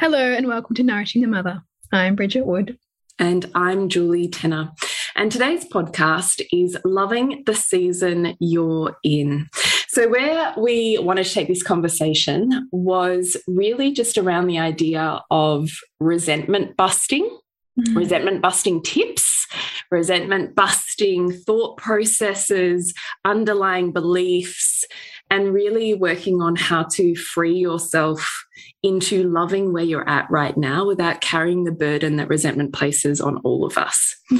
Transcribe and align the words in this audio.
Hello, 0.00 0.32
and 0.32 0.46
welcome 0.46 0.74
to 0.76 0.82
Nourishing 0.82 1.20
the 1.20 1.28
Mother. 1.28 1.60
I'm 1.92 2.16
Bridget 2.16 2.46
Wood. 2.46 2.78
And 3.18 3.50
I'm 3.54 3.90
Julie 3.90 4.28
Tenner. 4.28 4.70
And 5.14 5.30
today's 5.30 5.66
podcast 5.66 6.40
is 6.50 6.74
Loving 6.86 7.42
the 7.44 7.54
Season 7.54 8.34
You're 8.40 8.96
In. 9.04 9.50
So, 9.88 10.08
where 10.08 10.54
we 10.56 10.96
wanted 10.96 11.26
to 11.26 11.34
take 11.34 11.48
this 11.48 11.62
conversation 11.62 12.66
was 12.72 13.36
really 13.46 13.92
just 13.92 14.16
around 14.16 14.46
the 14.46 14.58
idea 14.58 15.20
of 15.30 15.68
resentment 16.00 16.78
busting, 16.78 17.28
mm-hmm. 17.78 17.94
resentment 17.94 18.40
busting 18.40 18.82
tips, 18.82 19.46
resentment 19.90 20.54
busting 20.54 21.30
thought 21.30 21.76
processes, 21.76 22.94
underlying 23.26 23.92
beliefs, 23.92 24.82
and 25.28 25.52
really 25.52 25.92
working 25.92 26.40
on 26.40 26.56
how 26.56 26.84
to 26.84 27.14
free 27.14 27.54
yourself 27.54 28.46
into 28.82 29.28
loving 29.28 29.72
where 29.72 29.84
you're 29.84 30.08
at 30.08 30.30
right 30.30 30.56
now 30.56 30.86
without 30.86 31.20
carrying 31.20 31.64
the 31.64 31.72
burden 31.72 32.16
that 32.16 32.28
resentment 32.28 32.72
places 32.72 33.20
on 33.20 33.38
all 33.38 33.64
of 33.64 33.78
us. 33.78 34.16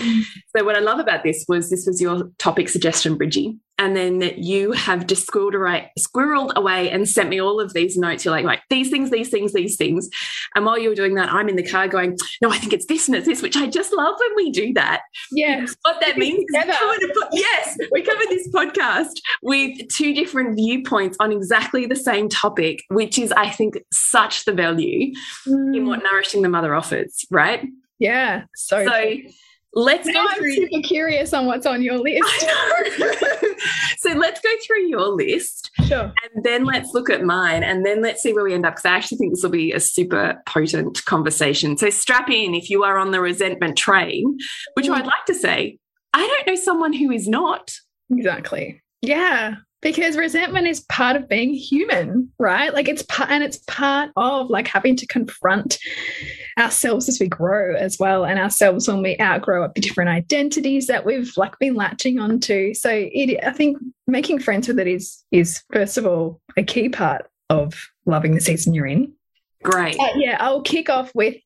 So, 0.56 0.64
what 0.64 0.76
I 0.76 0.80
love 0.80 0.98
about 0.98 1.22
this 1.22 1.44
was 1.48 1.70
this 1.70 1.86
was 1.86 2.00
your 2.00 2.30
topic 2.38 2.68
suggestion, 2.68 3.16
Bridgie 3.16 3.56
and 3.80 3.96
then 3.96 4.20
you 4.36 4.72
have 4.72 5.06
just 5.06 5.26
squirreled 5.26 6.54
away, 6.54 6.90
and 6.90 7.08
sent 7.08 7.30
me 7.30 7.40
all 7.40 7.58
of 7.58 7.72
these 7.72 7.96
notes. 7.96 8.26
You're 8.26 8.32
like, 8.32 8.44
like 8.44 8.60
these 8.68 8.90
things, 8.90 9.10
these 9.10 9.30
things, 9.30 9.54
these 9.54 9.76
things. 9.76 10.10
And 10.54 10.66
while 10.66 10.78
you 10.78 10.90
were 10.90 10.94
doing 10.94 11.14
that, 11.14 11.32
I'm 11.32 11.48
in 11.48 11.56
the 11.56 11.66
car 11.66 11.88
going, 11.88 12.18
no, 12.42 12.50
I 12.50 12.58
think 12.58 12.74
it's 12.74 12.84
this 12.84 13.08
and 13.08 13.16
it's 13.16 13.26
this, 13.26 13.40
which 13.40 13.56
I 13.56 13.66
just 13.68 13.94
love 13.94 14.16
when 14.20 14.36
we 14.36 14.50
do 14.50 14.74
that. 14.74 15.00
Yes. 15.32 15.74
What 15.80 15.98
that 16.02 16.18
means 16.18 16.44
yes, 17.32 17.78
we 17.90 18.02
cover 18.02 18.22
this 18.28 18.48
podcast 18.50 19.18
with 19.42 19.88
two 19.88 20.14
different 20.14 20.56
viewpoints 20.56 21.16
on 21.18 21.32
exactly 21.32 21.86
the 21.86 21.96
same 21.96 22.28
topic, 22.28 22.82
which 22.90 23.18
is, 23.18 23.32
I 23.32 23.48
think, 23.48 23.78
such 24.10 24.44
the 24.44 24.52
value 24.52 25.12
mm. 25.46 25.76
in 25.76 25.86
what 25.86 26.02
Nourishing 26.02 26.42
the 26.42 26.48
Mother 26.48 26.74
offers, 26.74 27.24
right? 27.30 27.66
Yeah. 27.98 28.44
So, 28.54 28.84
so 28.84 29.14
let's 29.74 30.06
now 30.06 30.26
go 30.26 30.34
through. 30.34 30.52
I'm 30.52 30.56
super 30.56 30.82
curious 30.82 31.32
on 31.32 31.46
what's 31.46 31.66
on 31.66 31.82
your 31.82 31.98
list. 32.02 32.40
so 33.98 34.12
let's 34.14 34.40
go 34.40 34.48
through 34.66 34.86
your 34.88 35.08
list. 35.08 35.70
Sure. 35.86 36.12
And 36.34 36.44
then 36.44 36.64
let's 36.64 36.92
look 36.94 37.10
at 37.10 37.22
mine 37.22 37.62
and 37.62 37.84
then 37.84 38.02
let's 38.02 38.22
see 38.22 38.32
where 38.32 38.44
we 38.44 38.54
end 38.54 38.66
up 38.66 38.74
because 38.74 38.86
I 38.86 38.96
actually 38.96 39.18
think 39.18 39.34
this 39.34 39.42
will 39.42 39.50
be 39.50 39.72
a 39.72 39.80
super 39.80 40.42
potent 40.46 41.04
conversation. 41.04 41.76
So 41.76 41.90
strap 41.90 42.28
in 42.30 42.54
if 42.54 42.70
you 42.70 42.82
are 42.84 42.98
on 42.98 43.10
the 43.10 43.20
resentment 43.20 43.76
train, 43.76 44.36
which 44.74 44.86
mm. 44.86 44.94
I'd 44.94 45.06
like 45.06 45.26
to 45.26 45.34
say, 45.34 45.78
I 46.12 46.26
don't 46.26 46.46
know 46.46 46.60
someone 46.60 46.92
who 46.92 47.10
is 47.10 47.28
not. 47.28 47.72
Exactly. 48.10 48.82
Yeah 49.02 49.56
because 49.82 50.16
resentment 50.16 50.66
is 50.66 50.80
part 50.80 51.16
of 51.16 51.28
being 51.28 51.54
human 51.54 52.30
right? 52.38 52.72
Like 52.72 52.88
it's 52.88 53.02
part 53.02 53.30
and 53.30 53.44
it's 53.44 53.58
part 53.66 54.10
of 54.16 54.50
like 54.50 54.66
having 54.66 54.96
to 54.96 55.06
confront 55.06 55.78
ourselves 56.58 57.08
as 57.08 57.20
we 57.20 57.28
grow 57.28 57.74
as 57.76 57.98
well 57.98 58.24
and 58.24 58.38
ourselves 58.38 58.88
when 58.88 59.02
we 59.02 59.18
outgrow 59.20 59.64
up 59.64 59.74
the 59.74 59.80
different 59.80 60.10
identities 60.10 60.86
that 60.86 61.04
we've 61.04 61.32
like 61.36 61.58
been 61.58 61.74
latching 61.74 62.18
onto. 62.18 62.74
So 62.74 62.90
it 62.90 63.38
i 63.44 63.52
think 63.52 63.78
making 64.06 64.40
friends 64.40 64.68
with 64.68 64.78
it 64.78 64.86
is 64.86 65.22
is 65.30 65.62
first 65.72 65.96
of 65.96 66.06
all 66.06 66.40
a 66.56 66.62
key 66.62 66.88
part 66.88 67.30
of 67.48 67.88
loving 68.06 68.34
the 68.34 68.40
season 68.40 68.74
you're 68.74 68.86
in. 68.86 69.12
Great. 69.62 69.98
Uh, 69.98 70.08
yeah 70.16 70.36
i'll 70.40 70.62
kick 70.62 70.88
off 70.88 71.14
with 71.14 71.36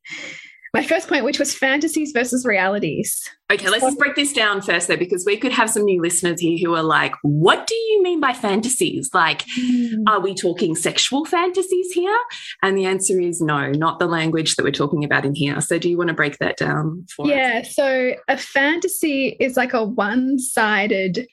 my 0.75 0.83
first 0.83 1.09
point, 1.09 1.25
which 1.25 1.39
was 1.39 1.55
fantasies 1.55 2.11
versus 2.13 2.45
realities. 2.45 3.31
Okay, 3.51 3.69
let's 3.69 3.85
just 3.85 3.99
break 3.99 4.17
this 4.17 4.33
down 4.33 4.61
first, 4.61 4.89
though, 4.89 4.97
because 4.97 5.25
we 5.25 5.37
could 5.37 5.53
have 5.53 5.71
some 5.71 5.85
new 5.85 6.03
listeners 6.03 6.41
here 6.41 6.59
who 6.59 6.75
are 6.75 6.83
like, 6.83 7.15
what 7.23 7.69
do 7.69 7.77
you 7.77 8.03
mean 8.03 8.19
by 8.21 8.33
fantasies? 8.33 9.09
Like, 9.15 9.47
mm. 9.59 10.03
are 10.09 10.19
we 10.19 10.35
talking 10.35 10.75
sexual 10.75 11.25
fantasies 11.25 11.93
here? 11.93 12.19
And 12.63 12.77
the 12.77 12.87
answer 12.87 13.21
is 13.21 13.41
no, 13.41 13.71
not 13.71 14.01
the 14.01 14.07
language 14.07 14.57
that 14.57 14.65
we're 14.65 14.73
talking 14.73 15.05
about 15.05 15.25
in 15.25 15.37
here. 15.37 15.61
So, 15.61 15.79
do 15.79 15.89
you 15.89 15.97
want 15.97 16.09
to 16.09 16.15
break 16.15 16.39
that 16.39 16.57
down 16.57 17.07
for 17.15 17.29
yeah, 17.29 17.61
us? 17.63 17.77
so 17.77 18.15
a 18.27 18.37
fantasy 18.37 19.37
is 19.39 19.57
like 19.57 19.75
a 19.75 19.85
one 19.85 20.41
sided 20.41 21.29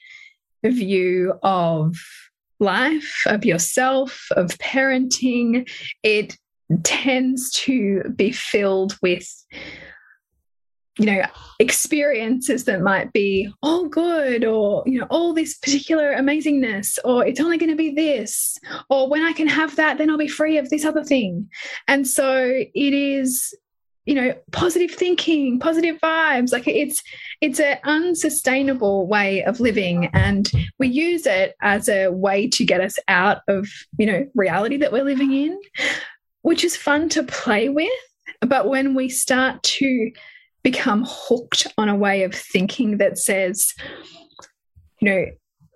view 0.64 1.34
of 1.42 1.96
life, 2.60 3.22
of 3.26 3.44
yourself, 3.44 4.28
of 4.36 4.50
parenting. 4.58 5.68
It 6.04 6.38
tends 6.84 7.50
to 7.52 8.02
be 8.16 8.32
filled 8.32 8.96
with 9.02 9.28
you 10.98 11.06
know 11.06 11.22
experiences 11.58 12.64
that 12.64 12.82
might 12.82 13.12
be 13.12 13.50
all 13.62 13.88
good 13.88 14.44
or 14.44 14.82
you 14.84 15.00
know 15.00 15.06
all 15.08 15.32
this 15.32 15.56
particular 15.58 16.14
amazingness 16.14 16.98
or 17.04 17.24
it's 17.24 17.40
only 17.40 17.56
going 17.56 17.70
to 17.70 17.76
be 17.76 17.94
this 17.94 18.58
or 18.90 19.08
when 19.08 19.22
i 19.22 19.32
can 19.32 19.48
have 19.48 19.74
that 19.76 19.96
then 19.96 20.10
i'll 20.10 20.18
be 20.18 20.28
free 20.28 20.58
of 20.58 20.68
this 20.68 20.84
other 20.84 21.02
thing. 21.02 21.48
And 21.88 22.06
so 22.06 22.44
it 22.46 22.92
is 22.92 23.54
you 24.04 24.14
know 24.16 24.34
positive 24.50 24.90
thinking 24.90 25.60
positive 25.60 25.96
vibes 26.00 26.52
like 26.52 26.66
it's 26.66 27.02
it's 27.40 27.60
an 27.60 27.78
unsustainable 27.84 29.06
way 29.06 29.44
of 29.44 29.60
living 29.60 30.06
and 30.12 30.50
we 30.78 30.88
use 30.88 31.24
it 31.24 31.54
as 31.62 31.88
a 31.88 32.08
way 32.08 32.48
to 32.48 32.64
get 32.64 32.80
us 32.80 32.98
out 33.06 33.42
of 33.46 33.68
you 33.98 34.06
know 34.06 34.26
reality 34.34 34.76
that 34.76 34.92
we're 34.92 35.04
living 35.04 35.32
in 35.32 35.60
which 36.42 36.64
is 36.64 36.76
fun 36.76 37.08
to 37.10 37.22
play 37.22 37.68
with. 37.68 37.88
But 38.40 38.68
when 38.68 38.94
we 38.94 39.08
start 39.08 39.62
to 39.62 40.12
become 40.62 41.04
hooked 41.06 41.66
on 41.78 41.88
a 41.88 41.96
way 41.96 42.22
of 42.22 42.34
thinking 42.34 42.98
that 42.98 43.18
says, 43.18 43.74
you 45.00 45.10
know, 45.10 45.26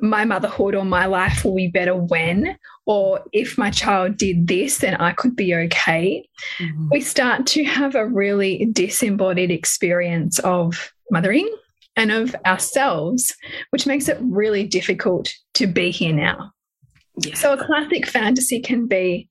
my 0.00 0.24
motherhood 0.24 0.74
or 0.74 0.84
my 0.84 1.06
life 1.06 1.44
will 1.44 1.56
be 1.56 1.68
better 1.68 1.96
when, 1.96 2.58
or 2.84 3.20
if 3.32 3.56
my 3.56 3.70
child 3.70 4.16
did 4.18 4.46
this, 4.46 4.78
then 4.78 4.94
I 4.96 5.12
could 5.12 5.34
be 5.34 5.54
okay. 5.54 6.28
Mm 6.58 6.68
-hmm. 6.68 6.88
We 6.90 7.00
start 7.00 7.46
to 7.54 7.64
have 7.64 7.98
a 7.98 8.06
really 8.06 8.68
disembodied 8.72 9.50
experience 9.50 10.42
of 10.42 10.92
mothering 11.10 11.48
and 11.96 12.12
of 12.12 12.34
ourselves, 12.44 13.34
which 13.70 13.86
makes 13.86 14.08
it 14.08 14.18
really 14.20 14.68
difficult 14.68 15.28
to 15.54 15.66
be 15.66 15.90
here 15.90 16.12
now. 16.12 16.52
Yeah. 17.18 17.36
So, 17.36 17.52
a 17.52 17.64
classic 17.66 18.06
fantasy 18.06 18.60
can 18.60 18.86
be 18.86 19.28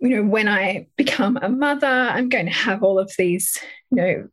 you 0.00 0.08
know, 0.08 0.22
when 0.22 0.48
I 0.48 0.86
become 0.96 1.38
a 1.42 1.48
mother, 1.48 1.86
I'm 1.86 2.28
going 2.30 2.46
to 2.46 2.52
have 2.52 2.82
all 2.82 2.98
of 2.98 3.12
these, 3.18 3.58
you 3.90 3.96
know, 3.96 4.28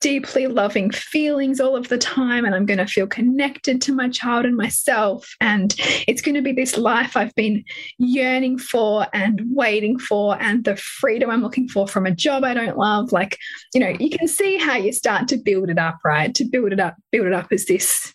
deeply 0.00 0.46
loving 0.46 0.90
feelings 0.90 1.58
all 1.58 1.74
of 1.74 1.88
the 1.88 1.96
time, 1.96 2.44
and 2.44 2.54
I'm 2.54 2.66
going 2.66 2.78
to 2.78 2.86
feel 2.86 3.06
connected 3.06 3.80
to 3.82 3.94
my 3.94 4.10
child 4.10 4.44
and 4.44 4.56
myself. 4.56 5.34
And 5.40 5.74
it's 6.06 6.20
going 6.20 6.34
to 6.34 6.42
be 6.42 6.52
this 6.52 6.76
life 6.76 7.16
I've 7.16 7.34
been 7.34 7.64
yearning 7.98 8.58
for 8.58 9.06
and 9.14 9.40
waiting 9.52 9.98
for, 9.98 10.40
and 10.40 10.64
the 10.64 10.76
freedom 10.76 11.30
I'm 11.30 11.42
looking 11.42 11.68
for 11.68 11.88
from 11.88 12.04
a 12.04 12.14
job 12.14 12.44
I 12.44 12.52
don't 12.52 12.76
love. 12.76 13.10
Like, 13.10 13.38
you 13.72 13.80
know, 13.80 13.94
you 13.98 14.10
can 14.10 14.28
see 14.28 14.58
how 14.58 14.76
you 14.76 14.92
start 14.92 15.28
to 15.28 15.38
build 15.38 15.70
it 15.70 15.78
up, 15.78 15.98
right? 16.04 16.34
To 16.34 16.44
build 16.44 16.72
it 16.72 16.80
up, 16.80 16.94
build 17.10 17.26
it 17.26 17.32
up 17.32 17.48
as 17.52 17.64
this 17.64 18.12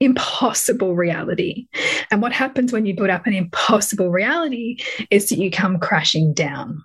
impossible 0.00 0.94
reality. 0.94 1.68
And 2.10 2.20
what 2.22 2.32
happens 2.32 2.72
when 2.72 2.86
you 2.86 2.94
build 2.94 3.10
up 3.10 3.26
an 3.26 3.34
impossible 3.34 4.10
reality 4.10 4.78
is 5.10 5.28
that 5.28 5.38
you 5.38 5.50
come 5.50 5.78
crashing 5.78 6.34
down. 6.34 6.82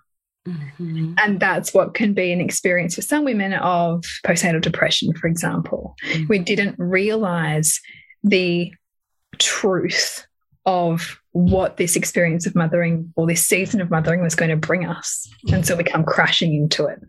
Mm 0.48 0.58
-hmm. 0.78 1.14
And 1.24 1.40
that's 1.40 1.74
what 1.74 1.94
can 1.94 2.14
be 2.14 2.34
an 2.34 2.42
experience 2.42 2.96
for 2.96 3.04
some 3.04 3.26
women 3.26 3.54
of 3.54 4.06
postnatal 4.26 4.62
depression, 4.62 5.14
for 5.14 5.28
example. 5.30 5.96
Mm 6.04 6.12
-hmm. 6.12 6.28
We 6.30 6.40
didn't 6.40 6.76
realize 6.78 7.80
the 8.24 8.72
truth 9.38 10.28
of 10.64 11.22
what 11.32 11.78
this 11.78 11.96
experience 11.96 12.50
of 12.50 12.56
mothering 12.56 13.14
or 13.16 13.28
this 13.28 13.48
season 13.48 13.82
of 13.82 13.90
mothering 13.90 14.22
was 14.22 14.36
going 14.36 14.52
to 14.52 14.68
bring 14.68 14.86
us. 14.86 15.30
And 15.54 15.66
so 15.66 15.76
we 15.76 15.84
come 15.84 16.04
crashing 16.04 16.54
into 16.54 16.86
it. 16.86 17.00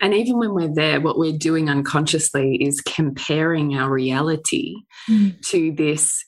And 0.00 0.14
even 0.14 0.38
when 0.38 0.54
we're 0.54 0.74
there, 0.74 1.00
what 1.00 1.18
we're 1.18 1.36
doing 1.36 1.70
unconsciously 1.70 2.56
is 2.56 2.80
comparing 2.80 3.76
our 3.76 3.90
reality 3.90 4.74
mm. 5.08 5.40
to 5.48 5.72
this 5.72 6.24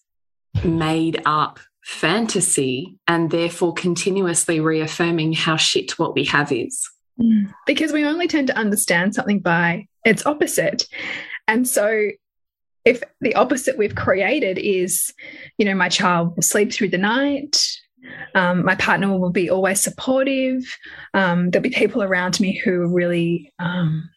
made 0.64 1.20
up 1.26 1.58
fantasy 1.84 2.96
and 3.08 3.30
therefore 3.30 3.74
continuously 3.74 4.60
reaffirming 4.60 5.32
how 5.32 5.56
shit 5.56 5.98
what 5.98 6.14
we 6.14 6.24
have 6.24 6.52
is. 6.52 6.88
Mm. 7.20 7.52
Because 7.66 7.92
we 7.92 8.04
only 8.04 8.28
tend 8.28 8.46
to 8.48 8.56
understand 8.56 9.14
something 9.14 9.40
by 9.40 9.86
its 10.04 10.24
opposite. 10.24 10.86
And 11.48 11.66
so 11.66 12.10
if 12.84 13.02
the 13.20 13.34
opposite 13.34 13.78
we've 13.78 13.94
created 13.94 14.58
is, 14.58 15.12
you 15.58 15.64
know, 15.64 15.74
my 15.74 15.88
child 15.88 16.34
will 16.34 16.42
sleep 16.42 16.72
through 16.72 16.88
the 16.88 16.98
night, 16.98 17.60
um, 18.34 18.64
my 18.64 18.74
partner 18.74 19.16
will 19.16 19.30
be 19.30 19.50
always 19.50 19.80
supportive. 19.80 20.64
Um, 21.14 21.50
there'll 21.50 21.62
be 21.62 21.70
people 21.70 22.02
around 22.02 22.40
me 22.40 22.56
who 22.56 22.86
really 22.86 23.52
um, 23.58 24.08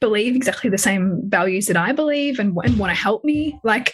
believe 0.00 0.36
exactly 0.36 0.70
the 0.70 0.78
same 0.78 1.22
values 1.24 1.66
that 1.66 1.76
I 1.76 1.92
believe 1.92 2.38
and, 2.38 2.56
and 2.64 2.78
want 2.78 2.90
to 2.90 3.00
help 3.00 3.24
me. 3.24 3.58
Like, 3.62 3.92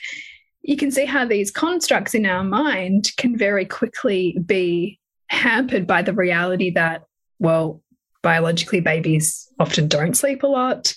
you 0.62 0.76
can 0.76 0.90
see 0.90 1.04
how 1.04 1.24
these 1.24 1.50
constructs 1.50 2.14
in 2.14 2.24
our 2.26 2.44
mind 2.44 3.10
can 3.16 3.36
very 3.36 3.64
quickly 3.64 4.38
be 4.44 5.00
hampered 5.26 5.86
by 5.86 6.02
the 6.02 6.12
reality 6.12 6.70
that, 6.70 7.04
well, 7.38 7.82
biologically, 8.22 8.80
babies 8.80 9.48
often 9.58 9.88
don't 9.88 10.16
sleep 10.16 10.42
a 10.42 10.46
lot. 10.46 10.94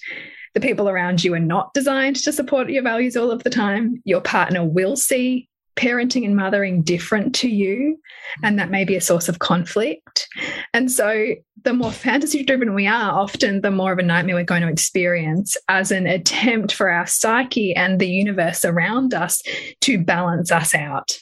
The 0.53 0.59
people 0.61 0.87
around 0.87 1.23
you 1.23 1.33
are 1.33 1.39
not 1.39 1.73
designed 1.73 2.17
to 2.17 2.31
support 2.31 2.69
your 2.69 2.83
values 2.83 3.17
all 3.17 3.31
of 3.31 3.43
the 3.43 3.49
time. 3.49 4.01
Your 4.05 4.21
partner 4.21 4.63
will 4.63 4.95
see 4.95 5.49
parenting 5.75 6.25
and 6.25 6.35
mothering 6.35 6.81
different 6.81 7.35
to 7.35 7.49
you, 7.49 7.99
and 8.43 8.57
that 8.59 8.69
may 8.69 8.85
be 8.85 8.95
a 8.95 9.01
source 9.01 9.27
of 9.29 9.39
conflict. 9.39 10.27
And 10.73 10.91
so, 10.91 11.35
the 11.63 11.73
more 11.73 11.91
fantasy 11.91 12.43
driven 12.43 12.73
we 12.73 12.87
are, 12.87 13.11
often 13.11 13.61
the 13.61 13.71
more 13.71 13.91
of 13.91 13.99
a 13.99 14.03
nightmare 14.03 14.35
we're 14.35 14.43
going 14.43 14.61
to 14.61 14.69
experience 14.69 15.57
as 15.67 15.91
an 15.91 16.07
attempt 16.07 16.73
for 16.73 16.89
our 16.89 17.07
psyche 17.07 17.75
and 17.75 17.99
the 17.99 18.07
universe 18.07 18.63
around 18.63 19.13
us 19.13 19.41
to 19.81 19.97
balance 19.97 20.51
us 20.51 20.75
out. 20.75 21.17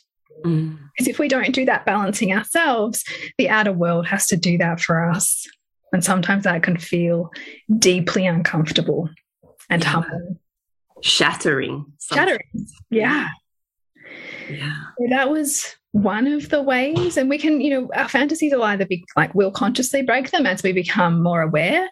Mm. 0.45 0.77
Because 0.97 1.07
if 1.07 1.19
we 1.19 1.27
don't 1.27 1.53
do 1.53 1.65
that 1.65 1.85
balancing 1.85 2.33
ourselves, 2.33 3.03
the 3.37 3.49
outer 3.49 3.71
world 3.71 4.05
has 4.07 4.27
to 4.27 4.37
do 4.37 4.57
that 4.57 4.79
for 4.79 5.09
us. 5.09 5.47
And 5.91 6.03
sometimes 6.03 6.43
that 6.43 6.63
can 6.63 6.77
feel 6.77 7.31
deeply 7.77 8.25
uncomfortable 8.25 9.09
and 9.69 9.83
yeah. 9.83 9.89
humbling. 9.89 10.39
Shattering. 11.01 11.85
Shattering. 12.01 12.39
Yeah. 12.89 13.27
Yeah. 14.57 14.73
So 14.97 15.05
that 15.09 15.29
was 15.29 15.75
one 15.91 16.27
of 16.27 16.49
the 16.49 16.61
ways. 16.61 17.17
And 17.17 17.29
we 17.29 17.37
can, 17.37 17.61
you 17.61 17.69
know, 17.69 17.89
our 17.95 18.09
fantasies 18.09 18.53
will 18.53 18.63
either 18.63 18.85
be 18.85 19.05
like 19.15 19.33
we'll 19.33 19.51
consciously 19.51 20.01
break 20.01 20.31
them 20.31 20.45
as 20.45 20.63
we 20.63 20.73
become 20.73 21.21
more 21.21 21.41
aware, 21.41 21.87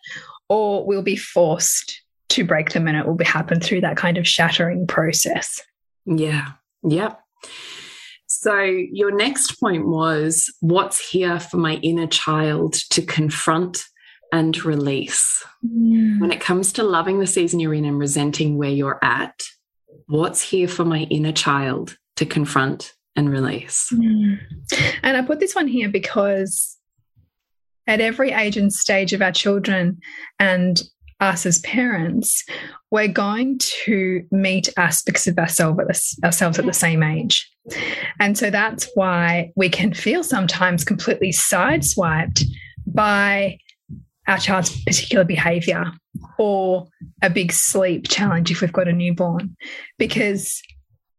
or 0.49 0.85
we'll 0.85 1.03
be 1.03 1.15
forced 1.15 2.01
to 2.29 2.45
break 2.45 2.71
them 2.71 2.87
and 2.87 2.97
it 2.97 3.05
will 3.05 3.15
be 3.15 3.25
happen 3.25 3.59
through 3.59 3.81
that 3.81 3.97
kind 3.97 4.17
of 4.17 4.27
shattering 4.27 4.87
process. 4.87 5.61
Yeah. 6.05 6.47
Yep. 6.83 7.19
So, 8.27 8.61
your 8.61 9.15
next 9.15 9.59
point 9.59 9.87
was 9.87 10.51
what's 10.61 11.09
here 11.09 11.39
for 11.39 11.57
my 11.57 11.75
inner 11.75 12.07
child 12.07 12.73
to 12.91 13.01
confront 13.01 13.83
and 14.31 14.63
release. 14.63 15.43
Mm. 15.65 16.21
When 16.21 16.31
it 16.31 16.39
comes 16.39 16.71
to 16.73 16.83
loving 16.83 17.19
the 17.19 17.27
season 17.27 17.59
you're 17.59 17.73
in 17.73 17.85
and 17.85 17.99
resenting 17.99 18.57
where 18.57 18.69
you're 18.69 18.99
at, 19.03 19.43
what's 20.07 20.41
here 20.41 20.67
for 20.67 20.85
my 20.85 21.01
inner 21.09 21.33
child 21.33 21.97
to 22.17 22.25
confront 22.25 22.93
and 23.15 23.29
release? 23.29 23.89
Mm. 23.93 24.39
And 25.03 25.17
I 25.17 25.21
put 25.21 25.39
this 25.39 25.55
one 25.55 25.67
here 25.67 25.89
because 25.89 26.77
at 27.87 28.01
every 28.01 28.31
age 28.31 28.57
and 28.57 28.71
stage 28.71 29.13
of 29.13 29.21
our 29.21 29.31
children 29.31 29.99
and 30.39 30.81
us 31.19 31.45
as 31.45 31.59
parents, 31.59 32.43
we're 32.89 33.07
going 33.07 33.59
to 33.59 34.23
meet 34.31 34.69
aspects 34.77 35.27
of 35.27 35.37
ourselves 35.37 36.17
ourselves 36.23 36.59
at 36.59 36.65
the 36.65 36.73
same 36.73 37.03
age. 37.03 37.49
And 38.19 38.37
so 38.37 38.49
that's 38.49 38.89
why 38.95 39.51
we 39.55 39.69
can 39.69 39.93
feel 39.93 40.23
sometimes 40.23 40.83
completely 40.83 41.29
sideswiped 41.31 42.43
by 42.87 43.57
our 44.27 44.39
child's 44.39 44.83
particular 44.83 45.23
behavior 45.23 45.91
or 46.37 46.87
a 47.21 47.29
big 47.29 47.51
sleep 47.51 48.07
challenge 48.07 48.51
if 48.51 48.61
we've 48.61 48.73
got 48.73 48.87
a 48.87 48.93
newborn, 48.93 49.55
because 49.97 50.61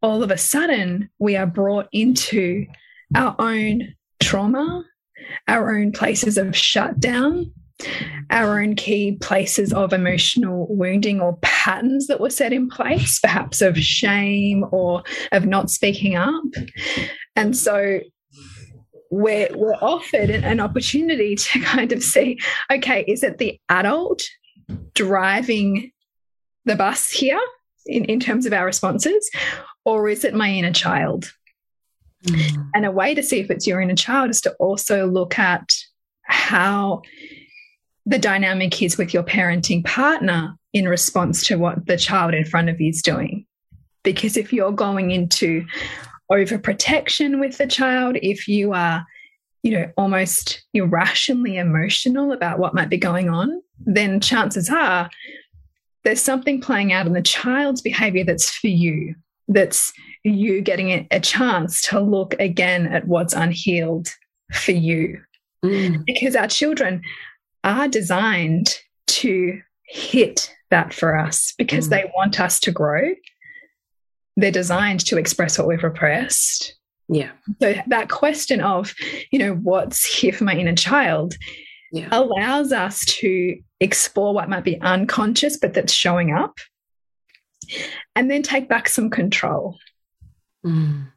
all 0.03 0.21
of 0.21 0.29
a 0.29 0.37
sudden 0.37 1.09
we 1.17 1.35
are 1.37 1.47
brought 1.47 1.87
into 1.93 2.67
our 3.15 3.35
own 3.39 3.95
trauma, 4.21 4.83
our 5.47 5.75
own 5.75 5.93
places 5.93 6.37
of 6.37 6.55
shutdown, 6.55 7.51
our 8.29 8.61
own 8.61 8.75
key 8.75 9.13
places 9.21 9.71
of 9.71 9.93
emotional 9.93 10.67
wounding 10.69 11.21
or 11.21 11.37
patterns 11.41 12.07
that 12.07 12.19
were 12.19 12.29
set 12.29 12.51
in 12.51 12.69
place, 12.69 13.19
perhaps 13.19 13.61
of 13.61 13.77
shame 13.79 14.65
or 14.71 15.03
of 15.31 15.45
not 15.45 15.69
speaking 15.71 16.15
up. 16.15 16.43
And 17.37 17.55
so 17.55 18.01
we're, 19.09 19.49
we're 19.55 19.75
offered 19.75 20.29
an, 20.29 20.43
an 20.43 20.59
opportunity 20.59 21.35
to 21.35 21.59
kind 21.63 21.93
of 21.93 22.03
see 22.03 22.39
okay, 22.69 23.05
is 23.07 23.23
it 23.23 23.37
the 23.37 23.57
adult 23.69 24.23
driving 24.95 25.91
the 26.65 26.75
bus 26.75 27.09
here 27.09 27.39
in, 27.85 28.05
in 28.05 28.19
terms 28.19 28.45
of 28.45 28.53
our 28.53 28.65
responses, 28.65 29.29
or 29.85 30.07
is 30.09 30.23
it 30.23 30.33
my 30.33 30.49
inner 30.49 30.73
child? 30.73 31.33
Mm. 32.25 32.69
And 32.73 32.85
a 32.85 32.91
way 32.91 33.13
to 33.15 33.23
see 33.23 33.39
if 33.39 33.51
it's 33.51 33.67
your 33.67 33.81
inner 33.81 33.95
child 33.95 34.29
is 34.29 34.41
to 34.41 34.53
also 34.53 35.07
look 35.07 35.37
at 35.37 35.69
how 36.23 37.01
the 38.05 38.19
dynamic 38.19 38.81
is 38.81 38.97
with 38.97 39.13
your 39.13 39.23
parenting 39.23 39.85
partner 39.85 40.55
in 40.73 40.87
response 40.87 41.45
to 41.47 41.57
what 41.57 41.85
the 41.85 41.97
child 41.97 42.33
in 42.33 42.45
front 42.45 42.69
of 42.69 42.79
you 42.81 42.89
is 42.89 43.01
doing. 43.01 43.45
Because 44.03 44.35
if 44.35 44.51
you're 44.51 44.71
going 44.71 45.11
into 45.11 45.65
overprotection 46.31 47.39
with 47.39 47.57
the 47.57 47.67
child, 47.67 48.17
if 48.21 48.47
you 48.47 48.73
are, 48.73 49.05
you 49.61 49.71
know, 49.71 49.91
almost 49.97 50.63
irrationally 50.73 51.57
emotional 51.57 52.31
about 52.31 52.59
what 52.59 52.73
might 52.73 52.89
be 52.89 52.97
going 52.97 53.29
on, 53.29 53.61
then 53.79 54.19
chances 54.19 54.69
are 54.69 55.09
there's 56.03 56.21
something 56.21 56.59
playing 56.59 56.91
out 56.91 57.07
in 57.07 57.13
the 57.13 57.21
child's 57.21 57.81
behavior 57.81 58.25
that's 58.25 58.49
for 58.49 58.67
you, 58.67 59.15
that's 59.47 59.91
you 60.23 60.61
getting 60.61 61.07
a 61.11 61.19
chance 61.19 61.81
to 61.89 61.99
look 61.99 62.35
again 62.39 62.87
at 62.87 63.07
what's 63.07 63.33
unhealed 63.33 64.07
for 64.51 64.71
you. 64.71 65.21
Mm. 65.63 66.05
Because 66.05 66.35
our 66.35 66.47
children 66.47 67.01
are 67.63 67.87
designed 67.87 68.77
to 69.07 69.61
hit 69.85 70.53
that 70.69 70.93
for 70.93 71.17
us 71.17 71.53
because 71.57 71.87
mm. 71.87 71.91
they 71.91 72.11
want 72.15 72.39
us 72.39 72.59
to 72.61 72.71
grow 72.71 73.13
they're 74.37 74.51
designed 74.51 75.05
to 75.05 75.17
express 75.17 75.57
what 75.57 75.67
we've 75.67 75.83
repressed. 75.83 76.75
Yeah. 77.09 77.31
So 77.61 77.75
that 77.87 78.09
question 78.09 78.61
of, 78.61 78.93
you 79.31 79.39
know, 79.39 79.55
what's 79.55 80.05
here 80.05 80.33
for 80.33 80.45
my 80.45 80.55
inner 80.55 80.75
child 80.75 81.35
yeah. 81.91 82.07
allows 82.11 82.71
us 82.71 83.05
to 83.19 83.57
explore 83.79 84.33
what 84.33 84.49
might 84.49 84.63
be 84.63 84.81
unconscious, 84.81 85.57
but 85.57 85.73
that's 85.73 85.93
showing 85.93 86.33
up, 86.33 86.57
and 88.15 88.29
then 88.29 88.41
take 88.41 88.69
back 88.69 88.87
some 88.87 89.09
control. 89.09 89.77
Mm. 90.65 91.07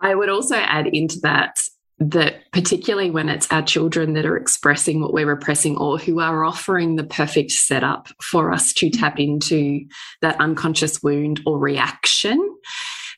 I 0.00 0.14
would 0.14 0.28
also 0.28 0.56
add 0.56 0.86
into 0.86 1.20
that 1.20 1.56
that 1.98 2.50
particularly 2.52 3.10
when 3.10 3.30
it's 3.30 3.50
our 3.50 3.62
children 3.62 4.12
that 4.12 4.26
are 4.26 4.36
expressing 4.36 5.00
what 5.00 5.14
we're 5.14 5.26
repressing 5.26 5.78
or 5.78 5.96
who 5.96 6.20
are 6.20 6.44
offering 6.44 6.96
the 6.96 7.04
perfect 7.04 7.50
setup 7.50 8.08
for 8.22 8.52
us 8.52 8.74
to 8.74 8.90
tap 8.90 9.18
into 9.18 9.80
that 10.20 10.38
unconscious 10.38 11.02
wound 11.02 11.40
or 11.46 11.58
reaction 11.58 12.38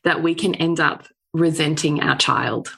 that 0.04 0.22
we 0.22 0.32
can 0.32 0.54
end 0.54 0.78
up 0.78 1.08
resenting 1.32 2.00
our 2.00 2.16
child 2.16 2.72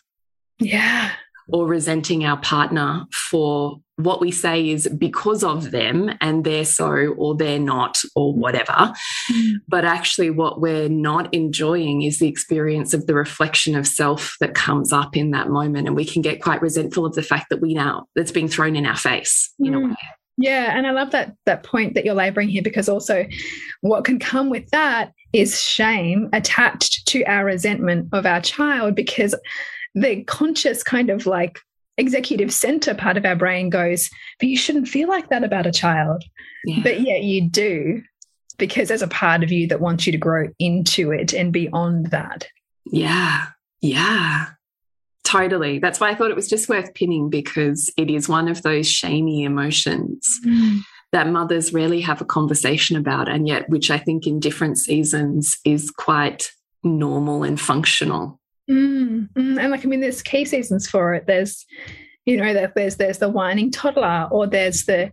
yeah 0.58 1.12
or 1.52 1.66
resenting 1.66 2.24
our 2.24 2.38
partner 2.38 3.04
for 3.12 3.80
what 4.04 4.20
we 4.20 4.30
say 4.30 4.68
is 4.70 4.88
because 4.88 5.42
of 5.42 5.70
them 5.70 6.10
and 6.20 6.44
they're 6.44 6.64
so 6.64 6.90
or 7.16 7.34
they're 7.36 7.58
not 7.58 7.98
or 8.14 8.34
whatever. 8.34 8.92
Mm. 9.32 9.54
But 9.68 9.84
actually, 9.84 10.30
what 10.30 10.60
we're 10.60 10.88
not 10.88 11.32
enjoying 11.34 12.02
is 12.02 12.18
the 12.18 12.28
experience 12.28 12.94
of 12.94 13.06
the 13.06 13.14
reflection 13.14 13.74
of 13.74 13.86
self 13.86 14.36
that 14.40 14.54
comes 14.54 14.92
up 14.92 15.16
in 15.16 15.30
that 15.32 15.48
moment. 15.48 15.86
And 15.86 15.96
we 15.96 16.04
can 16.04 16.22
get 16.22 16.42
quite 16.42 16.62
resentful 16.62 17.06
of 17.06 17.14
the 17.14 17.22
fact 17.22 17.46
that 17.50 17.60
we 17.60 17.74
now 17.74 18.06
that's 18.14 18.32
being 18.32 18.48
thrown 18.48 18.76
in 18.76 18.86
our 18.86 18.96
face 18.96 19.52
mm. 19.60 19.68
in 19.68 19.74
a 19.74 19.78
mm. 19.78 19.88
way. 19.90 19.96
Yeah, 20.36 20.76
and 20.76 20.86
I 20.86 20.92
love 20.92 21.10
that 21.10 21.34
that 21.44 21.64
point 21.64 21.94
that 21.94 22.06
you're 22.06 22.14
laboring 22.14 22.48
here 22.48 22.62
because 22.62 22.88
also 22.88 23.26
what 23.82 24.04
can 24.04 24.18
come 24.18 24.48
with 24.48 24.70
that 24.70 25.12
is 25.34 25.60
shame 25.60 26.30
attached 26.32 27.06
to 27.08 27.22
our 27.24 27.44
resentment 27.44 28.08
of 28.12 28.24
our 28.24 28.40
child 28.40 28.94
because 28.94 29.34
the 29.94 30.24
conscious 30.24 30.82
kind 30.82 31.10
of 31.10 31.26
like 31.26 31.58
executive 31.96 32.52
center 32.52 32.94
part 32.94 33.16
of 33.16 33.24
our 33.24 33.36
brain 33.36 33.70
goes, 33.70 34.08
but 34.38 34.48
you 34.48 34.56
shouldn't 34.56 34.88
feel 34.88 35.08
like 35.08 35.28
that 35.28 35.44
about 35.44 35.66
a 35.66 35.72
child. 35.72 36.24
Yeah. 36.64 36.80
But 36.82 37.00
yet 37.00 37.22
you 37.22 37.48
do 37.48 38.02
because 38.58 38.88
there's 38.88 39.02
a 39.02 39.08
part 39.08 39.42
of 39.42 39.50
you 39.50 39.66
that 39.68 39.80
wants 39.80 40.06
you 40.06 40.12
to 40.12 40.18
grow 40.18 40.48
into 40.58 41.10
it 41.10 41.32
and 41.32 41.52
beyond 41.52 42.06
that. 42.10 42.46
Yeah. 42.86 43.46
Yeah. 43.80 44.46
Totally. 45.24 45.78
That's 45.78 46.00
why 46.00 46.10
I 46.10 46.14
thought 46.14 46.30
it 46.30 46.36
was 46.36 46.48
just 46.48 46.68
worth 46.68 46.94
pinning 46.94 47.30
because 47.30 47.90
it 47.96 48.10
is 48.10 48.28
one 48.28 48.48
of 48.48 48.62
those 48.62 48.90
shamey 48.90 49.44
emotions 49.44 50.40
mm. 50.44 50.80
that 51.12 51.28
mothers 51.28 51.72
rarely 51.72 52.00
have 52.00 52.20
a 52.20 52.24
conversation 52.24 52.96
about, 52.96 53.28
and 53.28 53.46
yet, 53.46 53.68
which 53.68 53.90
I 53.90 53.98
think 53.98 54.26
in 54.26 54.40
different 54.40 54.78
seasons 54.78 55.56
is 55.64 55.90
quite 55.90 56.50
normal 56.82 57.44
and 57.44 57.60
functional. 57.60 58.39
Mm. 58.70 59.28
Mm. 59.32 59.60
And 59.60 59.70
like, 59.70 59.84
I 59.84 59.88
mean, 59.88 60.00
there's 60.00 60.22
key 60.22 60.44
seasons 60.44 60.88
for 60.88 61.14
it. 61.14 61.26
There's, 61.26 61.66
you 62.24 62.36
know, 62.36 62.68
there's 62.74 62.96
there's 62.96 63.18
the 63.18 63.28
whining 63.28 63.70
toddler, 63.70 64.28
or 64.30 64.46
there's 64.46 64.84
the 64.84 65.12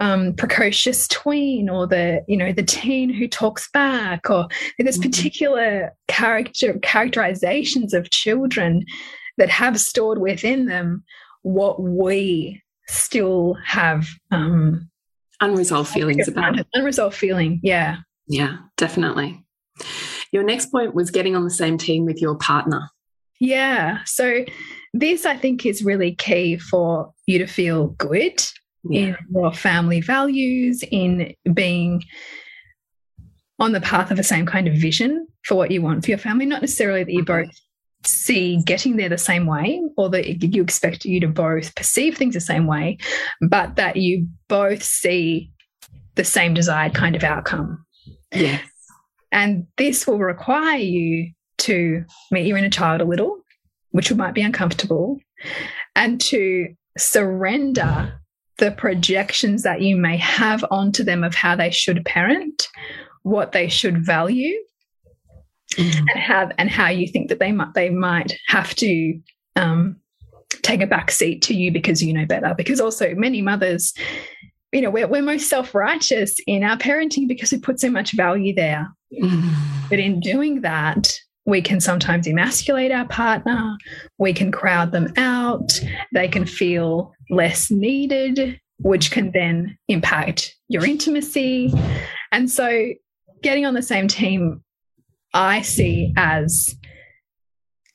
um, 0.00 0.34
precocious 0.34 1.08
tween 1.08 1.68
or 1.68 1.86
the 1.86 2.24
you 2.28 2.36
know 2.36 2.52
the 2.52 2.62
teen 2.62 3.12
who 3.12 3.26
talks 3.26 3.68
back 3.70 4.30
or 4.30 4.46
there's 4.78 4.98
mm-hmm. 4.98 5.10
particular 5.10 5.92
character 6.06 6.78
characterizations 6.82 7.92
of 7.92 8.10
children 8.10 8.84
that 9.38 9.50
have 9.50 9.80
stored 9.80 10.18
within 10.18 10.66
them 10.66 11.02
what 11.42 11.82
we 11.82 12.62
still 12.86 13.56
have 13.64 14.08
um, 14.30 14.88
unresolved 15.40 15.90
feelings 15.90 16.28
about 16.28 16.54
unresolved 16.74 17.16
feeling 17.16 17.60
yeah 17.62 17.96
yeah 18.28 18.58
definitely 18.76 19.44
your 20.32 20.42
next 20.42 20.66
point 20.66 20.94
was 20.94 21.10
getting 21.10 21.34
on 21.34 21.44
the 21.44 21.50
same 21.50 21.78
team 21.78 22.04
with 22.04 22.20
your 22.20 22.36
partner 22.36 22.88
yeah 23.40 23.98
so 24.04 24.44
this 24.94 25.24
i 25.26 25.36
think 25.36 25.64
is 25.64 25.84
really 25.84 26.14
key 26.14 26.56
for 26.56 27.12
you 27.26 27.38
to 27.38 27.46
feel 27.46 27.88
good 27.88 28.42
yeah. 28.84 29.00
in 29.00 29.16
your 29.30 29.52
family 29.52 30.00
values, 30.00 30.82
in 30.90 31.34
being 31.52 32.02
on 33.58 33.72
the 33.72 33.80
path 33.80 34.10
of 34.10 34.16
the 34.16 34.22
same 34.22 34.46
kind 34.46 34.68
of 34.68 34.74
vision 34.74 35.26
for 35.44 35.56
what 35.56 35.70
you 35.70 35.82
want 35.82 36.04
for 36.04 36.10
your 36.10 36.18
family. 36.18 36.46
Not 36.46 36.62
necessarily 36.62 37.04
that 37.04 37.12
you 37.12 37.24
mm-hmm. 37.24 37.46
both 37.46 37.54
see 38.04 38.62
getting 38.64 38.96
there 38.96 39.08
the 39.08 39.18
same 39.18 39.46
way 39.46 39.82
or 39.96 40.08
that 40.10 40.42
you 40.42 40.62
expect 40.62 41.04
you 41.04 41.20
to 41.20 41.28
both 41.28 41.74
perceive 41.74 42.16
things 42.16 42.34
the 42.34 42.40
same 42.40 42.66
way, 42.66 42.98
but 43.48 43.76
that 43.76 43.96
you 43.96 44.28
both 44.48 44.82
see 44.82 45.50
the 46.14 46.24
same 46.24 46.54
desired 46.54 46.94
kind 46.94 47.16
of 47.16 47.24
outcome. 47.24 47.84
Yes. 48.32 48.62
And 49.32 49.66
this 49.76 50.06
will 50.06 50.18
require 50.18 50.78
you 50.78 51.32
to 51.58 52.04
meet 52.30 52.46
your 52.46 52.56
inner 52.56 52.70
child 52.70 53.00
a 53.00 53.04
little, 53.04 53.38
which 53.90 54.12
might 54.14 54.34
be 54.34 54.42
uncomfortable, 54.42 55.18
and 55.94 56.20
to 56.22 56.74
surrender 56.96 58.20
the 58.58 58.70
projections 58.72 59.62
that 59.62 59.82
you 59.82 59.96
may 59.96 60.16
have 60.16 60.64
onto 60.70 61.04
them 61.04 61.22
of 61.22 61.34
how 61.34 61.54
they 61.54 61.70
should 61.70 62.04
parent, 62.04 62.68
what 63.22 63.52
they 63.52 63.68
should 63.68 64.04
value, 64.04 64.54
mm. 65.76 65.98
and 65.98 66.20
how 66.20 66.50
and 66.58 66.70
how 66.70 66.88
you 66.88 67.06
think 67.06 67.28
that 67.28 67.38
they 67.38 67.52
might 67.52 67.74
they 67.74 67.90
might 67.90 68.36
have 68.48 68.74
to 68.76 69.20
um, 69.56 69.96
take 70.62 70.80
a 70.80 70.86
back 70.86 71.10
seat 71.10 71.42
to 71.42 71.54
you 71.54 71.70
because 71.70 72.02
you 72.02 72.12
know 72.12 72.26
better. 72.26 72.54
Because 72.56 72.80
also 72.80 73.14
many 73.14 73.42
mothers, 73.42 73.94
you 74.72 74.82
know, 74.82 74.90
we're, 74.90 75.06
we're 75.06 75.22
most 75.22 75.48
self 75.48 75.74
righteous 75.74 76.36
in 76.46 76.62
our 76.62 76.76
parenting 76.76 77.26
because 77.26 77.52
we 77.52 77.58
put 77.58 77.80
so 77.80 77.90
much 77.90 78.12
value 78.12 78.54
there. 78.54 78.88
Mm. 79.12 79.54
But 79.88 79.98
in 79.98 80.20
doing 80.20 80.60
that, 80.62 81.18
we 81.46 81.62
can 81.62 81.80
sometimes 81.80 82.26
emasculate 82.26 82.92
our 82.92 83.06
partner, 83.06 83.74
we 84.18 84.34
can 84.34 84.52
crowd 84.52 84.92
them 84.92 85.12
out, 85.16 85.80
they 86.12 86.28
can 86.28 86.44
feel 86.44 87.12
less 87.30 87.70
needed, 87.70 88.60
which 88.80 89.10
can 89.10 89.30
then 89.32 89.78
impact 89.88 90.54
your 90.68 90.84
intimacy. 90.84 91.72
And 92.32 92.50
so, 92.50 92.90
getting 93.42 93.64
on 93.64 93.72
the 93.72 93.82
same 93.82 94.08
team, 94.08 94.62
I 95.32 95.62
see 95.62 96.12
as 96.18 96.76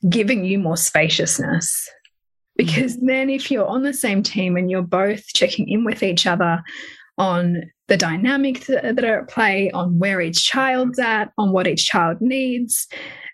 giving 0.08 0.44
you 0.44 0.58
more 0.58 0.76
spaciousness. 0.76 1.88
Mm. 2.60 2.66
Because 2.66 2.96
then, 2.98 3.30
if 3.30 3.50
you're 3.50 3.66
on 3.66 3.82
the 3.82 3.94
same 3.94 4.22
team 4.22 4.56
and 4.56 4.70
you're 4.70 4.82
both 4.82 5.26
checking 5.34 5.68
in 5.68 5.84
with 5.84 6.02
each 6.02 6.26
other 6.26 6.62
on 7.18 7.62
the 7.88 7.96
dynamic 7.96 8.64
that 8.66 9.04
are 9.04 9.20
at 9.20 9.28
play, 9.28 9.70
on 9.72 9.98
where 9.98 10.20
each 10.20 10.44
child's 10.44 10.98
at, 10.98 11.30
on 11.38 11.52
what 11.52 11.66
each 11.66 11.86
child 11.86 12.20
needs, 12.20 12.88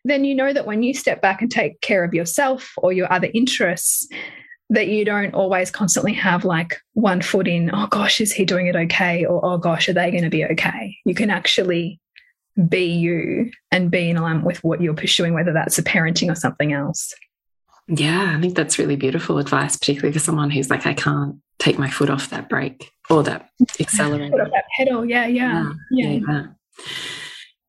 then 0.05 0.25
you 0.25 0.35
know 0.35 0.53
that 0.53 0.67
when 0.67 0.83
you 0.83 0.95
step 0.95 1.23
back 1.23 1.41
and 1.41 1.51
take 1.51 1.81
care 1.81 2.05
of 2.05 2.15
yourself 2.15 2.73
or 2.79 2.93
your 2.93 3.11
other 3.13 3.29
interests, 3.33 4.09
that 4.71 4.89
you 4.89 5.05
don't 5.05 5.35
always 5.35 5.71
constantly 5.71 6.13
have 6.13 6.45
like 6.45 6.79
one 6.95 7.21
foot 7.21 7.49
in, 7.49 7.71
oh 7.73 7.87
gosh, 7.89 8.21
is 8.21 8.33
he 8.33 8.45
doing 8.45 8.67
it 8.67 8.77
okay? 8.77 9.25
Or 9.25 9.45
oh 9.45 9.59
gosh, 9.59 9.89
are 9.89 9.93
they 9.93 10.11
going 10.11 10.23
to 10.23 10.31
be 10.31 10.45
okay? 10.45 10.97
You 11.05 11.15
can 11.15 11.29
actually 11.31 12.01
be 12.69 12.85
you 12.85 13.51
and 13.73 13.91
be 13.91 14.11
in 14.11 14.17
alignment 14.17 14.47
with 14.47 14.63
what 14.63 14.81
you're 14.81 14.95
pursuing, 14.95 15.35
whether 15.35 15.53
that's 15.53 15.79
a 15.79 15.83
parenting 15.83 16.31
or 16.31 16.35
something 16.35 16.73
else. 16.73 17.13
Yeah, 17.93 18.35
I 18.37 18.41
think 18.41 18.55
that's 18.55 18.79
really 18.79 18.97
beautiful 18.97 19.39
advice, 19.39 19.77
particularly 19.77 20.13
for 20.13 20.21
someone 20.21 20.51
who's 20.51 20.71
like, 20.71 20.87
I 20.87 20.95
can't 20.95 21.37
take 21.59 21.79
my 21.79 21.91
foot 21.91 22.09
off 22.09 22.31
that 22.31 22.49
brake 22.49 22.93
or 23.11 23.25
that 23.25 23.51
accelerator. 23.81 24.37
that 24.37 24.65
pedal. 24.79 25.05
Yeah, 25.05 25.27
yeah. 25.27 25.73
Yeah. 25.91 26.09
yeah. 26.09 26.21
yeah. 26.29 26.47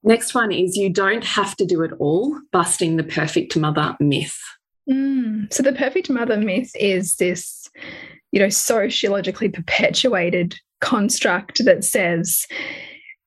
Next 0.03 0.33
one 0.33 0.51
is 0.51 0.77
you 0.77 0.89
don't 0.89 1.23
have 1.23 1.55
to 1.57 1.65
do 1.65 1.81
it 1.81 1.91
all, 1.99 2.39
busting 2.51 2.97
the 2.97 3.03
perfect 3.03 3.57
mother 3.57 3.95
myth. 3.99 4.39
Mm. 4.89 5.51
So 5.51 5.63
the 5.63 5.73
perfect 5.73 6.09
mother 6.09 6.37
myth 6.37 6.71
is 6.75 7.15
this, 7.15 7.69
you 8.31 8.39
know, 8.39 8.49
sociologically 8.49 9.49
perpetuated 9.49 10.55
construct 10.81 11.63
that 11.65 11.83
says, 11.83 12.45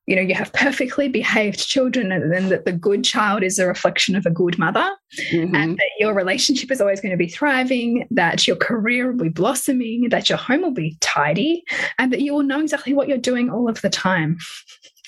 you 0.07 0.15
know, 0.15 0.23
you 0.23 0.35
have 0.35 0.53
perfectly 0.53 1.09
behaved 1.09 1.59
children, 1.59 2.13
and 2.13 2.33
then 2.33 2.49
that 2.51 2.65
the 2.65 2.73
good 2.73 3.05
child 3.05 3.43
is 3.43 3.59
a 3.59 3.67
reflection 3.67 4.15
of 4.17 4.27
a 4.27 4.31
good 4.31 4.59
mother, 4.59 4.89
mm 5.33 5.49
-hmm. 5.49 5.57
and 5.57 5.77
that 5.77 5.93
your 6.01 6.15
relationship 6.15 6.71
is 6.71 6.81
always 6.81 7.01
going 7.01 7.17
to 7.19 7.25
be 7.25 7.31
thriving, 7.39 8.07
that 8.11 8.47
your 8.47 8.59
career 8.59 9.07
will 9.07 9.25
be 9.25 9.41
blossoming, 9.43 10.11
that 10.11 10.29
your 10.29 10.39
home 10.39 10.63
will 10.63 10.75
be 10.75 10.97
tidy, 11.01 11.63
and 11.99 12.13
that 12.13 12.21
you 12.21 12.35
will 12.35 12.47
know 12.47 12.61
exactly 12.61 12.95
what 12.95 13.09
you're 13.09 13.31
doing 13.31 13.51
all 13.51 13.69
of 13.69 13.81
the 13.81 13.91
time. 13.91 14.37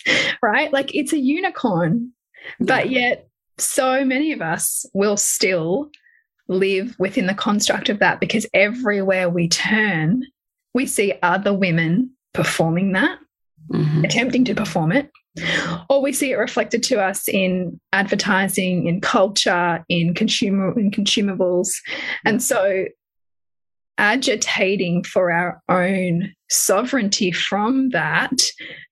right? 0.43 0.73
Like 0.73 0.95
it's 0.95 1.13
a 1.13 1.19
unicorn. 1.19 2.13
But 2.61 2.91
yet, 2.91 3.29
so 3.59 4.05
many 4.05 4.33
of 4.33 4.41
us 4.41 4.87
will 4.93 5.17
still 5.17 5.91
live 6.49 6.95
within 6.99 7.27
the 7.27 7.35
construct 7.35 7.89
of 7.89 7.99
that 7.99 8.21
because 8.21 8.47
everywhere 8.55 9.29
we 9.29 9.49
turn, 9.49 10.23
we 10.75 10.87
see 10.87 11.15
other 11.23 11.53
women 11.53 12.11
performing 12.33 12.93
that, 12.93 13.19
mm 13.69 13.85
-hmm. 13.85 14.05
attempting 14.05 14.45
to 14.45 14.55
perform 14.55 14.93
it. 14.93 15.11
Or 15.89 16.03
we 16.03 16.13
see 16.13 16.31
it 16.31 16.39
reflected 16.39 16.83
to 16.85 17.09
us 17.11 17.29
in 17.29 17.81
advertising, 17.91 18.87
in 18.87 19.01
culture, 19.01 19.85
in 19.89 20.15
consumer 20.15 20.79
in 20.79 20.91
consumables. 20.91 21.69
And 22.25 22.43
so 22.43 22.87
agitating 23.99 25.05
for 25.05 25.31
our 25.31 25.63
own 25.69 26.35
sovereignty 26.49 27.33
from 27.33 27.91
that 27.91 28.33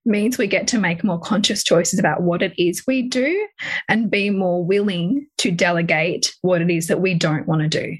means 0.05 0.37
we 0.37 0.47
get 0.47 0.67
to 0.67 0.79
make 0.79 1.03
more 1.03 1.19
conscious 1.19 1.63
choices 1.63 1.99
about 1.99 2.21
what 2.21 2.41
it 2.41 2.53
is 2.57 2.83
we 2.87 3.03
do 3.03 3.47
and 3.87 4.11
be 4.11 4.29
more 4.29 4.63
willing 4.63 5.27
to 5.37 5.51
delegate 5.51 6.33
what 6.41 6.61
it 6.61 6.69
is 6.69 6.87
that 6.87 7.01
we 7.01 7.13
don't 7.13 7.47
want 7.47 7.61
to 7.61 7.67
do. 7.67 7.97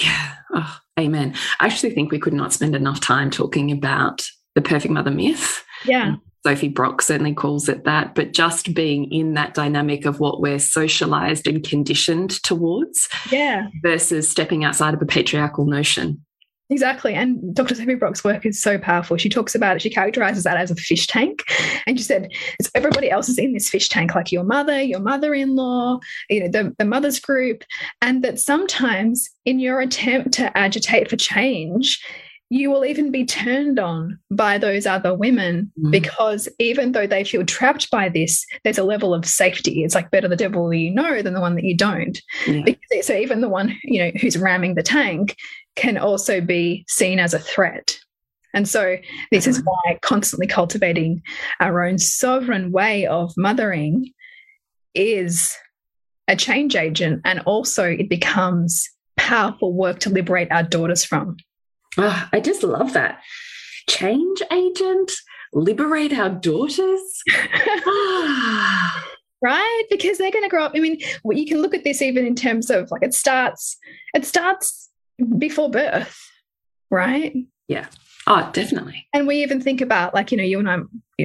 Yeah. 0.00 0.34
Oh, 0.54 0.78
amen. 0.98 1.34
I 1.60 1.66
actually 1.66 1.94
think 1.94 2.10
we 2.10 2.18
could 2.18 2.32
not 2.32 2.52
spend 2.52 2.74
enough 2.74 3.00
time 3.00 3.30
talking 3.30 3.70
about 3.70 4.22
the 4.54 4.62
perfect 4.62 4.92
mother 4.92 5.10
myth. 5.10 5.64
Yeah. 5.84 6.16
Sophie 6.44 6.68
Brock 6.68 7.02
certainly 7.02 7.34
calls 7.34 7.68
it 7.68 7.84
that, 7.84 8.14
but 8.14 8.32
just 8.32 8.74
being 8.74 9.10
in 9.12 9.34
that 9.34 9.54
dynamic 9.54 10.04
of 10.06 10.18
what 10.18 10.40
we're 10.40 10.58
socialized 10.58 11.46
and 11.46 11.62
conditioned 11.62 12.42
towards 12.42 13.08
yeah. 13.30 13.68
versus 13.80 14.28
stepping 14.28 14.64
outside 14.64 14.92
of 14.92 15.00
a 15.00 15.06
patriarchal 15.06 15.66
notion. 15.66 16.24
Exactly. 16.72 17.14
And 17.14 17.54
Dr. 17.54 17.74
Sophie 17.74 17.94
Brock's 17.94 18.24
work 18.24 18.46
is 18.46 18.60
so 18.60 18.78
powerful. 18.78 19.18
She 19.18 19.28
talks 19.28 19.54
about 19.54 19.76
it, 19.76 19.82
she 19.82 19.90
characterizes 19.90 20.44
that 20.44 20.56
as 20.56 20.70
a 20.70 20.74
fish 20.74 21.06
tank. 21.06 21.42
And 21.86 21.98
she 21.98 22.04
said, 22.04 22.30
it's 22.58 22.70
everybody 22.74 23.10
else 23.10 23.28
is 23.28 23.38
in 23.38 23.52
this 23.52 23.68
fish 23.68 23.88
tank, 23.88 24.14
like 24.14 24.32
your 24.32 24.44
mother, 24.44 24.80
your 24.80 25.00
mother 25.00 25.34
in 25.34 25.54
law, 25.54 25.98
you 26.30 26.40
know, 26.40 26.48
the, 26.48 26.74
the 26.78 26.86
mother's 26.86 27.20
group. 27.20 27.62
And 28.00 28.24
that 28.24 28.40
sometimes 28.40 29.28
in 29.44 29.60
your 29.60 29.80
attempt 29.80 30.32
to 30.34 30.56
agitate 30.56 31.10
for 31.10 31.16
change, 31.16 32.02
you 32.52 32.70
will 32.70 32.84
even 32.84 33.10
be 33.10 33.24
turned 33.24 33.78
on 33.78 34.18
by 34.30 34.58
those 34.58 34.84
other 34.84 35.14
women 35.14 35.72
mm. 35.80 35.90
because 35.90 36.50
even 36.58 36.92
though 36.92 37.06
they 37.06 37.24
feel 37.24 37.46
trapped 37.46 37.90
by 37.90 38.10
this, 38.10 38.44
there's 38.62 38.76
a 38.76 38.84
level 38.84 39.14
of 39.14 39.24
safety. 39.24 39.82
It's 39.82 39.94
like 39.94 40.10
better 40.10 40.28
the 40.28 40.36
devil 40.36 40.72
you 40.74 40.90
know 40.90 41.22
than 41.22 41.32
the 41.32 41.40
one 41.40 41.54
that 41.54 41.64
you 41.64 41.74
don't. 41.74 42.20
Yeah. 42.46 42.60
Because, 42.66 43.06
so 43.06 43.14
even 43.14 43.40
the 43.40 43.48
one 43.48 43.74
you 43.84 44.04
know 44.04 44.10
who's 44.20 44.36
ramming 44.36 44.74
the 44.74 44.82
tank 44.82 45.34
can 45.76 45.96
also 45.96 46.42
be 46.42 46.84
seen 46.88 47.18
as 47.18 47.32
a 47.32 47.38
threat. 47.38 47.98
And 48.52 48.68
so, 48.68 48.98
this 49.30 49.46
is 49.46 49.62
why 49.64 49.98
constantly 50.02 50.46
cultivating 50.46 51.22
our 51.58 51.82
own 51.82 51.98
sovereign 51.98 52.70
way 52.70 53.06
of 53.06 53.32
mothering 53.38 54.12
is 54.94 55.56
a 56.28 56.36
change 56.36 56.76
agent. 56.76 57.22
And 57.24 57.40
also, 57.46 57.84
it 57.86 58.10
becomes 58.10 58.90
powerful 59.16 59.72
work 59.72 60.00
to 60.00 60.10
liberate 60.10 60.52
our 60.52 60.62
daughters 60.62 61.02
from. 61.02 61.38
Oh, 61.98 62.28
I 62.32 62.40
just 62.40 62.62
love 62.62 62.92
that. 62.94 63.20
Change 63.88 64.42
agent, 64.50 65.12
liberate 65.52 66.12
our 66.12 66.30
daughters. 66.30 67.22
right? 69.42 69.84
Because 69.90 70.18
they're 70.18 70.30
going 70.30 70.44
to 70.44 70.48
grow 70.48 70.64
up. 70.64 70.72
I 70.74 70.80
mean 70.80 71.00
you 71.24 71.46
can 71.46 71.60
look 71.60 71.74
at 71.74 71.84
this 71.84 72.00
even 72.00 72.24
in 72.24 72.34
terms 72.34 72.70
of 72.70 72.90
like 72.90 73.02
it 73.02 73.12
starts 73.14 73.76
it 74.14 74.24
starts 74.24 74.88
before 75.38 75.70
birth 75.70 76.18
right? 76.90 77.34
Yeah. 77.66 77.86
Oh 78.28 78.48
definitely. 78.52 79.08
And 79.12 79.26
we 79.26 79.42
even 79.42 79.60
think 79.60 79.80
about 79.80 80.14
like 80.14 80.30
you 80.30 80.38
know 80.38 80.44
you 80.44 80.60
and 80.60 80.70
i 80.70 80.78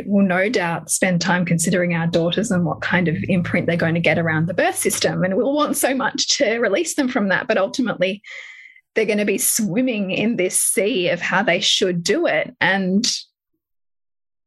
will 0.07 0.25
no 0.25 0.49
doubt 0.49 0.89
spend 0.89 1.21
time 1.21 1.45
considering 1.45 1.93
our 1.93 2.07
daughters 2.07 2.49
and 2.49 2.65
what 2.65 2.81
kind 2.81 3.07
of 3.07 3.17
imprint 3.27 3.67
they're 3.67 3.75
going 3.75 3.93
to 3.93 3.99
get 3.99 4.17
around 4.17 4.47
the 4.47 4.53
birth 4.53 4.77
system. 4.77 5.23
And 5.23 5.35
we'll 5.35 5.53
want 5.53 5.77
so 5.77 5.93
much 5.93 6.37
to 6.37 6.57
release 6.57 6.95
them 6.95 7.07
from 7.07 7.27
that 7.27 7.47
but 7.47 7.57
ultimately 7.57 8.23
they're 8.97 9.05
going 9.05 9.19
to 9.19 9.25
be 9.25 9.37
swimming 9.37 10.11
in 10.11 10.35
this 10.35 10.59
sea 10.59 11.09
of 11.09 11.21
how 11.21 11.43
they 11.43 11.59
should 11.59 12.03
do 12.03 12.25
it 12.25 12.53
and 12.59 13.07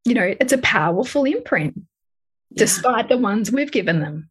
you 0.04 0.12
know 0.12 0.34
it's 0.40 0.52
a 0.52 0.58
powerful 0.58 1.24
imprint 1.24 1.80
despite 2.56 3.08
the 3.08 3.16
ones 3.16 3.50
we've 3.50 3.72
given 3.72 4.00
them. 4.00 4.28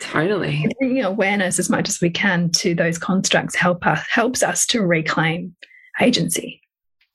Totally. 0.00 0.66
Bringing 0.78 1.02
awareness 1.02 1.58
as 1.58 1.70
much 1.70 1.88
as 1.88 2.00
we 2.00 2.10
can 2.10 2.50
to 2.52 2.74
those 2.74 2.98
constructs 2.98 3.54
help 3.54 3.86
us, 3.86 4.04
helps 4.08 4.42
us 4.42 4.66
to 4.66 4.82
reclaim 4.82 5.56
agency. 6.00 6.60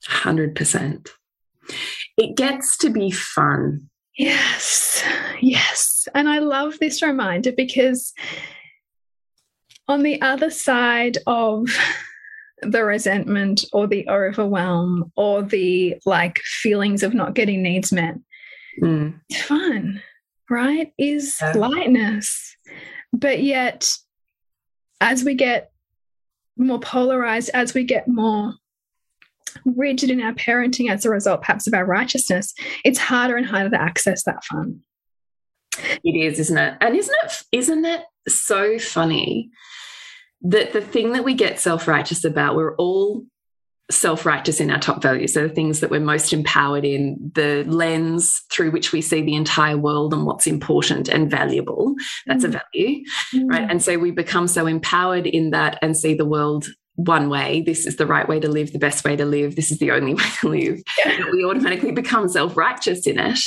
100%. 0.08 1.08
It 2.18 2.36
gets 2.36 2.76
to 2.78 2.90
be 2.90 3.10
fun. 3.10 3.88
Yes, 4.18 5.04
yes. 5.40 6.06
And 6.14 6.28
I 6.28 6.40
love 6.40 6.78
this 6.78 7.02
reminder 7.02 7.52
because 7.52 8.12
on 9.88 10.02
the 10.02 10.20
other 10.20 10.50
side 10.50 11.18
of 11.26 11.68
the 12.70 12.84
resentment 12.84 13.64
or 13.72 13.86
the 13.86 14.08
overwhelm 14.08 15.12
or 15.16 15.42
the 15.42 15.96
like 16.04 16.38
feelings 16.38 17.02
of 17.02 17.14
not 17.14 17.34
getting 17.34 17.62
needs 17.62 17.92
met, 17.92 18.16
mm. 18.82 19.18
it's 19.28 19.42
fun 19.42 20.02
right, 20.50 20.92
is 20.98 21.38
yeah. 21.40 21.52
lightness. 21.52 22.56
But 23.12 23.42
yet, 23.42 23.88
as 25.00 25.24
we 25.24 25.34
get 25.34 25.70
more 26.56 26.80
polarized, 26.80 27.50
as 27.54 27.74
we 27.74 27.84
get 27.84 28.08
more 28.08 28.54
rigid 29.64 30.10
in 30.10 30.20
our 30.20 30.32
parenting 30.32 30.90
as 30.90 31.04
a 31.04 31.10
result, 31.10 31.42
perhaps, 31.42 31.66
of 31.66 31.74
our 31.74 31.84
righteousness, 31.84 32.54
it's 32.84 32.98
harder 32.98 33.36
and 33.36 33.46
harder 33.46 33.70
to 33.70 33.80
access 33.80 34.24
that 34.24 34.44
fun. 34.44 34.80
It 36.04 36.16
is, 36.16 36.38
isn't 36.38 36.58
it? 36.58 36.76
And 36.80 36.96
isn't 36.96 37.16
it 37.24 37.42
isn't 37.52 37.84
it 37.84 38.02
so 38.28 38.78
funny 38.78 39.50
that 40.44 40.72
the 40.72 40.80
thing 40.80 41.12
that 41.12 41.24
we 41.24 41.34
get 41.34 41.58
self-righteous 41.58 42.24
about, 42.24 42.56
we're 42.56 42.76
all 42.76 43.24
self 43.90 44.24
righteous 44.24 44.60
in 44.60 44.70
our 44.70 44.78
top 44.78 45.02
values. 45.02 45.34
So 45.34 45.46
the 45.46 45.54
things 45.54 45.80
that 45.80 45.90
we're 45.90 46.00
most 46.00 46.32
empowered 46.32 46.84
in, 46.84 47.32
the 47.34 47.64
lens 47.66 48.42
through 48.50 48.70
which 48.70 48.92
we 48.92 49.00
see 49.00 49.22
the 49.22 49.34
entire 49.34 49.76
world 49.76 50.14
and 50.14 50.24
what's 50.24 50.46
important 50.46 51.08
and 51.08 51.30
valuable. 51.30 51.94
That's 52.26 52.44
mm. 52.44 52.48
a 52.48 52.60
value, 52.74 53.04
mm. 53.34 53.50
right? 53.50 53.70
And 53.70 53.82
so 53.82 53.98
we 53.98 54.10
become 54.10 54.48
so 54.48 54.66
empowered 54.66 55.26
in 55.26 55.50
that 55.50 55.78
and 55.82 55.96
see 55.96 56.14
the 56.14 56.24
world 56.24 56.66
one 56.96 57.28
way. 57.28 57.62
This 57.66 57.86
is 57.86 57.96
the 57.96 58.06
right 58.06 58.28
way 58.28 58.40
to 58.40 58.48
live, 58.48 58.72
the 58.72 58.78
best 58.78 59.04
way 59.04 59.16
to 59.16 59.24
live. 59.24 59.56
This 59.56 59.70
is 59.70 59.78
the 59.78 59.90
only 59.90 60.14
way 60.14 60.24
to 60.40 60.48
live. 60.48 60.82
Yeah. 61.04 61.24
We 61.32 61.44
automatically 61.44 61.92
become 61.92 62.28
self 62.28 62.56
righteous 62.56 63.06
in 63.06 63.18
it. 63.18 63.40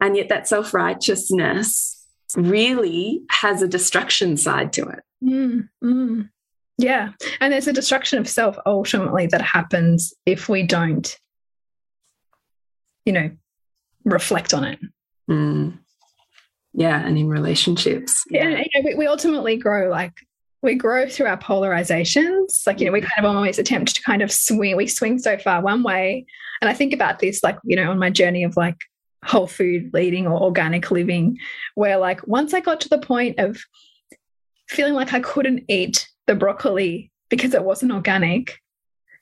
And 0.00 0.16
yet 0.16 0.28
that 0.30 0.48
self 0.48 0.72
righteousness 0.72 1.90
really 2.36 3.22
has 3.30 3.62
a 3.62 3.68
destruction 3.68 4.36
side 4.36 4.72
to 4.74 4.86
it. 4.88 5.00
Mm. 5.22 6.30
Mm. 6.80 6.84
Yeah. 6.84 7.12
And 7.40 7.52
there's 7.52 7.68
a 7.68 7.72
destruction 7.72 8.18
of 8.18 8.28
self 8.28 8.56
ultimately 8.66 9.26
that 9.28 9.42
happens 9.42 10.12
if 10.26 10.48
we 10.48 10.62
don't, 10.62 11.16
you 13.04 13.12
know, 13.12 13.30
reflect 14.04 14.54
on 14.54 14.64
it. 14.64 14.78
Mm. 15.30 15.78
Yeah. 16.72 17.04
And 17.04 17.16
in 17.16 17.28
relationships. 17.28 18.24
Yeah. 18.30 18.48
And, 18.48 18.58
you 18.58 18.82
know, 18.82 18.88
we, 18.88 18.94
we 18.94 19.06
ultimately 19.06 19.56
grow 19.56 19.88
like, 19.88 20.12
we 20.62 20.74
grow 20.74 21.08
through 21.08 21.26
our 21.26 21.36
polarizations. 21.36 22.66
Like, 22.66 22.80
you 22.80 22.86
know, 22.86 22.92
we 22.92 23.02
kind 23.02 23.24
of 23.24 23.36
always 23.36 23.58
attempt 23.58 23.94
to 23.94 24.02
kind 24.02 24.22
of 24.22 24.32
swing, 24.32 24.76
we 24.76 24.86
swing 24.86 25.18
so 25.18 25.36
far 25.38 25.60
one 25.60 25.82
way. 25.82 26.26
And 26.60 26.70
I 26.70 26.74
think 26.74 26.94
about 26.94 27.18
this, 27.18 27.42
like, 27.44 27.58
you 27.64 27.76
know, 27.76 27.90
on 27.90 27.98
my 27.98 28.10
journey 28.10 28.44
of 28.44 28.56
like 28.56 28.80
whole 29.24 29.46
food 29.46 29.94
eating 29.96 30.26
or 30.26 30.40
organic 30.42 30.90
living, 30.90 31.38
where 31.74 31.98
like 31.98 32.26
once 32.26 32.54
I 32.54 32.60
got 32.60 32.80
to 32.82 32.88
the 32.88 32.98
point 32.98 33.38
of 33.38 33.58
feeling 34.68 34.94
like 34.94 35.12
I 35.12 35.20
couldn't 35.20 35.64
eat 35.68 36.08
the 36.26 36.34
broccoli 36.34 37.10
because 37.28 37.54
it 37.54 37.64
wasn't 37.64 37.92
organic. 37.92 38.58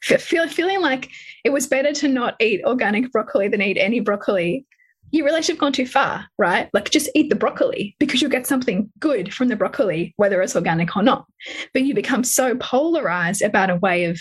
Feel, 0.03 0.49
feeling 0.49 0.81
like 0.81 1.11
it 1.45 1.51
was 1.51 1.69
better 1.69 1.93
to 1.93 2.09
not 2.09 2.35
eat 2.41 2.61
organic 2.65 3.13
broccoli 3.13 3.49
than 3.49 3.63
eat 3.63 3.79
any 3.79 4.01
broccoli. 4.01 4.67
You 5.13 5.25
realize 5.25 5.49
you've 5.49 5.59
gone 5.59 5.73
too 5.73 5.87
far, 5.87 6.27
right? 6.39 6.69
Like 6.73 6.91
just 6.91 7.11
eat 7.15 7.29
the 7.31 7.37
broccoli 7.37 7.95
because 8.01 8.21
you'll 8.21 8.31
get 8.31 8.47
something 8.47 8.91
good 8.99 9.33
from 9.33 9.49
the 9.49 9.57
broccoli, 9.57 10.15
whether 10.17 10.43
it's 10.43 10.57
organic 10.57 10.97
or 10.97 11.03
not. 11.03 11.27
But 11.73 11.83
you 11.83 11.95
become 11.95 12.25
so 12.25 12.57
polarized 12.57 13.43
about 13.43 13.71
a 13.71 13.77
way 13.77 14.07
of 14.07 14.21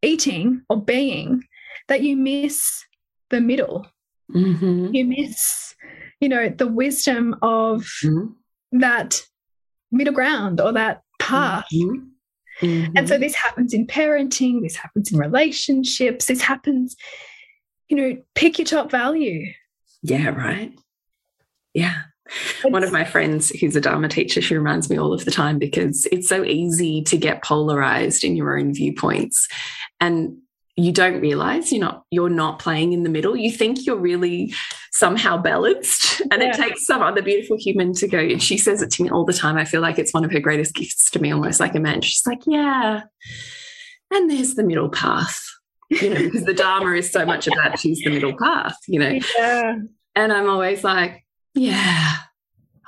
eating 0.00 0.62
or 0.70 0.82
being 0.82 1.44
that 1.88 2.02
you 2.02 2.16
miss 2.16 2.84
the 3.30 3.40
middle. 3.40 3.86
Mm 4.34 4.54
-hmm. 4.54 4.94
You 4.94 5.04
miss, 5.04 5.74
you 6.20 6.28
know, 6.28 6.48
the 6.48 6.72
wisdom 6.72 7.36
of 7.42 7.86
mm 8.02 8.10
-hmm. 8.10 8.80
that 8.80 9.28
middle 9.90 10.14
ground 10.14 10.60
or 10.60 10.72
that 10.72 11.02
path. 11.28 11.64
Mm 11.72 11.88
-hmm. 11.88 12.12
Mm 12.62 12.84
-hmm. 12.84 12.98
And 12.98 13.08
so 13.08 13.18
this 13.18 13.34
happens 13.34 13.72
in 13.72 13.86
parenting, 13.86 14.62
this 14.62 14.76
happens 14.76 15.12
in 15.12 15.18
relationships, 15.18 16.24
this 16.26 16.42
happens, 16.42 16.96
you 17.88 17.96
know, 17.96 18.22
pick 18.34 18.58
your 18.58 18.66
top 18.66 18.90
value. 18.90 19.52
Yeah, 20.02 20.28
right. 20.46 20.72
Yeah. 21.74 22.02
It's, 22.26 22.64
One 22.64 22.84
of 22.84 22.92
my 22.92 23.04
friends 23.04 23.50
who's 23.50 23.76
a 23.76 23.80
Dharma 23.80 24.08
teacher, 24.08 24.40
she 24.40 24.56
reminds 24.56 24.88
me 24.88 24.98
all 24.98 25.12
of 25.12 25.24
the 25.24 25.30
time 25.30 25.58
because 25.58 26.06
it's 26.12 26.28
so 26.28 26.44
easy 26.44 27.02
to 27.02 27.16
get 27.16 27.42
polarized 27.42 28.24
in 28.24 28.36
your 28.36 28.58
own 28.58 28.74
viewpoints. 28.74 29.48
And 29.98 30.41
you 30.76 30.90
don't 30.90 31.20
realize 31.20 31.70
you're 31.70 31.80
not 31.80 32.04
you're 32.10 32.30
not 32.30 32.58
playing 32.58 32.92
in 32.92 33.02
the 33.02 33.10
middle. 33.10 33.36
You 33.36 33.50
think 33.50 33.86
you're 33.86 33.96
really 33.96 34.54
somehow 34.92 35.36
balanced 35.36 36.20
and 36.30 36.42
yeah. 36.42 36.48
it 36.48 36.54
takes 36.54 36.86
some 36.86 37.02
other 37.02 37.22
beautiful 37.22 37.56
human 37.58 37.92
to 37.94 38.08
go 38.08 38.18
and 38.18 38.42
she 38.42 38.56
says 38.56 38.82
it 38.82 38.90
to 38.92 39.02
me 39.02 39.10
all 39.10 39.24
the 39.24 39.32
time. 39.32 39.56
I 39.56 39.64
feel 39.64 39.80
like 39.80 39.98
it's 39.98 40.14
one 40.14 40.24
of 40.24 40.32
her 40.32 40.40
greatest 40.40 40.74
gifts 40.74 41.10
to 41.10 41.18
me 41.18 41.32
almost 41.32 41.60
like 41.60 41.74
a 41.74 41.80
man. 41.80 42.00
She's 42.00 42.26
like 42.26 42.40
yeah. 42.46 43.02
And 44.10 44.30
there's 44.30 44.54
the 44.54 44.64
middle 44.64 44.88
path 44.88 45.40
you 46.00 46.08
know 46.08 46.22
because 46.22 46.44
the 46.44 46.54
dharma 46.54 46.92
is 46.92 47.10
so 47.10 47.26
much 47.26 47.46
about 47.46 47.76
choose 47.78 48.00
the 48.02 48.10
middle 48.10 48.36
path 48.36 48.76
you 48.88 48.98
know. 48.98 49.18
Yeah. 49.36 49.76
and 50.14 50.32
i'm 50.32 50.48
always 50.48 50.82
like 50.82 51.24
yeah. 51.54 52.16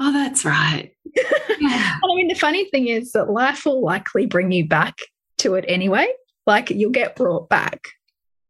Oh 0.00 0.12
that's 0.12 0.44
right. 0.44 0.92
Yeah. 1.60 1.94
i 2.02 2.14
mean 2.16 2.28
the 2.28 2.34
funny 2.34 2.68
thing 2.70 2.88
is 2.88 3.12
that 3.12 3.30
life 3.30 3.64
will 3.64 3.82
likely 3.82 4.26
bring 4.26 4.50
you 4.50 4.66
back 4.66 4.98
to 5.38 5.54
it 5.54 5.64
anyway 5.68 6.08
like 6.46 6.70
you'll 6.70 6.90
get 6.90 7.16
brought 7.16 7.48
back. 7.48 7.88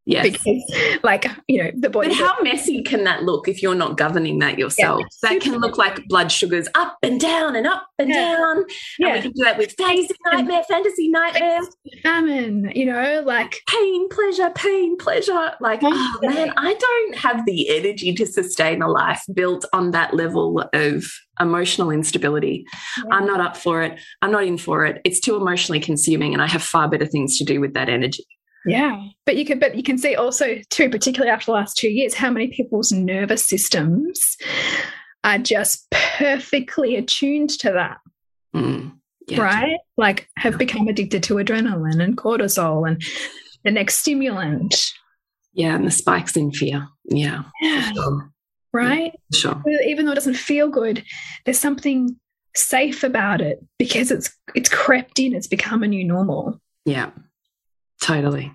Yes. 0.07 0.31
Because, 0.31 1.01
like, 1.03 1.27
you 1.49 1.63
know, 1.63 1.71
the 1.75 1.89
body. 1.89 2.09
But 2.09 2.17
how 2.17 2.37
messy 2.43 2.83
can 2.83 3.05
that 3.05 3.23
look 3.23 3.49
if 3.49 3.63
you're 3.63 3.75
not 3.75 3.97
governing 3.97 4.39
that 4.41 4.59
yourself? 4.59 5.01
Yeah, 5.01 5.31
that 5.31 5.41
can 5.41 5.57
look 5.59 5.79
like 5.79 6.07
blood 6.09 6.31
sugars 6.31 6.69
up 6.75 6.99
and 7.03 7.19
down 7.19 7.57
and 7.57 7.67
up 7.67 7.87
and 7.99 8.11
yeah. 8.11 8.37
down. 8.37 8.65
Yeah. 8.99 9.07
And 9.07 9.17
we 9.17 9.23
can 9.23 9.33
do 9.33 9.45
that 9.45 9.57
with 9.57 9.75
fantasy 9.79 10.15
nightmare, 10.31 10.63
fantasy 10.65 11.09
nightmare. 11.09 11.61
Famine, 12.03 12.73
you 12.75 12.85
know, 12.85 13.23
like 13.25 13.63
pain, 13.67 14.09
pleasure, 14.11 14.51
pain, 14.55 14.99
pleasure. 14.99 15.53
Like, 15.61 15.81
oh 15.83 16.19
man, 16.23 16.53
I 16.57 16.75
don't 16.75 17.17
have 17.17 17.47
the 17.47 17.71
energy 17.71 18.13
to 18.15 18.27
sustain 18.27 18.83
a 18.83 18.89
life 18.89 19.23
built 19.33 19.65
on 19.73 19.93
that 19.93 20.13
level 20.13 20.69
of 20.75 21.05
emotional 21.41 21.91
instability. 21.91 22.67
Yeah. 22.99 23.05
I'm 23.11 23.27
not 23.27 23.41
up 23.41 23.57
for 23.57 23.83
it. 23.83 23.99
I'm 24.21 24.31
not 24.31 24.45
in 24.45 24.59
for 24.59 24.85
it. 24.85 25.01
It's 25.05 25.19
too 25.19 25.37
emotionally 25.37 25.81
consuming 25.81 26.35
and 26.35 26.43
I 26.43 26.47
have 26.47 26.63
far 26.63 26.89
better 26.89 27.07
things 27.07 27.39
to 27.39 27.45
do 27.45 27.59
with 27.61 27.73
that 27.73 27.89
energy. 27.89 28.27
Yeah. 28.67 29.09
But 29.27 29.37
you 29.37 29.45
can 29.45 29.59
but 29.59 29.75
you 29.75 29.83
can 29.83 29.99
see 29.99 30.15
also 30.15 30.57
too, 30.71 30.89
particularly 30.89 31.31
after 31.31 31.47
the 31.47 31.53
last 31.53 31.77
two 31.77 31.91
years, 31.91 32.15
how 32.15 32.31
many 32.31 32.49
people's 32.49 32.93
nervous 32.93 33.47
systems 33.47 34.37
are 35.23 35.39
just 35.39 35.91
perfectly 35.91 36.97
attuned 36.97 37.51
to 37.51 37.73
that. 37.73 37.99
Mm, 38.55 38.93
yeah. 39.27 39.43
Right? 39.43 39.79
Like 39.97 40.29
have 40.39 40.59
become 40.59 40.89
addicted 40.89 41.23
to 41.25 41.35
adrenaline 41.35 42.03
and 42.03 42.17
cortisol 42.17 42.89
and 42.89 43.03
the 43.65 43.71
next 43.71 43.97
stimulant. 43.97 44.93
Yeah, 45.53 45.75
and 45.77 45.87
the 45.87 45.91
spikes 45.91 46.37
in 46.37 46.51
fear. 46.53 46.89
Yeah. 47.05 47.45
Yeah. 47.61 47.93
Sure. 47.93 48.31
Right? 48.73 49.13
Yeah, 49.31 49.39
sure. 49.39 49.63
Even 49.87 50.05
though 50.05 50.13
it 50.13 50.17
doesn't 50.17 50.35
feel 50.35 50.69
good, 50.69 51.05
there's 51.45 51.61
something 51.61 52.19
safe 52.57 53.03
about 53.03 53.41
it 53.41 53.65
because 53.79 54.11
it's 54.11 54.33
it's 54.55 54.69
crept 54.69 55.19
in, 55.19 55.35
it's 55.35 55.47
become 55.47 55.83
a 55.83 55.89
new 55.89 56.05
normal. 56.05 56.61
Yeah. 56.85 57.11
Totally. 58.05 58.53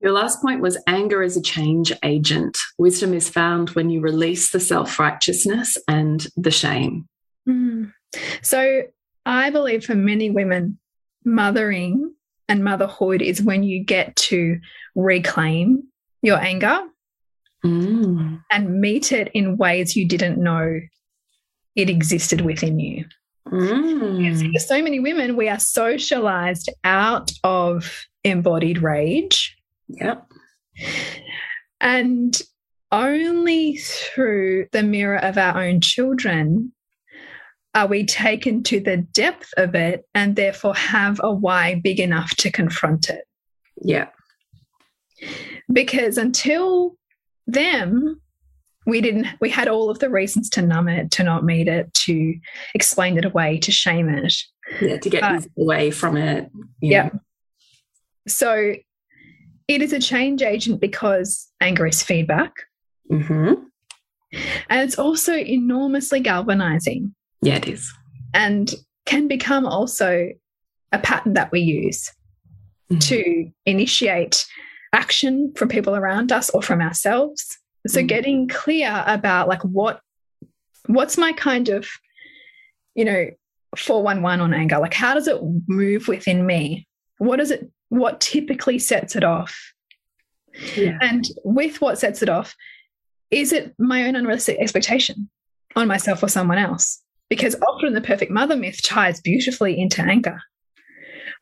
Your 0.00 0.10
last 0.10 0.42
point 0.42 0.60
was 0.60 0.76
anger 0.88 1.22
is 1.22 1.36
a 1.36 1.42
change 1.42 1.92
agent. 2.02 2.58
Wisdom 2.76 3.14
is 3.14 3.28
found 3.28 3.70
when 3.70 3.88
you 3.88 4.00
release 4.00 4.50
the 4.50 4.58
self 4.58 4.98
righteousness 4.98 5.78
and 5.86 6.26
the 6.36 6.50
shame. 6.50 7.06
Mm. 7.48 7.92
So 8.42 8.82
I 9.24 9.50
believe 9.50 9.84
for 9.84 9.94
many 9.94 10.30
women, 10.30 10.80
mothering 11.24 12.14
and 12.48 12.64
motherhood 12.64 13.22
is 13.22 13.40
when 13.40 13.62
you 13.62 13.84
get 13.84 14.16
to 14.16 14.58
reclaim 14.96 15.84
your 16.20 16.38
anger 16.38 16.80
mm. 17.64 18.42
and 18.50 18.80
meet 18.80 19.12
it 19.12 19.30
in 19.34 19.56
ways 19.56 19.94
you 19.94 20.04
didn't 20.04 20.42
know 20.42 20.80
it 21.76 21.90
existed 21.90 22.40
within 22.40 22.80
you. 22.80 23.04
Mm. 23.48 24.52
For 24.52 24.58
so 24.58 24.82
many 24.82 24.98
women, 24.98 25.36
we 25.36 25.48
are 25.48 25.60
socialized 25.60 26.70
out 26.82 27.30
of 27.44 28.06
embodied 28.26 28.82
rage. 28.82 29.56
Yep. 29.88 30.26
And 31.80 32.40
only 32.92 33.76
through 33.76 34.66
the 34.72 34.82
mirror 34.82 35.18
of 35.18 35.38
our 35.38 35.62
own 35.62 35.80
children 35.80 36.72
are 37.74 37.86
we 37.86 38.04
taken 38.06 38.62
to 38.64 38.80
the 38.80 38.96
depth 38.96 39.52
of 39.56 39.74
it 39.74 40.06
and 40.14 40.34
therefore 40.34 40.74
have 40.74 41.20
a 41.22 41.32
why 41.32 41.80
big 41.82 42.00
enough 42.00 42.34
to 42.36 42.50
confront 42.50 43.10
it. 43.10 43.24
Yeah. 43.82 44.08
Because 45.70 46.16
until 46.16 46.96
them, 47.46 48.20
we 48.86 49.00
didn't 49.00 49.26
we 49.40 49.50
had 49.50 49.68
all 49.68 49.90
of 49.90 49.98
the 49.98 50.08
reasons 50.08 50.48
to 50.50 50.62
numb 50.62 50.88
it 50.88 51.10
to 51.10 51.22
not 51.22 51.44
meet 51.44 51.68
it 51.68 51.92
to 51.92 52.34
explain 52.74 53.18
it 53.18 53.24
away 53.24 53.58
to 53.58 53.72
shame 53.72 54.08
it 54.08 54.32
yeah 54.80 54.96
to 54.96 55.10
get 55.10 55.22
uh, 55.22 55.40
away 55.58 55.90
from 55.90 56.16
it 56.16 56.48
yeah 56.80 57.08
know. 57.08 57.20
So 58.26 58.74
it 59.68 59.82
is 59.82 59.92
a 59.92 60.00
change 60.00 60.42
agent 60.42 60.80
because 60.80 61.48
anger 61.60 61.86
is 61.86 62.02
feedback 62.02 62.52
mm 63.10 63.22
-hmm. 63.22 63.54
and 64.68 64.80
it's 64.80 64.98
also 64.98 65.32
enormously 65.32 66.20
galvanizing 66.20 67.14
yeah 67.42 67.56
it 67.56 67.66
is 67.68 67.92
and 68.32 68.74
can 69.04 69.28
become 69.28 69.66
also 69.66 70.28
a 70.92 70.98
pattern 70.98 71.34
that 71.34 71.50
we 71.52 71.60
use 71.60 72.12
mm 72.90 72.96
-hmm. 72.96 73.08
to 73.08 73.52
initiate 73.64 74.46
action 74.92 75.52
from 75.54 75.68
people 75.68 75.94
around 75.94 76.32
us 76.32 76.50
or 76.50 76.62
from 76.62 76.80
ourselves 76.80 77.58
so 77.86 78.00
mm. 78.00 78.08
getting 78.08 78.48
clear 78.48 79.04
about 79.06 79.48
like 79.48 79.62
what 79.62 80.00
what's 80.86 81.16
my 81.16 81.32
kind 81.32 81.68
of 81.68 81.86
you 82.94 83.04
know 83.04 83.30
411 83.76 84.40
on 84.40 84.54
anger 84.54 84.78
like 84.78 84.94
how 84.94 85.14
does 85.14 85.28
it 85.28 85.38
move 85.66 86.08
within 86.08 86.46
me 86.46 86.86
What 87.18 87.38
does 87.38 87.50
it 87.50 87.70
what 87.88 88.20
typically 88.20 88.78
sets 88.78 89.16
it 89.16 89.24
off 89.24 89.72
yeah. 90.76 90.98
and 91.00 91.24
with 91.44 91.80
what 91.80 91.98
sets 91.98 92.22
it 92.22 92.28
off 92.28 92.54
is 93.30 93.52
it 93.52 93.74
my 93.78 94.06
own 94.06 94.16
unrealistic 94.16 94.58
expectation 94.58 95.28
on 95.74 95.88
myself 95.88 96.22
or 96.22 96.28
someone 96.28 96.58
else 96.58 97.02
because 97.28 97.56
often 97.68 97.92
the 97.92 98.00
perfect 98.00 98.30
mother 98.30 98.56
myth 98.56 98.80
ties 98.82 99.20
beautifully 99.20 99.78
into 99.78 100.02
anger 100.02 100.40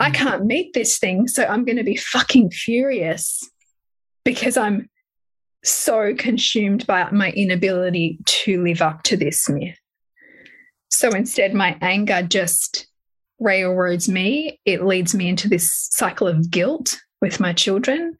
I 0.00 0.10
mm. 0.10 0.14
can't 0.14 0.44
meet 0.44 0.72
this 0.74 0.98
thing, 0.98 1.28
so 1.28 1.44
I'm 1.44 1.64
going 1.64 1.76
to 1.76 1.84
be 1.84 1.96
fucking 1.96 2.50
furious 2.50 3.48
because 4.24 4.56
I'm 4.56 4.88
so 5.62 6.14
consumed 6.14 6.86
by 6.86 7.10
my 7.10 7.30
inability 7.32 8.18
to 8.24 8.62
live 8.62 8.82
up 8.82 9.02
to 9.04 9.16
this 9.16 9.48
myth. 9.48 9.78
So 10.90 11.10
instead, 11.10 11.54
my 11.54 11.76
anger 11.80 12.22
just 12.22 12.86
railroads 13.40 14.08
me. 14.08 14.60
It 14.64 14.84
leads 14.84 15.14
me 15.14 15.28
into 15.28 15.48
this 15.48 15.88
cycle 15.90 16.26
of 16.26 16.50
guilt 16.50 16.96
with 17.20 17.40
my 17.40 17.52
children, 17.52 18.16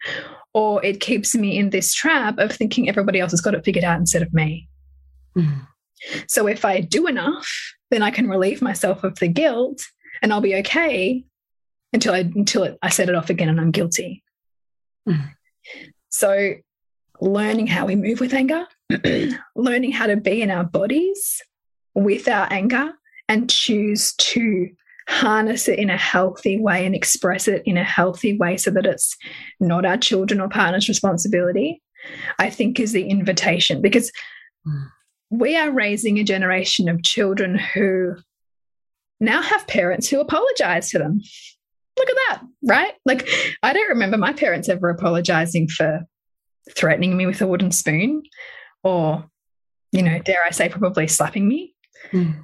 or 0.53 0.85
it 0.85 1.01
keeps 1.01 1.35
me 1.35 1.59
in 1.59 1.71
this 1.71 1.95
trap 1.95 2.39
of 2.39 2.53
thinking 2.53 2.89
everybody 2.89 3.21
else 3.21 3.33
has 3.33 3.41
got 3.41 3.55
it 3.55 3.65
figured 3.65 3.85
out 3.85 3.99
instead 3.99 4.23
of 4.23 4.33
me. 4.33 4.69
Mm. 5.37 5.67
So 6.29 6.47
if 6.47 6.65
I 6.65 6.81
do 6.81 7.07
enough, 7.07 7.49
then 7.91 8.03
I 8.03 8.11
can 8.11 8.29
relieve 8.29 8.63
myself 8.63 9.05
of 9.05 9.19
the 9.19 9.29
guilt 9.29 9.83
and 10.23 10.33
I'll 10.33 10.41
be 10.41 10.57
okay 10.57 11.25
until 11.93 12.15
I 12.15 12.21
until 12.21 12.65
it, 12.65 12.79
I 12.83 12.89
set 12.91 13.09
it 13.09 13.15
off 13.15 13.31
again 13.31 13.49
and 13.49 13.61
I'm 13.61 13.71
guilty. 13.71 14.23
Mm. 15.09 15.31
So 16.09 16.55
learning 17.21 17.67
how 17.67 17.87
we 17.87 17.97
move 17.97 18.21
with 18.21 18.35
anger, 18.35 18.67
learning 19.57 19.93
how 19.93 20.07
to 20.07 20.17
be 20.17 20.43
in 20.43 20.51
our 20.51 20.65
bodies 20.65 21.43
with 21.95 22.29
our 22.29 22.53
anger 22.53 22.93
and 23.29 23.49
choose 23.49 24.15
to 24.15 24.71
harness 25.09 25.69
it 25.69 25.79
in 25.79 25.91
a 25.91 25.97
healthy 25.97 26.59
way 26.59 26.87
and 26.87 26.95
express 26.95 27.47
it 27.49 27.63
in 27.67 27.77
a 27.77 27.85
healthy 27.85 28.37
way 28.37 28.57
so 28.57 28.71
that 28.71 28.87
it's 28.87 29.17
not 29.61 29.85
our 29.85 29.97
children 29.97 30.41
or 30.41 30.49
partner's 30.49 30.89
responsibility, 30.89 31.83
I 32.39 32.51
think 32.51 32.81
is 32.81 32.93
the 32.93 33.09
invitation 33.09 33.83
because 33.83 34.11
mm. 34.67 34.87
we 35.31 35.57
are 35.57 35.71
raising 35.71 36.19
a 36.19 36.25
generation 36.25 36.89
of 36.89 37.03
children 37.03 37.59
who 37.59 38.17
now 39.21 39.43
have 39.43 39.67
parents 39.67 40.09
who 40.09 40.21
apologize 40.21 40.91
to 40.91 40.99
them. 40.99 41.21
Look 41.97 42.11
at 42.11 42.17
that, 42.29 42.43
right? 42.65 42.93
Like, 43.05 43.29
I 43.63 43.73
don't 43.73 43.89
remember 43.89 44.19
my 44.19 44.33
parents 44.33 44.69
ever 44.69 44.91
apologizing 44.91 45.69
for 45.69 46.01
threatening 46.75 47.17
me 47.17 47.27
with 47.27 47.41
a 47.41 47.47
wooden 47.47 47.71
spoon 47.71 48.23
or, 48.83 49.25
you 49.93 50.03
know, 50.03 50.19
dare 50.19 50.45
I 50.45 50.51
say, 50.51 50.69
probably 50.69 51.07
slapping 51.07 51.47
me 51.47 51.75
mm. 52.11 52.35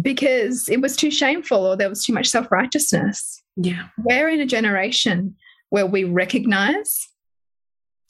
Because 0.00 0.68
it 0.68 0.80
was 0.80 0.96
too 0.96 1.10
shameful 1.10 1.64
or 1.64 1.76
there 1.76 1.88
was 1.88 2.04
too 2.04 2.12
much 2.12 2.28
self 2.28 2.50
righteousness. 2.50 3.42
Yeah. 3.56 3.88
We're 3.98 4.28
in 4.28 4.40
a 4.40 4.46
generation 4.46 5.36
where 5.70 5.86
we 5.86 6.04
recognize 6.04 7.08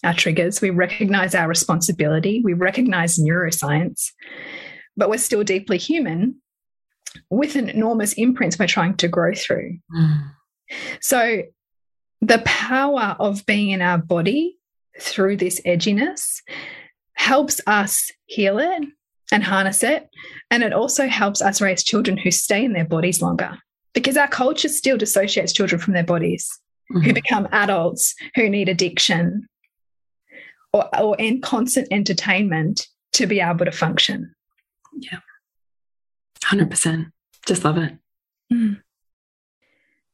our 0.05 0.15
triggers, 0.15 0.61
we 0.61 0.71
recognize 0.71 1.35
our 1.35 1.49
responsibility, 1.49 2.41
we 2.45 2.53
recognize 2.53 3.19
neuroscience, 3.19 4.13
but 4.97 5.11
we're 5.11 5.19
still 5.19 5.43
deeply 5.43 5.79
human 5.79 6.41
with 7.31 7.57
an 7.57 7.69
enormous 7.69 8.13
imprint 8.15 8.57
we're 8.59 8.67
trying 8.67 8.97
to 8.97 9.09
grow 9.09 9.35
through. 9.35 9.79
Mm. 9.97 10.31
So, 11.01 11.43
the 12.21 12.43
power 12.45 13.17
of 13.19 13.47
being 13.47 13.71
in 13.71 13.81
our 13.81 13.99
body 13.99 14.57
through 15.01 15.37
this 15.37 15.61
edginess 15.63 16.43
helps 17.15 17.61
us 17.67 18.11
heal 18.27 18.59
it 18.59 18.89
and 19.33 19.45
harness 19.45 19.83
it. 19.83 20.09
And 20.51 20.63
it 20.63 20.73
also 20.73 21.07
helps 21.07 21.43
us 21.43 21.61
raise 21.61 21.85
children 21.85 22.17
who 22.17 22.31
stay 22.31 22.65
in 22.65 22.73
their 22.73 22.87
bodies 22.87 23.23
longer 23.23 23.59
because 23.95 24.17
our 24.17 24.29
culture 24.29 24.69
still 24.69 24.97
dissociates 24.97 25.53
children 25.53 25.81
from 25.81 25.95
their 25.95 26.05
bodies 26.05 26.49
mm 26.91 26.97
-hmm. 26.97 27.03
who 27.03 27.11
mm-hmm. 27.11 27.15
become 27.15 27.49
adults 27.53 28.15
who 28.37 28.49
need 28.49 28.69
addiction 28.69 29.49
or, 30.73 30.85
or 31.01 31.17
in 31.19 31.41
constant 31.41 31.89
entertainment 31.91 32.89
to 33.13 33.27
be 33.27 33.41
able 33.41 33.65
to 33.65 33.73
function. 33.73 34.35
Yeah. 34.93 35.21
100%. 36.45 37.13
Just 37.47 37.65
love 37.65 37.79
it. 37.79 37.93
Mm. 38.53 38.81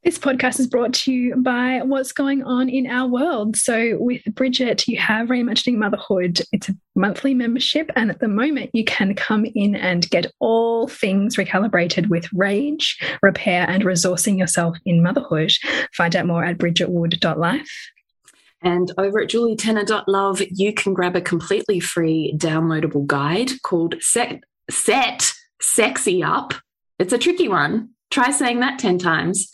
This 0.04 0.18
podcast 0.18 0.60
is 0.60 0.66
brought 0.66 0.92
to 0.92 1.12
you 1.12 1.34
by 1.36 1.80
what's 1.82 2.12
going 2.12 2.42
on 2.42 2.68
in 2.68 2.86
our 2.86 3.08
world. 3.08 3.56
So, 3.56 3.96
with 3.98 4.22
Bridget, 4.34 4.86
you 4.86 4.98
have 4.98 5.28
Reimagining 5.28 5.76
Motherhood. 5.76 6.42
It's 6.52 6.68
a 6.68 6.76
monthly 6.94 7.32
membership, 7.32 7.90
and 7.96 8.10
at 8.10 8.20
the 8.20 8.28
moment, 8.28 8.68
you 8.74 8.84
can 8.84 9.14
come 9.14 9.46
in 9.54 9.74
and 9.74 10.08
get 10.10 10.30
all 10.40 10.88
things 10.88 11.36
recalibrated 11.36 12.10
with 12.10 12.30
rage, 12.34 12.98
repair, 13.22 13.64
and 13.66 13.82
resourcing 13.82 14.38
yourself 14.38 14.76
in 14.84 15.02
motherhood. 15.02 15.52
Find 15.94 16.14
out 16.14 16.26
more 16.26 16.44
at 16.44 16.58
bridgetwood.life. 16.58 17.90
And 18.60 18.92
over 18.98 19.22
at 19.22 19.30
julietenner.love, 19.30 20.42
you 20.50 20.74
can 20.74 20.92
grab 20.92 21.16
a 21.16 21.22
completely 21.22 21.80
free 21.80 22.34
downloadable 22.36 23.06
guide 23.06 23.52
called 23.62 23.94
Set, 24.00 24.44
Set 24.70 25.32
Sexy 25.62 26.22
Up. 26.22 26.52
It's 26.98 27.14
a 27.14 27.18
tricky 27.18 27.48
one 27.48 27.94
Try 28.14 28.30
saying 28.30 28.60
that 28.60 28.78
10 28.78 28.98
times. 28.98 29.50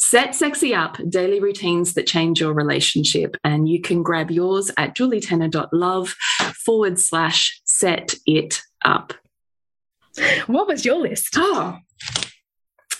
Set 0.00 0.34
Sexy 0.34 0.74
Up 0.74 0.96
daily 1.08 1.40
routines 1.40 1.94
that 1.94 2.06
change 2.06 2.40
your 2.40 2.54
relationship. 2.54 3.36
And 3.44 3.68
you 3.68 3.82
can 3.82 4.02
grab 4.02 4.30
yours 4.30 4.70
at 4.78 4.96
julietenner.love 4.96 6.14
forward 6.64 6.98
slash 6.98 7.60
set 7.64 8.14
it 8.24 8.62
up. 8.84 9.12
What 10.46 10.68
was 10.68 10.84
your 10.84 11.00
list? 11.00 11.34
Oh, 11.36 11.78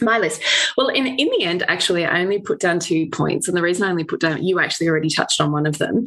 my 0.01 0.19
list. 0.19 0.43
Well, 0.77 0.89
in, 0.89 1.07
in 1.07 1.29
the 1.39 1.45
end, 1.45 1.65
actually, 1.69 2.05
I 2.05 2.21
only 2.21 2.41
put 2.41 2.61
down 2.61 2.79
two 2.79 3.09
points. 3.09 3.49
And 3.49 3.57
the 3.57 3.63
reason 3.63 3.85
I 3.85 3.91
only 3.91 4.05
put 4.05 4.21
down, 4.21 4.45
you 4.45 4.61
actually 4.61 4.89
already 4.89 5.09
touched 5.09 5.41
on 5.41 5.51
one 5.53 5.67
of 5.67 5.79
them, 5.79 6.05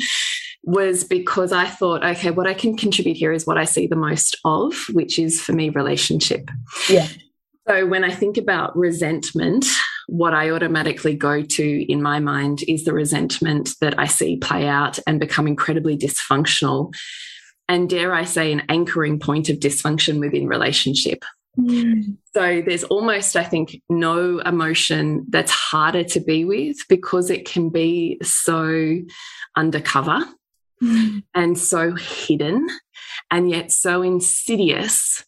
was 0.64 1.04
because 1.04 1.52
I 1.52 1.66
thought, 1.66 2.04
okay, 2.04 2.32
what 2.32 2.48
I 2.48 2.54
can 2.54 2.78
contribute 2.78 3.18
here 3.18 3.32
is 3.32 3.48
what 3.48 3.58
I 3.58 3.66
see 3.66 3.88
the 3.88 3.96
most 3.96 4.38
of, 4.46 4.76
which 4.92 5.18
is 5.18 5.42
for 5.42 5.54
me, 5.54 5.70
relationship. 5.70 6.50
Yeah. 6.90 7.08
So 7.68 7.86
when 7.86 8.04
I 8.04 8.12
think 8.12 8.38
about 8.38 8.78
resentment, 8.78 9.66
what 10.12 10.34
I 10.34 10.50
automatically 10.52 11.16
go 11.16 11.42
to 11.42 11.92
in 11.92 12.02
my 12.02 12.20
mind 12.20 12.64
is 12.68 12.84
the 12.84 12.94
resentment 12.94 13.76
that 13.80 13.98
I 13.98 14.08
see 14.08 14.36
play 14.36 14.68
out 14.68 15.00
and 15.08 15.22
become 15.22 15.48
incredibly 15.48 15.98
dysfunctional. 15.98 16.94
And 17.70 17.90
dare 17.90 18.14
I 18.14 18.26
say, 18.26 18.52
an 18.52 18.64
anchoring 18.68 19.20
point 19.20 19.48
of 19.48 19.58
dysfunction 19.60 20.20
within 20.20 20.48
relationship. 20.48 21.24
Mm. 21.58 22.18
So 22.36 22.62
there's 22.66 22.84
almost, 22.84 23.38
I 23.38 23.46
think, 23.46 23.82
no 23.90 24.40
emotion 24.40 25.26
that's 25.30 25.52
harder 25.52 26.04
to 26.04 26.20
be 26.20 26.44
with 26.44 26.76
because 26.90 27.30
it 27.30 27.46
can 27.46 27.70
be 27.70 28.20
so 28.22 28.98
undercover 29.56 30.26
Mm. 30.84 31.22
and 31.36 31.60
so 31.60 31.94
hidden 31.94 32.68
and 33.30 33.52
yet 33.52 33.72
so 33.72 34.02
insidious 34.02 35.24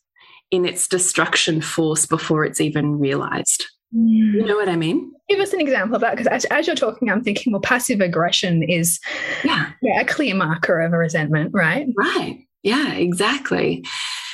in 0.50 0.66
its 0.66 0.88
destruction 0.88 1.62
force 1.62 2.08
before 2.08 2.44
it's 2.44 2.60
even 2.60 2.98
realized. 2.98 3.64
You 3.94 4.42
Mm. 4.44 4.48
know 4.48 4.56
what 4.56 4.70
I 4.70 4.76
mean? 4.76 5.12
Give 5.30 5.40
us 5.40 5.54
an 5.54 5.62
example 5.62 5.96
of 5.96 6.02
that 6.02 6.12
because 6.12 6.28
as, 6.28 6.46
as 6.46 6.68
you're 6.68 6.76
talking, 6.76 7.10
I'm 7.10 7.24
thinking, 7.24 7.54
well, 7.54 7.62
passive 7.62 8.02
aggression 8.02 8.64
is 8.64 9.00
Yeah. 9.44 9.72
yeah, 9.82 10.02
a 10.02 10.06
clear 10.06 10.36
marker 10.36 10.82
of 10.82 10.94
a 10.94 10.98
resentment, 10.98 11.52
right? 11.54 11.88
Right. 11.98 12.40
Yeah, 12.64 12.94
exactly. 12.94 13.86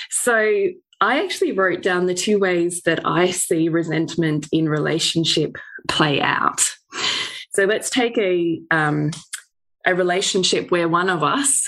So 0.10 0.34
I 1.02 1.24
actually 1.24 1.52
wrote 1.54 1.82
down 1.82 2.06
the 2.06 2.13
two 2.13 2.39
ways 2.39 2.82
that 2.84 3.06
I 3.06 3.32
see 3.32 3.69
resentment 3.69 4.48
in 4.52 4.67
relationship 4.69 5.58
play 5.88 6.22
out. 6.22 6.62
So 7.54 7.65
let's 7.65 7.89
take 7.89 8.17
a 8.17 8.60
um, 8.72 9.12
a 9.86 9.95
relationship 9.95 10.72
where 10.72 10.88
one 10.89 11.10
of 11.10 11.24
us 11.24 11.67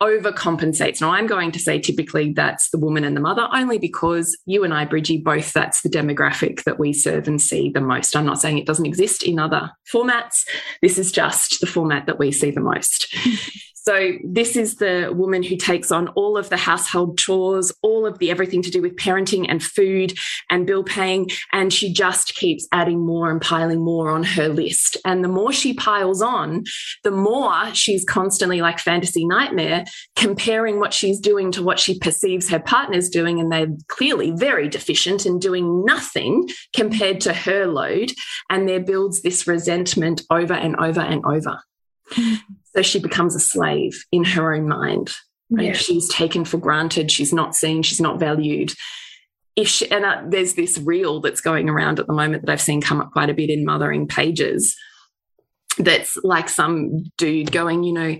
overcompensates. 0.00 1.00
Now, 1.00 1.10
I'm 1.10 1.26
going 1.26 1.52
to 1.52 1.58
say 1.58 1.78
typically 1.78 2.32
that's 2.32 2.70
the 2.70 2.78
woman 2.78 3.04
and 3.04 3.16
the 3.16 3.20
mother, 3.20 3.48
only 3.52 3.78
because 3.78 4.36
you 4.46 4.64
and 4.64 4.74
I, 4.74 4.84
Bridgie, 4.84 5.18
both 5.18 5.52
that's 5.52 5.82
the 5.82 5.88
demographic 5.88 6.64
that 6.64 6.78
we 6.78 6.92
serve 6.92 7.28
and 7.28 7.40
see 7.40 7.70
the 7.70 7.80
most. 7.80 8.16
I'm 8.16 8.26
not 8.26 8.40
saying 8.40 8.58
it 8.58 8.66
doesn't 8.66 8.86
exist 8.86 9.22
in 9.22 9.38
other 9.38 9.70
formats. 9.92 10.44
This 10.80 10.98
is 10.98 11.12
just 11.12 11.60
the 11.60 11.66
format 11.66 12.06
that 12.06 12.18
we 12.18 12.32
see 12.32 12.50
the 12.50 12.60
most. 12.60 13.14
So, 13.84 14.12
this 14.22 14.54
is 14.54 14.76
the 14.76 15.12
woman 15.12 15.42
who 15.42 15.56
takes 15.56 15.90
on 15.90 16.06
all 16.08 16.38
of 16.38 16.50
the 16.50 16.56
household 16.56 17.18
chores, 17.18 17.72
all 17.82 18.06
of 18.06 18.18
the 18.20 18.30
everything 18.30 18.62
to 18.62 18.70
do 18.70 18.80
with 18.80 18.94
parenting 18.94 19.46
and 19.48 19.60
food 19.60 20.16
and 20.50 20.68
bill 20.68 20.84
paying. 20.84 21.30
And 21.52 21.72
she 21.72 21.92
just 21.92 22.36
keeps 22.36 22.68
adding 22.70 23.04
more 23.04 23.28
and 23.28 23.40
piling 23.40 23.84
more 23.84 24.08
on 24.08 24.22
her 24.22 24.48
list. 24.48 24.98
And 25.04 25.24
the 25.24 25.28
more 25.28 25.52
she 25.52 25.74
piles 25.74 26.22
on, 26.22 26.62
the 27.02 27.10
more 27.10 27.74
she's 27.74 28.04
constantly 28.04 28.60
like 28.60 28.78
fantasy 28.78 29.26
nightmare 29.26 29.84
comparing 30.14 30.78
what 30.78 30.94
she's 30.94 31.18
doing 31.18 31.50
to 31.50 31.62
what 31.64 31.80
she 31.80 31.98
perceives 31.98 32.48
her 32.50 32.60
partner's 32.60 33.08
doing. 33.08 33.40
And 33.40 33.50
they're 33.50 33.74
clearly 33.88 34.30
very 34.30 34.68
deficient 34.68 35.26
and 35.26 35.40
doing 35.40 35.84
nothing 35.84 36.48
compared 36.72 37.20
to 37.22 37.32
her 37.32 37.66
load. 37.66 38.12
And 38.48 38.68
there 38.68 38.78
builds 38.78 39.22
this 39.22 39.48
resentment 39.48 40.22
over 40.30 40.54
and 40.54 40.76
over 40.76 41.00
and 41.00 41.24
over. 41.26 41.60
So 42.74 42.82
she 42.82 42.98
becomes 42.98 43.34
a 43.34 43.40
slave 43.40 44.04
in 44.12 44.24
her 44.24 44.54
own 44.54 44.68
mind. 44.68 45.12
Right? 45.50 45.66
Yeah. 45.66 45.72
She's 45.72 46.08
taken 46.08 46.44
for 46.44 46.58
granted. 46.58 47.10
She's 47.10 47.32
not 47.32 47.54
seen. 47.54 47.82
She's 47.82 48.00
not 48.00 48.18
valued. 48.18 48.72
If 49.54 49.68
she, 49.68 49.90
and 49.90 50.04
uh, 50.04 50.22
there's 50.26 50.54
this 50.54 50.78
reel 50.78 51.20
that's 51.20 51.42
going 51.42 51.68
around 51.68 52.00
at 52.00 52.06
the 52.06 52.14
moment 52.14 52.46
that 52.46 52.52
I've 52.52 52.60
seen 52.60 52.80
come 52.80 53.00
up 53.00 53.12
quite 53.12 53.28
a 53.28 53.34
bit 53.34 53.50
in 53.50 53.66
mothering 53.66 54.08
pages. 54.08 54.74
That's 55.78 56.16
like 56.22 56.48
some 56.48 57.04
dude 57.18 57.52
going, 57.52 57.82
you 57.82 57.92
know, 57.92 58.16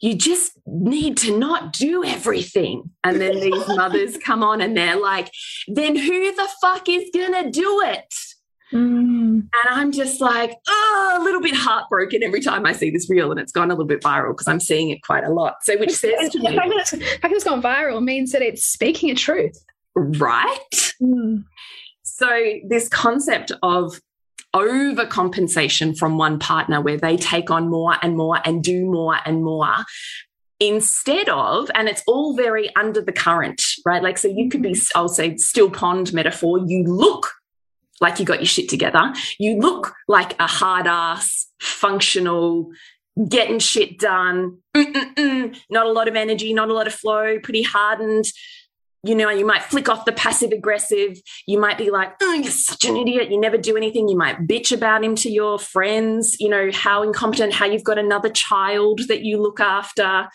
you 0.00 0.14
just 0.14 0.52
need 0.66 1.16
to 1.18 1.36
not 1.36 1.72
do 1.72 2.04
everything. 2.04 2.90
And 3.02 3.20
then 3.20 3.40
these 3.40 3.68
mothers 3.68 4.16
come 4.18 4.42
on 4.42 4.60
and 4.60 4.76
they're 4.76 5.00
like, 5.00 5.32
then 5.66 5.96
who 5.96 6.34
the 6.34 6.48
fuck 6.60 6.88
is 6.88 7.10
gonna 7.12 7.50
do 7.50 7.82
it? 7.84 8.14
Mm. 8.72 9.42
And 9.42 9.50
I'm 9.70 9.92
just 9.92 10.20
like, 10.20 10.56
oh, 10.66 11.18
a 11.20 11.22
little 11.22 11.40
bit 11.40 11.54
heartbroken 11.54 12.22
every 12.22 12.40
time 12.40 12.66
I 12.66 12.72
see 12.72 12.90
this 12.90 13.08
reel, 13.08 13.30
and 13.30 13.38
it's 13.38 13.52
gone 13.52 13.70
a 13.70 13.74
little 13.74 13.86
bit 13.86 14.02
viral 14.02 14.32
because 14.32 14.48
I'm 14.48 14.60
seeing 14.60 14.90
it 14.90 15.02
quite 15.02 15.24
a 15.24 15.30
lot. 15.30 15.56
So, 15.62 15.78
which 15.78 15.92
says 15.92 16.30
to 16.30 16.38
me, 16.40 16.50
the 16.50 16.56
fact 16.56 17.22
that 17.22 17.30
it's 17.30 17.44
gone 17.44 17.62
viral 17.62 18.02
means 18.02 18.32
that 18.32 18.42
it's 18.42 18.66
speaking 18.66 19.10
a 19.10 19.14
truth. 19.14 19.64
right? 19.94 20.58
So, 22.02 22.28
this 22.68 22.88
concept 22.88 23.52
of 23.62 24.00
overcompensation 24.54 25.96
from 25.96 26.18
one 26.18 26.38
partner 26.38 26.80
where 26.80 26.96
they 26.96 27.16
take 27.16 27.50
on 27.50 27.68
more 27.68 27.96
and 28.02 28.16
more 28.16 28.40
and 28.44 28.64
do 28.64 28.86
more 28.86 29.18
and 29.26 29.44
more 29.44 29.74
instead 30.60 31.28
of 31.28 31.70
and 31.74 31.88
it's 31.88 32.02
all 32.06 32.34
very 32.34 32.74
under 32.76 33.02
the 33.02 33.12
current 33.12 33.62
right 33.84 34.02
like 34.02 34.16
so 34.16 34.26
you 34.26 34.48
could 34.48 34.62
be 34.62 34.74
i'll 34.94 35.08
say 35.08 35.36
still 35.36 35.68
pond 35.68 36.14
metaphor 36.14 36.58
you 36.66 36.82
look 36.84 37.35
like 38.00 38.18
you 38.18 38.24
got 38.24 38.40
your 38.40 38.46
shit 38.46 38.68
together 38.68 39.12
you 39.38 39.58
look 39.58 39.94
like 40.08 40.38
a 40.40 40.46
hard 40.46 40.86
ass 40.86 41.46
functional 41.60 42.70
getting 43.28 43.58
shit 43.58 43.98
done 43.98 44.58
Mm-mm-mm. 44.76 45.56
not 45.70 45.86
a 45.86 45.92
lot 45.92 46.08
of 46.08 46.16
energy 46.16 46.52
not 46.52 46.68
a 46.68 46.74
lot 46.74 46.86
of 46.86 46.94
flow 46.94 47.38
pretty 47.42 47.62
hardened 47.62 48.26
you 49.06 49.14
know, 49.14 49.30
you 49.30 49.46
might 49.46 49.62
flick 49.62 49.88
off 49.88 50.04
the 50.04 50.12
passive 50.12 50.50
aggressive. 50.52 51.20
You 51.46 51.60
might 51.60 51.78
be 51.78 51.90
like, 51.90 52.14
oh, 52.20 52.32
you're 52.32 52.50
such 52.50 52.84
an 52.84 52.96
idiot. 52.96 53.30
You 53.30 53.40
never 53.40 53.56
do 53.56 53.76
anything. 53.76 54.08
You 54.08 54.16
might 54.16 54.46
bitch 54.48 54.72
about 54.72 55.04
him 55.04 55.14
to 55.16 55.30
your 55.30 55.58
friends, 55.58 56.36
you 56.40 56.48
know, 56.48 56.70
how 56.72 57.02
incompetent, 57.02 57.54
how 57.54 57.66
you've 57.66 57.84
got 57.84 57.98
another 57.98 58.30
child 58.30 59.00
that 59.08 59.22
you 59.22 59.40
look 59.40 59.60
after. 59.60 60.28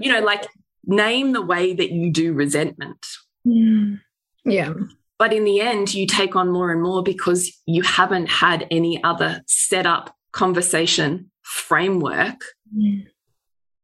You 0.00 0.12
know, 0.12 0.20
like 0.20 0.46
name 0.84 1.32
the 1.32 1.42
way 1.42 1.72
that 1.72 1.92
you 1.92 2.10
do 2.10 2.32
resentment. 2.34 3.04
Mm. 3.46 4.00
Yeah. 4.44 4.74
But 5.20 5.34
in 5.34 5.44
the 5.44 5.60
end, 5.60 5.92
you 5.92 6.06
take 6.06 6.34
on 6.34 6.50
more 6.50 6.72
and 6.72 6.82
more 6.82 7.02
because 7.02 7.52
you 7.66 7.82
haven't 7.82 8.30
had 8.30 8.66
any 8.70 9.04
other 9.04 9.42
set 9.46 9.84
up 9.84 10.16
conversation 10.32 11.30
framework 11.42 12.40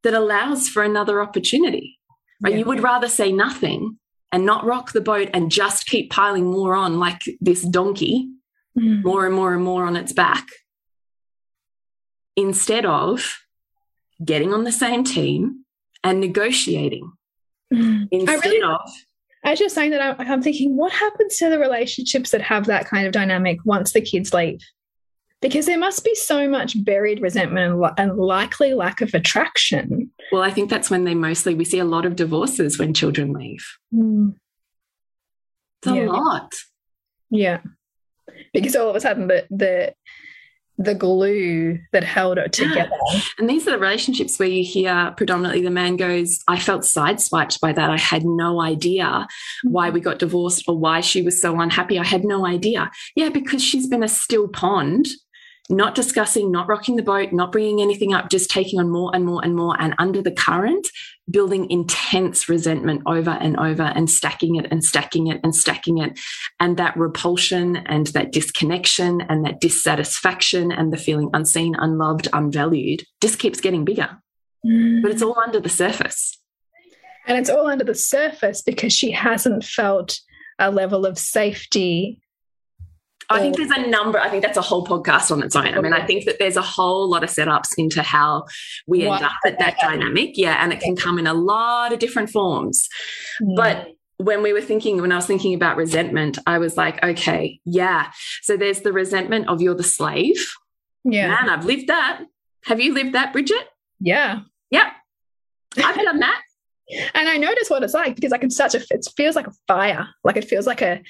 that 0.02 0.14
allows 0.14 0.66
for 0.68 0.82
another 0.82 1.20
opportunity. 1.20 1.98
Right? 2.42 2.54
Yeah. 2.54 2.60
You 2.60 2.64
would 2.64 2.82
rather 2.82 3.06
say 3.08 3.32
nothing 3.32 3.98
and 4.32 4.46
not 4.46 4.64
rock 4.64 4.92
the 4.92 5.02
boat 5.02 5.28
and 5.34 5.50
just 5.50 5.86
keep 5.86 6.10
piling 6.10 6.46
more 6.46 6.74
on 6.74 6.98
like 6.98 7.20
this 7.40 7.62
donkey, 7.62 8.30
Mm. 8.78 9.04
more 9.04 9.24
and 9.26 9.34
more 9.34 9.54
and 9.54 9.64
more 9.64 9.84
on 9.86 9.96
its 9.96 10.12
back, 10.12 10.46
instead 12.34 12.84
of 12.84 13.38
getting 14.22 14.52
on 14.52 14.64
the 14.64 14.72
same 14.72 15.02
team 15.02 15.64
and 16.04 16.20
negotiating. 16.20 17.10
Mm. 17.72 18.08
Instead 18.10 18.44
really, 18.44 18.62
of, 18.62 18.80
as 19.46 19.60
you're 19.60 19.68
saying 19.70 19.92
that, 19.92 20.16
I'm 20.20 20.42
thinking, 20.42 20.76
what 20.76 20.92
happens 20.92 21.36
to 21.38 21.48
the 21.48 21.58
relationships 21.58 22.30
that 22.32 22.42
have 22.42 22.66
that 22.66 22.86
kind 22.86 23.06
of 23.06 23.12
dynamic 23.12 23.58
once 23.64 23.92
the 23.92 24.00
kids 24.02 24.34
leave? 24.34 24.60
Because 25.40 25.66
there 25.66 25.78
must 25.78 26.04
be 26.04 26.14
so 26.14 26.48
much 26.48 26.82
buried 26.84 27.20
resentment 27.22 27.74
and, 27.74 27.92
and 27.96 28.18
likely 28.18 28.74
lack 28.74 29.00
of 29.00 29.14
attraction. 29.14 30.10
well, 30.32 30.42
I 30.42 30.50
think 30.50 30.68
that's 30.68 30.90
when 30.90 31.04
they 31.04 31.14
mostly, 31.14 31.54
we 31.54 31.64
see 31.64 31.78
a 31.78 31.84
lot 31.84 32.04
of 32.04 32.16
divorces 32.16 32.78
when 32.78 32.92
children 32.92 33.32
leave. 33.32 33.64
Mm. 33.94 34.34
It's 35.82 35.92
a 35.92 35.94
Yeah. 35.94 36.06
lot. 36.10 36.52
Yeah, 37.30 37.60
because 38.52 38.74
all 38.76 38.88
of 38.90 38.96
a 38.96 39.00
sudden 39.00 39.26
the 39.28 39.46
the 39.50 39.94
the 40.78 40.94
glue 40.94 41.78
that 41.92 42.04
held 42.04 42.38
it 42.38 42.58
Yeah. 42.58 42.68
together. 42.68 42.90
And 43.38 43.48
these 43.48 43.66
are 43.66 43.70
the 43.70 43.78
relationships 43.78 44.38
where 44.38 44.48
you 44.48 44.62
hear 44.62 45.14
predominantly 45.16 45.62
the 45.62 45.70
man 45.70 45.96
goes, 45.96 46.42
I 46.48 46.58
felt 46.58 46.82
sideswiped 46.82 47.60
by 47.60 47.72
that. 47.72 47.90
I 47.90 47.98
had 47.98 48.24
no 48.24 48.60
idea 48.60 49.04
mm-hmm. 49.04 49.70
why 49.70 49.90
we 49.90 50.00
got 50.00 50.18
divorced 50.18 50.64
or 50.68 50.78
why 50.78 51.00
she 51.00 51.22
was 51.22 51.40
so 51.40 51.58
unhappy. 51.60 51.98
I 51.98 52.04
had 52.04 52.24
no 52.24 52.46
idea. 52.46 52.90
Yeah, 53.14 53.30
because 53.30 53.62
she's 53.62 53.86
been 53.86 54.02
a 54.02 54.08
still 54.08 54.48
pond, 54.48 55.06
not 55.70 55.94
discussing, 55.94 56.52
not 56.52 56.68
rocking 56.68 56.96
the 56.96 57.02
boat, 57.02 57.32
not 57.32 57.52
bringing 57.52 57.80
anything 57.80 58.12
up, 58.12 58.30
just 58.30 58.50
taking 58.50 58.78
on 58.78 58.90
more 58.90 59.10
and 59.14 59.24
more 59.24 59.42
and 59.42 59.56
more. 59.56 59.80
And 59.80 59.94
under 59.98 60.20
the 60.22 60.30
current, 60.30 60.86
building 61.30 61.70
intense 61.70 62.48
resentment 62.48 63.02
over 63.06 63.30
and 63.30 63.56
over 63.58 63.82
and 63.82 64.08
stacking 64.08 64.56
it 64.56 64.66
and 64.70 64.84
stacking 64.84 65.26
it 65.26 65.40
and 65.42 65.54
stacking 65.54 65.98
it. 65.98 66.18
And 66.60 66.76
that 66.76 66.96
repulsion 66.96 67.76
and 67.76 68.06
that 68.08 68.32
disconnection 68.32 69.20
and 69.22 69.44
that 69.44 69.60
dissatisfaction 69.60 70.70
and 70.70 70.92
the 70.92 70.96
feeling 70.96 71.30
unseen, 71.32 71.74
unloved, 71.78 72.28
unvalued 72.32 73.04
just 73.20 73.38
keeps 73.38 73.60
getting 73.60 73.84
bigger. 73.84 74.10
Mm. 74.64 75.02
But 75.02 75.10
it's 75.10 75.22
all 75.22 75.38
under 75.38 75.60
the 75.60 75.68
surface. 75.68 76.38
And 77.26 77.36
it's 77.38 77.50
all 77.50 77.66
under 77.66 77.84
the 77.84 77.94
surface 77.94 78.62
because 78.62 78.92
she 78.92 79.10
hasn't 79.10 79.64
felt 79.64 80.20
a 80.58 80.70
level 80.70 81.04
of 81.04 81.18
safety. 81.18 82.20
I 83.28 83.40
think 83.40 83.56
oh. 83.58 83.64
there's 83.64 83.70
a 83.70 83.88
number, 83.88 84.18
I 84.18 84.28
think 84.28 84.42
that's 84.42 84.56
a 84.56 84.62
whole 84.62 84.86
podcast 84.86 85.30
on 85.30 85.42
its 85.42 85.56
own. 85.56 85.74
I 85.74 85.80
mean, 85.80 85.92
I 85.92 86.06
think 86.06 86.24
that 86.26 86.38
there's 86.38 86.56
a 86.56 86.62
whole 86.62 87.08
lot 87.08 87.24
of 87.24 87.30
setups 87.30 87.74
into 87.76 88.02
how 88.02 88.46
we 88.86 89.00
end 89.02 89.10
What- 89.10 89.22
up 89.22 89.32
at 89.44 89.58
that 89.58 89.76
dynamic. 89.80 90.36
Yeah. 90.36 90.62
And 90.62 90.72
it 90.72 90.80
can 90.80 90.96
come 90.96 91.18
in 91.18 91.26
a 91.26 91.34
lot 91.34 91.92
of 91.92 91.98
different 91.98 92.30
forms. 92.30 92.88
Hmm. 93.40 93.54
But 93.56 93.88
when 94.18 94.42
we 94.42 94.52
were 94.52 94.60
thinking, 94.62 95.00
when 95.00 95.12
I 95.12 95.16
was 95.16 95.26
thinking 95.26 95.54
about 95.54 95.76
resentment, 95.76 96.38
I 96.46 96.58
was 96.58 96.76
like, 96.76 97.02
okay, 97.04 97.60
yeah. 97.64 98.10
So 98.42 98.56
there's 98.56 98.80
the 98.80 98.92
resentment 98.92 99.48
of 99.48 99.60
you're 99.60 99.74
the 99.74 99.82
slave. 99.82 100.36
yeah, 101.04 101.28
Man, 101.28 101.50
I've 101.50 101.64
lived 101.64 101.88
that. 101.88 102.22
Have 102.64 102.80
you 102.80 102.94
lived 102.94 103.14
that, 103.14 103.32
Bridget? 103.32 103.68
yeah. 104.00 104.40
Yep. 104.70 104.86
I've 105.78 105.94
done 105.96 106.18
that. 106.20 106.42
And 107.14 107.28
I 107.28 107.36
notice 107.36 107.68
what 107.68 107.82
it's 107.82 107.94
like 107.94 108.14
because 108.14 108.32
I 108.32 108.38
can 108.38 108.50
start 108.50 108.70
to. 108.72 108.86
It 108.90 109.06
feels 109.16 109.34
like 109.36 109.46
a 109.46 109.52
fire. 109.66 110.06
Like 110.24 110.36
it 110.36 110.44
feels 110.44 110.66
like 110.66 110.82
a 110.82 111.00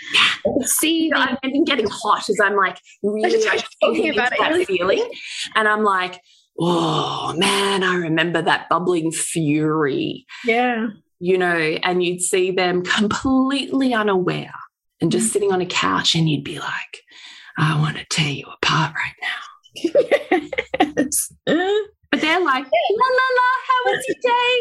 see. 0.62 1.12
I've 1.14 1.40
been 1.42 1.64
getting 1.64 1.86
hot 1.90 2.28
as 2.28 2.38
I'm 2.42 2.56
like 2.56 2.78
really 3.02 3.42
talking 3.44 3.60
thinking 3.80 4.10
about 4.14 4.32
about 4.36 4.52
it. 4.52 4.58
that 4.58 4.66
feeling. 4.66 5.10
And 5.54 5.68
I'm 5.68 5.84
like, 5.84 6.20
oh 6.58 7.34
man, 7.36 7.82
I 7.82 7.96
remember 7.96 8.40
that 8.42 8.68
bubbling 8.70 9.12
fury, 9.12 10.24
Yeah. 10.46 10.86
you 11.18 11.36
know, 11.36 11.56
and 11.56 12.02
you'd 12.02 12.22
see 12.22 12.50
them 12.52 12.82
completely 12.82 13.92
unaware 13.92 14.54
and 15.02 15.12
just 15.12 15.30
sitting 15.32 15.52
on 15.52 15.60
a 15.60 15.66
couch, 15.66 16.14
and 16.14 16.26
you'd 16.28 16.42
be 16.44 16.58
like, 16.58 17.02
I 17.58 17.78
want 17.78 17.98
to 17.98 18.06
tear 18.10 18.32
you 18.32 18.46
apart 18.46 18.94
right 18.94 19.14
now. 19.20 20.40
yes. 20.96 21.86
But 22.10 22.20
they're 22.20 22.44
like, 22.44 22.64
la 22.64 23.08
la 23.18 23.28
la, 23.36 23.50
how 23.66 23.80
was 23.86 24.04
your 24.08 24.16
day? 24.22 24.56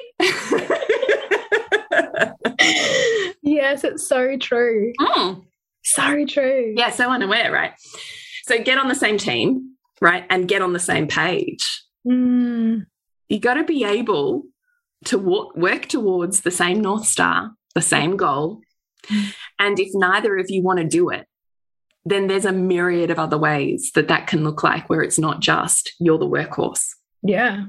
yes, 3.44 3.84
it's 3.84 4.08
so 4.08 4.38
true. 4.38 4.94
Mm. 5.00 5.44
So 5.84 6.26
true. 6.26 6.74
Yeah, 6.76 6.90
so 6.90 7.10
unaware, 7.10 7.52
right? 7.52 7.74
So 8.46 8.62
get 8.62 8.78
on 8.78 8.88
the 8.88 8.96
same 8.96 9.18
team, 9.18 9.76
right? 10.02 10.26
And 10.30 10.48
get 10.48 10.62
on 10.62 10.74
the 10.74 10.80
same 10.80 11.08
page. 11.08 11.84
Mm. 12.08 12.86
You 13.30 13.40
got 13.40 13.56
to 13.56 13.64
be 13.64 13.84
able 13.84 14.44
to 15.06 15.18
walk, 15.18 15.56
work 15.56 15.88
towards 15.88 16.42
the 16.42 16.52
same 16.52 16.82
North 16.82 17.06
Star, 17.06 17.52
the 17.74 17.82
same 17.82 18.18
goal. 18.18 18.62
And 19.60 19.80
if 19.80 19.90
neither 19.94 20.38
of 20.38 20.48
you 20.50 20.64
want 20.64 20.80
to 20.80 20.86
do 20.86 21.10
it, 21.10 21.28
then 22.06 22.28
there's 22.28 22.46
a 22.46 22.52
myriad 22.52 23.10
of 23.10 23.20
other 23.20 23.38
ways 23.38 23.92
that 23.96 24.08
that 24.08 24.28
can 24.28 24.44
look 24.44 24.64
like 24.64 24.90
where 24.90 25.02
it's 25.02 25.20
not 25.20 25.40
just 25.40 25.94
you're 26.00 26.20
the 26.20 26.28
workhorse. 26.28 26.95
Yeah. 27.26 27.66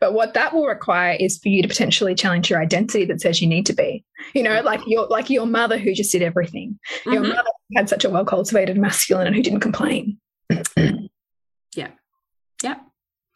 But 0.00 0.14
what 0.14 0.34
that 0.34 0.54
will 0.54 0.66
require 0.66 1.16
is 1.18 1.38
for 1.38 1.48
you 1.48 1.60
to 1.62 1.68
potentially 1.68 2.14
challenge 2.14 2.48
your 2.50 2.60
identity 2.60 3.04
that 3.06 3.20
says 3.20 3.42
you 3.42 3.48
need 3.48 3.66
to 3.66 3.72
be. 3.72 4.04
You 4.34 4.42
know, 4.42 4.60
like 4.62 4.80
your 4.86 5.06
like 5.08 5.28
your 5.28 5.46
mother 5.46 5.76
who 5.76 5.92
just 5.92 6.12
did 6.12 6.22
everything. 6.22 6.78
Your 7.04 7.22
Mhm. 7.22 7.28
mother 7.30 7.48
had 7.74 7.88
such 7.88 8.04
a 8.04 8.10
well 8.10 8.24
cultivated 8.24 8.78
masculine 8.78 9.26
and 9.26 9.34
who 9.36 9.42
didn't 9.42 9.60
complain. 9.60 10.18
Yeah. 11.74 11.90
Yeah. 12.62 12.76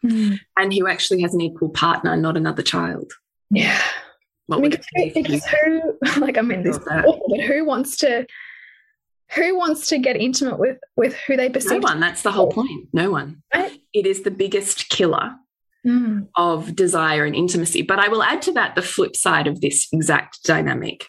Mm. 0.05 0.39
And 0.59 0.73
who 0.73 0.87
actually 0.89 1.21
has 1.23 1.35
an 1.35 1.43
equal 1.43 1.69
partner, 1.69 2.17
not 2.17 2.39
another 2.39 2.63
child. 2.63 3.13
Yeah. 3.51 3.79
What 4.47 4.59
I 4.59 4.61
mean, 4.63 5.13
because 5.15 5.45
who, 5.47 5.99
like 6.21 6.39
I 6.39 6.41
mean 6.41 6.63
this 6.63 6.77
is 6.79 6.87
awful, 6.89 7.27
but 7.29 7.41
who 7.45 7.65
wants 7.67 7.97
to 7.99 8.27
who 9.35 9.57
wants 9.57 9.89
to 9.89 9.99
get 9.99 10.17
intimate 10.17 10.59
with 10.59 10.79
with 10.97 11.15
who 11.27 11.37
they 11.37 11.49
perceive? 11.51 11.81
no 11.81 11.89
one. 11.89 12.01
That's 12.01 12.23
the 12.23 12.33
whole 12.33 12.51
point. 12.51 12.89
No 12.93 13.11
one. 13.11 13.43
Right? 13.55 13.81
It 13.93 14.07
is 14.07 14.23
the 14.23 14.31
biggest 14.31 14.89
killer 14.89 15.33
Mm. 15.87 16.29
of 16.37 16.77
desire 16.77 17.25
and 17.25 17.35
intimacy. 17.35 17.81
But 17.81 17.99
I 17.99 18.09
will 18.09 18.23
add 18.23 18.43
to 18.43 18.53
that 18.53 18.75
the 18.75 18.83
flip 18.83 19.17
side 19.17 19.47
of 19.47 19.63
this 19.63 19.89
exact 19.95 20.45
dynamic. 20.45 21.07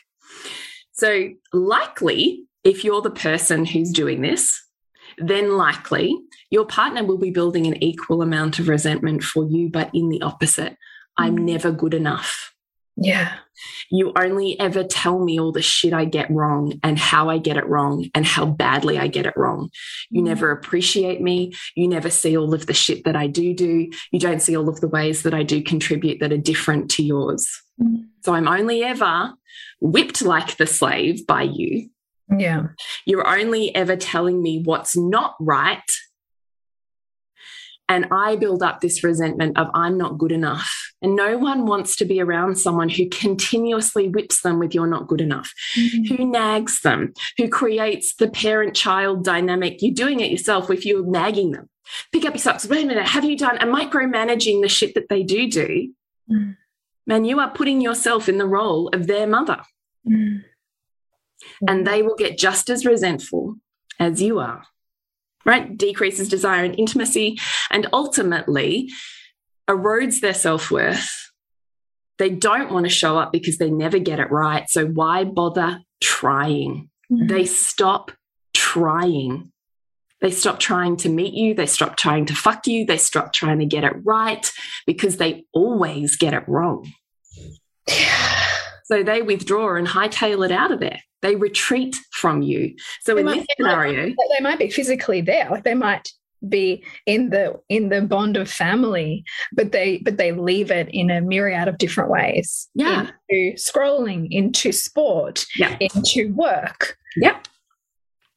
So, 0.94 1.30
likely, 1.52 2.44
if 2.64 2.86
you're 2.86 3.02
the 3.02 3.10
person 3.12 3.66
who's 3.66 3.92
doing 3.92 4.22
this, 4.22 4.58
then 5.18 5.58
likely 5.58 6.16
your 6.50 6.66
partner 6.66 7.04
will 7.04 7.18
be 7.18 7.32
building 7.32 7.68
an 7.68 7.84
equal 7.84 8.22
amount 8.22 8.60
of 8.60 8.70
resentment 8.70 9.24
for 9.24 9.44
you, 9.46 9.68
but 9.70 9.90
in 9.94 10.08
the 10.08 10.22
opposite. 10.22 10.78
I'm 11.18 11.36
Mm. 11.38 11.42
never 11.44 11.72
good 11.74 11.94
enough. 11.94 12.54
Yeah. 12.98 13.34
You 13.90 14.12
only 14.16 14.60
ever 14.60 14.84
tell 14.84 15.24
me 15.24 15.40
all 15.40 15.52
the 15.52 15.62
shit 15.62 15.94
I 15.94 16.06
get 16.06 16.30
wrong 16.30 16.80
and 16.84 16.98
how 17.00 17.30
I 17.30 17.38
get 17.38 17.58
it 17.58 17.68
wrong 17.68 18.10
and 18.14 18.26
how 18.26 18.46
badly 18.46 18.98
I 18.98 19.08
get 19.08 19.26
it 19.26 19.34
wrong. 19.38 19.70
You 20.10 20.22
Mm. 20.22 20.26
never 20.26 20.52
appreciate 20.52 21.22
me. 21.22 21.54
You 21.76 21.88
never 21.88 22.10
see 22.10 22.38
all 22.38 22.54
of 22.54 22.66
the 22.68 22.74
shit 22.74 23.04
that 23.06 23.16
I 23.16 23.28
do 23.28 23.54
do. 23.54 23.90
You 24.12 24.20
don't 24.20 24.42
see 24.42 24.56
all 24.58 24.70
of 24.70 24.82
the 24.82 24.88
ways 24.88 25.24
that 25.24 25.34
I 25.34 25.44
do 25.44 25.62
contribute 25.64 26.20
that 26.20 26.32
are 26.32 26.38
different 26.38 26.90
to 26.92 27.04
yours. 27.04 27.48
Mm. 27.82 28.06
So 28.26 28.34
I'm 28.34 28.48
only 28.48 28.84
ever 28.84 29.34
whipped 29.80 30.22
like 30.22 30.58
the 30.58 30.68
slave 30.68 31.26
by 31.28 31.44
you. 31.44 31.90
Yeah. 32.38 32.68
You're 33.06 33.28
only 33.28 33.74
ever 33.76 33.96
telling 33.96 34.42
me 34.42 34.62
what's 34.64 34.96
not 34.96 35.36
right. 35.40 35.82
And 37.92 38.08
I 38.10 38.38
build 38.38 38.64
up 38.64 38.80
this 38.80 39.04
resentment 39.04 39.58
of 39.58 39.68
I'm 39.74 39.98
not 39.98 40.18
good 40.18 40.32
enough. 40.32 40.94
And 41.02 41.14
no 41.14 41.38
one 41.38 41.66
wants 41.66 41.98
to 41.98 42.06
be 42.06 42.22
around 42.22 42.56
someone 42.56 42.88
who 42.88 43.10
continuously 43.10 44.08
whips 44.08 44.44
them 44.44 44.60
with 44.60 44.74
you're 44.74 44.88
not 44.88 45.08
good 45.08 45.20
enough, 45.20 45.52
who 45.76 46.26
nags 46.26 46.82
them, 46.84 47.14
who 47.38 47.50
creates 47.50 48.16
the 48.16 48.30
parent 48.30 48.78
child 48.78 49.26
dynamic. 49.26 49.82
You're 49.82 49.94
doing 49.94 50.22
it 50.22 50.32
yourself 50.32 50.70
if 50.70 50.86
you're 50.86 51.06
nagging 51.06 51.52
them. 51.52 51.70
Pick 52.14 52.24
up 52.24 52.34
your 52.34 52.40
socks. 52.40 52.66
Wait 52.66 52.86
a 52.86 52.88
minute. 52.88 53.10
Have 53.10 53.26
you 53.26 53.38
done 53.38 53.58
and 53.58 53.76
micromanaging 53.76 54.62
the 54.62 54.70
shit 54.70 54.96
that 54.96 55.10
they 55.10 55.22
do 55.22 55.52
do? 55.52 55.94
Mm. 56.32 56.56
Man, 57.06 57.26
you 57.26 57.42
are 57.42 57.52
putting 57.52 57.82
yourself 57.82 58.30
in 58.30 58.38
the 58.38 58.48
role 58.48 58.88
of 58.94 59.08
their 59.08 59.28
mother 59.28 59.64
Mm. 60.08 60.46
and 61.68 61.86
they 61.86 62.02
will 62.02 62.16
get 62.16 62.38
just 62.38 62.70
as 62.70 62.86
resentful 62.86 63.58
as 64.00 64.22
you 64.22 64.40
are. 64.40 64.64
Right? 65.52 65.78
Decreases 65.78 66.30
desire 66.30 66.64
and 66.64 66.80
intimacy, 66.80 67.38
and 67.70 67.88
ultimately 67.92 68.90
erodes 69.70 70.22
their 70.22 70.34
self 70.34 70.72
worth. 70.72 71.10
They 72.18 72.30
don't 72.30 72.72
want 72.72 72.86
to 72.86 72.90
show 72.90 73.18
up 73.18 73.34
because 73.34 73.58
they 73.58 73.70
never 73.70 74.00
get 74.00 74.20
it 74.20 74.32
right. 74.32 74.70
So, 74.70 74.86
why 74.86 75.26
bother 75.26 75.82
trying? 76.02 76.90
Mm. 77.12 77.28
They 77.28 77.46
stop 77.46 78.12
trying. 78.54 79.52
They 80.22 80.32
stop 80.32 80.60
trying 80.60 80.96
to 80.98 81.10
meet 81.10 81.34
you. 81.34 81.54
They 81.54 81.66
stop 81.66 81.98
trying 81.98 82.28
to 82.28 82.36
fuck 82.36 82.66
you. 82.68 82.86
They 82.86 82.98
stop 82.98 83.34
trying 83.34 83.60
to 83.60 83.66
get 83.66 83.84
it 83.84 83.94
right 84.04 84.50
because 84.86 85.18
they 85.18 85.46
always 85.52 86.16
get 86.16 86.34
it 86.34 86.48
wrong. 86.48 86.90
So 88.92 89.04
they 89.04 89.22
withdraw 89.22 89.76
and 89.76 89.88
hightail 89.88 90.44
it 90.46 90.52
out 90.52 90.72
of 90.72 90.80
there. 90.80 91.00
They 91.22 91.36
retreat 91.36 91.96
from 92.12 92.42
you. 92.42 92.76
So 93.02 93.14
They 93.14 93.22
in 93.22 93.26
might- 93.26 93.36
this 93.38 93.48
they 93.58 93.64
might- 93.64 93.70
scenario, 93.72 94.06
they 94.38 94.44
might 94.44 94.60
be 94.60 94.70
physically 94.70 95.22
there 95.22 95.48
like 95.50 95.64
they 95.64 95.76
might 95.76 96.12
be 96.50 96.84
in 97.06 97.30
the 97.30 97.60
in 97.70 97.90
the 97.90 98.02
bond 98.02 98.36
of 98.36 98.50
family 98.50 99.24
but 99.54 99.72
they 99.72 100.00
but 100.00 100.18
they 100.18 100.32
leave 100.32 100.72
it 100.72 100.88
in 100.92 101.12
a 101.12 101.22
myriad 101.22 101.68
of 101.68 101.78
different 101.78 102.10
ways 102.10 102.68
Yeah. 102.74 103.12
into 103.30 103.56
scrolling 103.58 104.28
into 104.32 104.72
sport 104.72 105.46
Yeah. 105.56 105.78
into 105.80 106.34
work 106.34 106.98
Yep. 107.18 107.48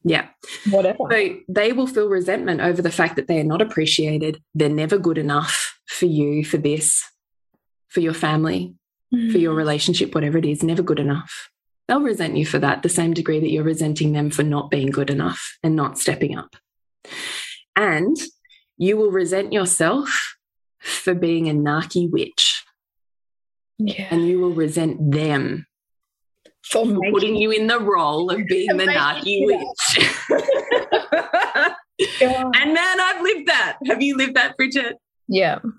Yeah. 0.03 0.27
whatever 0.69 0.99
So 1.09 1.35
they 1.49 1.71
will 1.73 1.87
feel 1.87 2.07
resentment 2.07 2.61
over 2.61 2.79
the 2.83 2.91
fact 2.91 3.15
that 3.15 3.27
they 3.27 3.39
are 3.39 3.43
not 3.43 3.59
appreciated. 3.63 4.39
They're 4.53 4.69
never 4.69 4.99
good 4.99 5.17
enough 5.17 5.79
for 5.87 6.05
you, 6.05 6.45
for 6.45 6.57
this, 6.57 7.03
for 7.87 8.01
your 8.01 8.13
family, 8.13 8.75
for 9.31 9.37
your 9.37 9.53
relationship, 9.53 10.13
whatever 10.13 10.37
it 10.37 10.45
is, 10.45 10.63
never 10.63 10.81
good 10.81 10.99
enough. 10.99 11.49
They'll 11.87 12.01
resent 12.01 12.37
you 12.37 12.45
for 12.45 12.59
that, 12.59 12.81
the 12.81 12.89
same 12.89 13.13
degree 13.13 13.39
that 13.39 13.49
you're 13.49 13.63
resenting 13.63 14.13
them 14.13 14.31
for 14.31 14.43
not 14.43 14.71
being 14.71 14.89
good 14.89 15.09
enough 15.09 15.57
and 15.61 15.75
not 15.75 15.99
stepping 15.99 16.37
up. 16.37 16.55
And 17.75 18.17
you 18.77 18.97
will 18.97 19.11
resent 19.11 19.53
yourself 19.53 20.35
for 20.79 21.13
being 21.13 21.49
a 21.49 21.53
narky 21.53 22.09
witch, 22.09 22.63
yeah 23.77 24.07
and 24.11 24.27
you 24.27 24.39
will 24.39 24.53
resent 24.53 25.11
them 25.11 25.67
for 26.63 26.85
for 26.85 26.99
putting 27.11 27.35
you 27.35 27.51
in 27.51 27.67
the 27.67 27.79
role 27.79 28.29
of 28.31 28.45
being 28.47 28.77
the 28.77 28.85
narky 28.85 29.45
witch. 29.45 30.11
and 32.21 32.73
man, 32.73 32.99
I've 32.99 33.21
lived 33.21 33.47
that. 33.47 33.77
Have 33.85 34.01
you 34.01 34.17
lived 34.17 34.35
that, 34.35 34.57
Bridget? 34.57 34.97
Yeah. 35.27 35.59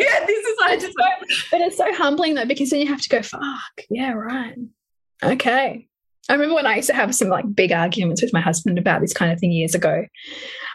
Yeah, 0.00 0.24
this 0.26 0.46
is 0.46 0.56
I 0.62 0.76
just 0.76 0.94
so- 0.98 1.46
but 1.50 1.60
it's 1.60 1.76
so 1.76 1.92
humbling 1.94 2.34
though 2.34 2.44
because 2.44 2.70
then 2.70 2.80
you 2.80 2.86
have 2.86 3.00
to 3.02 3.08
go 3.08 3.22
fuck 3.22 3.42
yeah 3.90 4.12
right. 4.12 4.54
Okay. 5.24 5.86
I 6.28 6.32
remember 6.32 6.54
when 6.54 6.66
i 6.66 6.76
used 6.76 6.88
to 6.88 6.94
have 6.94 7.14
some 7.14 7.28
like 7.28 7.52
big 7.54 7.72
arguments 7.72 8.22
with 8.22 8.32
my 8.32 8.40
husband 8.40 8.78
about 8.78 9.00
this 9.00 9.12
kind 9.14 9.32
of 9.32 9.40
thing 9.40 9.50
years 9.50 9.74
ago. 9.74 10.04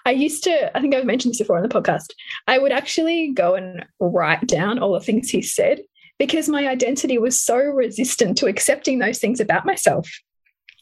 I 0.06 0.12
used 0.12 0.43
to 0.45 0.75
i 0.75 0.82
think 0.82 0.93
i've 0.93 1.06
mentioned 1.06 1.32
this 1.34 1.39
before 1.39 1.58
on 1.58 1.63
the 1.63 1.69
podcast 1.69 2.08
i 2.47 2.58
would 2.60 2.71
actually 2.73 3.32
go 3.34 3.56
and 3.56 3.86
write 3.99 4.45
down 4.47 4.79
all 4.79 4.93
the 4.93 4.99
things 4.99 5.29
he 5.29 5.41
said 5.41 5.79
because 6.19 6.49
my 6.49 6.67
identity 6.67 7.17
was 7.17 7.41
so 7.41 7.56
resistant 7.58 8.38
to 8.39 8.47
accepting 8.47 8.99
those 8.99 9.19
things 9.19 9.39
about 9.39 9.65
myself. 9.65 10.10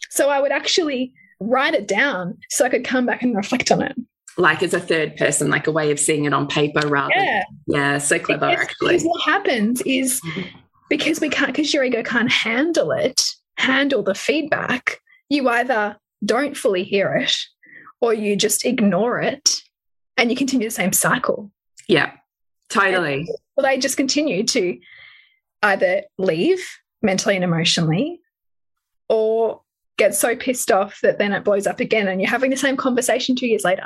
So 0.10 0.30
i 0.30 0.40
would 0.40 0.52
actually 0.52 1.14
write 1.40 1.74
it 1.76 1.88
down 1.88 2.38
so 2.50 2.66
i 2.66 2.70
could 2.70 2.86
come 2.86 3.06
back 3.06 3.22
and 3.24 3.36
reflect 3.36 3.72
on 3.72 3.82
it 3.84 3.96
like 4.38 4.64
as 4.64 4.74
a 4.74 4.80
third 4.80 5.16
person, 5.18 5.50
like 5.50 5.68
a 5.68 5.72
way 5.72 5.92
of 5.92 6.00
seeing 6.00 6.26
it 6.26 6.34
on 6.34 6.48
paper 6.48 6.88
rather. 6.88 7.14
yeah 7.16 7.44
Yeah, 7.68 7.98
so 7.98 8.18
clever 8.20 8.48
Because- 8.50 8.62
actually. 8.66 8.88
because 8.96 9.04
what 9.04 9.22
happens 9.24 9.82
is 9.82 10.22
because 10.90 11.20
we 11.22 11.30
can't, 11.30 11.48
because 11.54 11.74
your 11.74 11.84
ego 11.84 12.04
can't 12.04 12.32
handle 12.32 12.92
it, 12.92 13.22
handle 13.58 14.04
the 14.04 14.16
feedback, 14.16 15.00
you 15.30 15.48
either 15.50 15.98
don't 16.26 16.56
fully 16.56 16.84
hear 16.84 17.14
it 17.16 17.36
or 18.00 18.14
you 18.14 18.36
just 18.36 18.66
ignore 18.66 19.20
it 19.20 19.62
and 20.18 20.30
you 20.30 20.36
continue 20.36 20.68
the 20.68 20.72
same 20.72 20.94
cycle. 20.94 21.52
Yeah, 21.88 22.12
totally. 22.70 23.28
Well, 23.56 23.66
they 23.66 23.78
just 23.80 23.98
continue 23.98 24.44
to 24.44 24.80
either 25.64 26.04
leave 26.18 26.60
mentally 27.02 27.36
and 27.36 27.44
emotionally 27.44 28.20
or 29.10 29.62
get 29.98 30.16
so 30.16 30.36
pissed 30.36 30.72
off 30.72 31.00
that 31.02 31.20
then 31.20 31.34
it 31.34 31.44
blows 31.44 31.68
up 31.68 31.80
again 31.80 32.08
and 32.08 32.20
you're 32.22 32.30
having 32.30 32.50
the 32.50 32.58
same 32.58 32.78
conversation 32.78 33.36
two 33.36 33.48
years 33.48 33.64
later. 33.64 33.86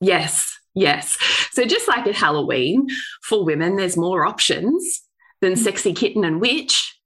Yes, 0.00 0.58
yes. 0.74 1.16
So 1.52 1.64
just 1.64 1.88
like 1.88 2.06
at 2.06 2.14
Halloween, 2.14 2.88
for 3.22 3.44
women, 3.44 3.76
there's 3.76 3.96
more 3.96 4.24
options 4.24 5.02
than 5.40 5.56
sexy 5.56 5.92
kitten 5.92 6.24
and 6.24 6.40
witch. 6.40 6.96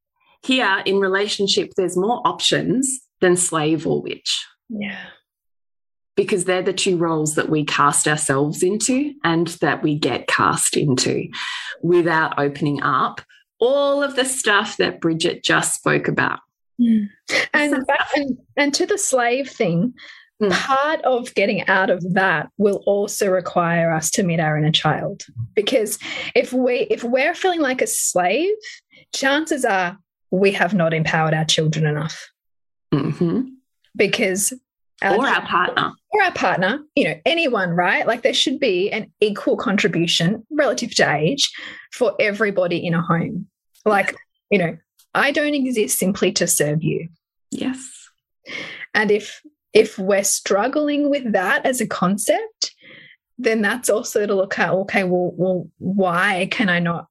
Here 0.42 0.82
in 0.84 0.98
relationship, 0.98 1.72
there's 1.76 1.96
more 1.96 2.20
options 2.26 3.00
than 3.20 3.36
slave 3.36 3.86
or 3.86 4.02
witch. 4.02 4.44
Yeah. 4.68 4.98
because 6.16 6.44
they're 6.44 6.62
the 6.62 6.72
two 6.72 6.96
roles 6.96 7.34
that 7.34 7.48
we 7.48 7.64
cast 7.64 8.06
ourselves 8.06 8.62
into 8.62 9.14
and 9.24 9.48
that 9.60 9.82
we 9.82 9.98
get 9.98 10.26
cast 10.28 10.76
into 10.76 11.28
without 11.82 12.38
opening 12.38 12.82
up 12.82 13.20
all 13.58 14.02
of 14.02 14.14
the 14.16 14.24
stuff 14.24 14.76
that 14.76 15.00
Bridget 15.00 15.42
just 15.42 15.74
spoke 15.74 16.08
about. 16.08 16.40
Mm. 16.80 17.08
And, 17.52 17.86
and 18.16 18.38
and 18.56 18.74
to 18.74 18.86
the 18.86 18.98
slave 18.98 19.48
thing, 19.48 19.94
mm. 20.42 20.50
part 20.50 21.00
of 21.02 21.34
getting 21.34 21.66
out 21.68 21.90
of 21.90 22.14
that 22.14 22.48
will 22.58 22.82
also 22.86 23.30
require 23.30 23.92
us 23.92 24.10
to 24.12 24.22
meet 24.22 24.40
our 24.40 24.56
inner 24.56 24.72
child. 24.72 25.24
Because 25.54 25.98
if 26.34 26.52
we 26.52 26.86
if 26.90 27.04
we're 27.04 27.34
feeling 27.34 27.60
like 27.60 27.82
a 27.82 27.86
slave, 27.86 28.54
chances 29.14 29.64
are 29.64 29.98
we 30.30 30.52
have 30.52 30.74
not 30.74 30.92
empowered 30.94 31.34
our 31.34 31.44
children 31.44 31.86
enough. 31.86 32.30
Mm 32.92 33.12
-hmm. 33.12 33.44
Because 33.96 34.54
our 35.02 35.16
or 35.16 35.28
our 35.28 35.46
partner. 35.46 35.92
Or 36.10 36.22
our 36.22 36.32
partner, 36.32 36.80
you 36.94 37.04
know, 37.04 37.20
anyone, 37.24 37.70
right? 37.70 38.06
Like 38.06 38.22
there 38.22 38.34
should 38.34 38.60
be 38.60 38.90
an 38.90 39.12
equal 39.20 39.56
contribution 39.56 40.46
relative 40.50 40.94
to 40.96 41.10
age 41.10 41.50
for 41.92 42.14
everybody 42.18 42.86
in 42.86 42.94
a 42.94 43.02
home. 43.02 43.46
Like, 43.84 44.14
you 44.50 44.58
know, 44.58 44.76
I 45.14 45.32
don't 45.32 45.54
exist 45.54 45.98
simply 45.98 46.32
to 46.32 46.46
serve 46.46 46.82
you. 46.82 47.08
Yes. 47.50 48.08
And 48.94 49.10
if 49.10 49.40
if 49.74 49.98
we're 49.98 50.24
struggling 50.24 51.10
with 51.10 51.32
that 51.32 51.66
as 51.66 51.80
a 51.80 51.86
concept, 51.86 52.72
then 53.36 53.60
that's 53.60 53.90
also 53.90 54.24
to 54.24 54.34
look 54.34 54.58
at 54.58 54.70
okay, 54.70 55.04
well, 55.04 55.32
well, 55.34 55.68
why 55.78 56.48
can 56.50 56.68
I 56.68 56.78
not 56.78 57.08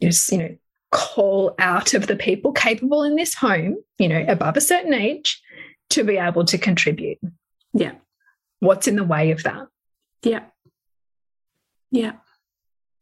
just, 0.00 0.32
you 0.32 0.38
know, 0.38 0.56
call 0.90 1.54
out 1.58 1.94
of 1.94 2.06
the 2.06 2.16
people 2.16 2.52
capable 2.52 3.02
in 3.02 3.16
this 3.16 3.34
home, 3.34 3.76
you 3.98 4.08
know, 4.08 4.24
above 4.26 4.56
a 4.56 4.60
certain 4.60 4.94
age 4.94 5.40
to 5.90 6.02
be 6.02 6.16
able 6.16 6.44
to 6.46 6.58
contribute? 6.58 7.18
Yeah. 7.74 7.92
What's 8.60 8.88
in 8.88 8.96
the 8.96 9.04
way 9.04 9.30
of 9.30 9.42
that? 9.42 9.66
Yeah. 10.22 10.44
Yeah. 11.90 12.12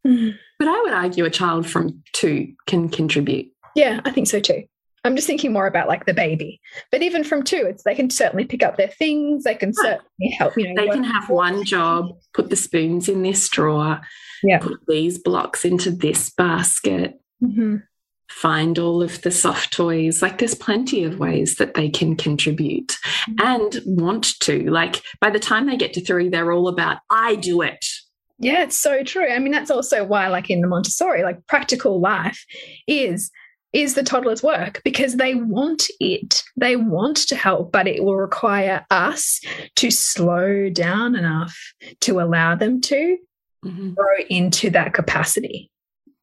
Mm. 0.07 0.37
But 0.59 0.69
I 0.69 0.81
would 0.81 0.93
argue 0.93 1.25
a 1.25 1.31
child 1.31 1.67
from 1.67 2.03
two 2.13 2.55
can 2.67 2.89
contribute. 2.89 3.53
Yeah, 3.77 4.01
I 4.05 4.11
think 4.11 4.27
so 4.27 4.41
too. 4.41 4.65
I'm 5.05 5.17
just 5.17 5.27
thinking 5.27 5.53
more 5.53 5.67
about 5.67 5.89
like 5.89 6.05
the 6.05 6.15
baby. 6.15 6.61
But 6.91 7.03
even 7.03 7.25
from 7.25 7.43
two, 7.43 7.65
it's 7.67 7.83
they 7.85 7.95
can 7.95 8.11
certainly 8.11 8.45
pick 8.45 8.63
up 8.63 8.77
their 8.77 8.89
things. 8.89 9.45
They 9.45 9.55
can 9.55 9.73
certainly 9.73 10.35
help. 10.39 10.57
You 10.57 10.75
know, 10.75 10.83
they 10.83 10.91
can 10.91 11.05
have 11.05 11.31
one 11.31 11.65
job, 11.65 12.11
put 12.35 12.51
the 12.51 12.57
spoons 12.57 13.09
in 13.09 13.23
this 13.23 13.49
drawer, 13.49 14.01
yeah. 14.43 14.59
put 14.59 14.81
these 14.87 15.19
blocks 15.19 15.65
into 15.65 15.91
this 15.91 16.31
basket, 16.31 17.19
mm 17.43 17.55
-hmm. 17.55 17.83
find 18.31 18.79
all 18.79 19.03
of 19.03 19.23
the 19.23 19.31
soft 19.31 19.73
toys. 19.73 20.23
Like 20.23 20.37
there's 20.37 20.65
plenty 20.65 21.05
of 21.05 21.19
ways 21.19 21.57
that 21.57 21.75
they 21.75 21.91
can 21.91 22.17
contribute 22.17 22.93
mm 23.29 23.35
-hmm. 23.35 23.47
and 23.47 23.83
want 23.87 24.39
to. 24.41 24.53
Like 24.53 25.01
by 25.21 25.31
the 25.31 25.47
time 25.49 25.67
they 25.67 25.77
get 25.77 25.95
to 25.95 26.01
three, 26.01 26.29
they're 26.31 26.53
all 26.53 26.69
about 26.69 26.99
I 27.11 27.37
do 27.37 27.63
it. 27.63 27.87
Yeah, 28.43 28.63
it's 28.63 28.81
so 28.81 29.03
true. 29.05 29.29
I 29.29 29.39
mean, 29.39 29.53
that's 29.53 29.71
also 29.71 30.03
why, 30.03 30.29
like 30.29 30.49
in 30.53 30.63
the 30.63 30.67
Montessori, 30.67 31.23
like 31.23 31.47
practical 31.47 32.01
life 32.01 32.41
is 32.87 33.31
is 33.73 33.95
the 33.95 34.03
toddler's 34.03 34.43
work 34.43 34.81
because 34.85 35.17
they 35.17 35.35
want 35.35 35.89
it. 36.01 36.43
They 36.57 36.77
want 36.77 37.17
to 37.29 37.37
help, 37.37 37.73
but 37.73 37.87
it 37.87 38.03
will 38.03 38.17
require 38.17 38.85
us 38.91 39.41
to 39.77 39.91
slow 39.91 40.71
down 40.71 41.17
enough 41.17 41.57
to 42.01 42.21
allow 42.21 42.57
them 42.57 42.81
to 42.83 43.19
mm 43.65 43.77
-hmm. 43.77 43.95
grow 43.95 44.25
into 44.29 44.71
that 44.71 44.93
capacity. 44.93 45.71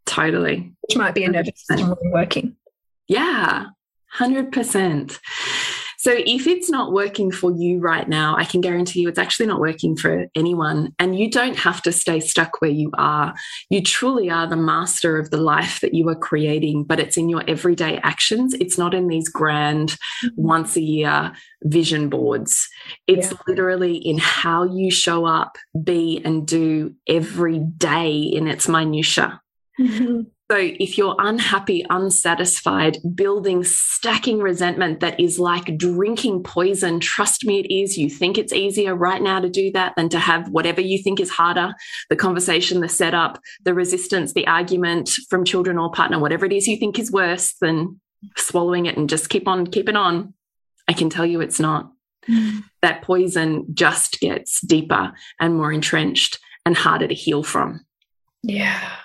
Totally. 0.06 0.74
Which 0.82 0.98
might 0.98 1.14
be 1.14 1.26
a 1.26 1.30
nervous 1.30 1.66
system 1.66 1.96
working. 2.12 2.56
Yeah, 3.08 3.66
100%. 4.20 5.20
So 5.98 6.14
if 6.16 6.46
it's 6.46 6.70
not 6.70 6.94
working 6.94 7.32
for 7.32 7.52
you 7.52 7.80
right 7.80 8.08
now, 8.08 8.36
I 8.38 8.46
can 8.46 8.62
guarantee 8.62 9.02
you 9.02 9.10
it's 9.10 9.18
actually 9.18 9.48
not 9.48 9.60
working 9.60 9.98
for 9.98 10.28
anyone. 10.36 10.94
And 11.00 11.18
you 11.18 11.30
don't 11.30 11.58
have 11.58 11.82
to 11.84 11.92
stay 11.92 12.20
stuck 12.20 12.62
where 12.62 12.70
you 12.70 12.92
are. 12.98 13.34
You 13.72 13.82
truly 13.82 14.30
are 14.30 14.48
the 14.48 14.56
master 14.56 15.18
of 15.18 15.32
the 15.32 15.42
life 15.42 15.80
that 15.82 15.96
you 15.96 16.08
are 16.10 16.16
creating, 16.16 16.84
but 16.84 17.00
it's 17.00 17.18
in 17.18 17.30
your 17.30 17.44
everyday 17.48 17.98
actions. 17.98 18.54
It's 18.54 18.78
not 18.78 18.94
in 18.94 19.08
these 19.08 19.28
grand 19.28 19.90
mm-hmm. 19.90 20.28
once 20.36 20.76
a 20.76 20.82
year 20.82 21.34
vision 21.64 22.10
boards. 22.10 22.70
It's 23.08 23.32
yeah. 23.32 23.38
literally 23.48 23.98
in 23.98 24.20
how 24.20 24.66
you 24.66 24.92
show 24.92 25.26
up, 25.26 25.58
be, 25.84 26.22
and 26.24 26.48
do 26.48 26.94
every 27.08 27.60
day 27.60 28.20
in 28.20 28.48
its 28.48 28.68
minutia. 28.68 29.42
Mm 29.80 29.88
-hmm. 29.88 30.37
So 30.50 30.58
if 30.58 30.98
you're 30.98 31.16
unhappy, 31.20 31.86
unsatisfied, 31.90 33.00
building, 33.14 33.66
stacking 33.66 34.40
resentment 34.40 35.02
that 35.02 35.20
is 35.20 35.40
like 35.40 35.78
drinking 35.78 36.44
poison, 36.44 37.02
trust 37.02 37.46
me, 37.46 37.60
it 37.60 37.74
is. 37.74 37.98
You 37.98 38.10
think 38.10 38.38
it's 38.38 38.54
easier 38.54 38.96
right 38.96 39.22
now 39.22 39.42
to 39.42 39.50
do 39.50 39.72
that 39.74 39.94
than 39.98 40.08
to 40.10 40.20
have 40.20 40.50
whatever 40.50 40.80
you 40.80 41.04
think 41.04 41.20
is 41.20 41.30
harder 41.30 41.74
the 42.10 42.16
conversation, 42.16 42.80
the 42.80 42.88
setup, 42.88 43.42
the 43.64 43.74
resistance, 43.74 44.34
the 44.34 44.48
argument 44.48 45.10
from 45.30 45.44
children 45.44 45.78
or 45.78 45.92
partner, 45.92 46.18
whatever 46.18 46.46
it 46.46 46.54
is 46.54 46.68
you 46.68 46.78
think 46.78 46.98
is 46.98 47.12
worse 47.12 47.54
than 47.60 48.00
swallowing 48.38 48.86
it 48.86 48.98
and 48.98 49.10
just 49.10 49.30
keep 49.30 49.50
on 49.50 49.68
keeping 49.68 49.98
on. 49.98 50.34
I 50.88 50.94
can 50.94 51.10
tell 51.10 51.26
you 51.26 51.42
it's 51.42 51.60
not. 51.60 51.92
Mm. 52.30 52.64
That 52.82 53.02
poison 53.02 53.66
just 53.74 54.20
gets 54.22 54.62
deeper 54.62 55.12
and 55.42 55.56
more 55.56 55.74
entrenched 55.74 56.40
and 56.66 56.76
harder 56.76 57.08
to 57.08 57.14
heal 57.14 57.44
from. 57.44 57.86
Yeah. 58.44 58.96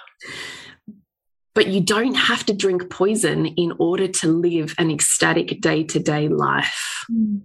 But 1.55 1.69
you 1.69 1.81
don't 1.81 2.15
have 2.15 2.47
to 2.47 2.55
drink 2.55 2.89
poison 2.91 3.47
in 3.47 3.75
order 3.79 4.09
to 4.09 4.29
live 4.29 4.75
an 4.79 4.91
ecstatic 4.91 5.61
day 5.61 5.85
to 5.85 5.99
day 5.99 6.29
life. 6.29 7.05
Mm. 7.11 7.43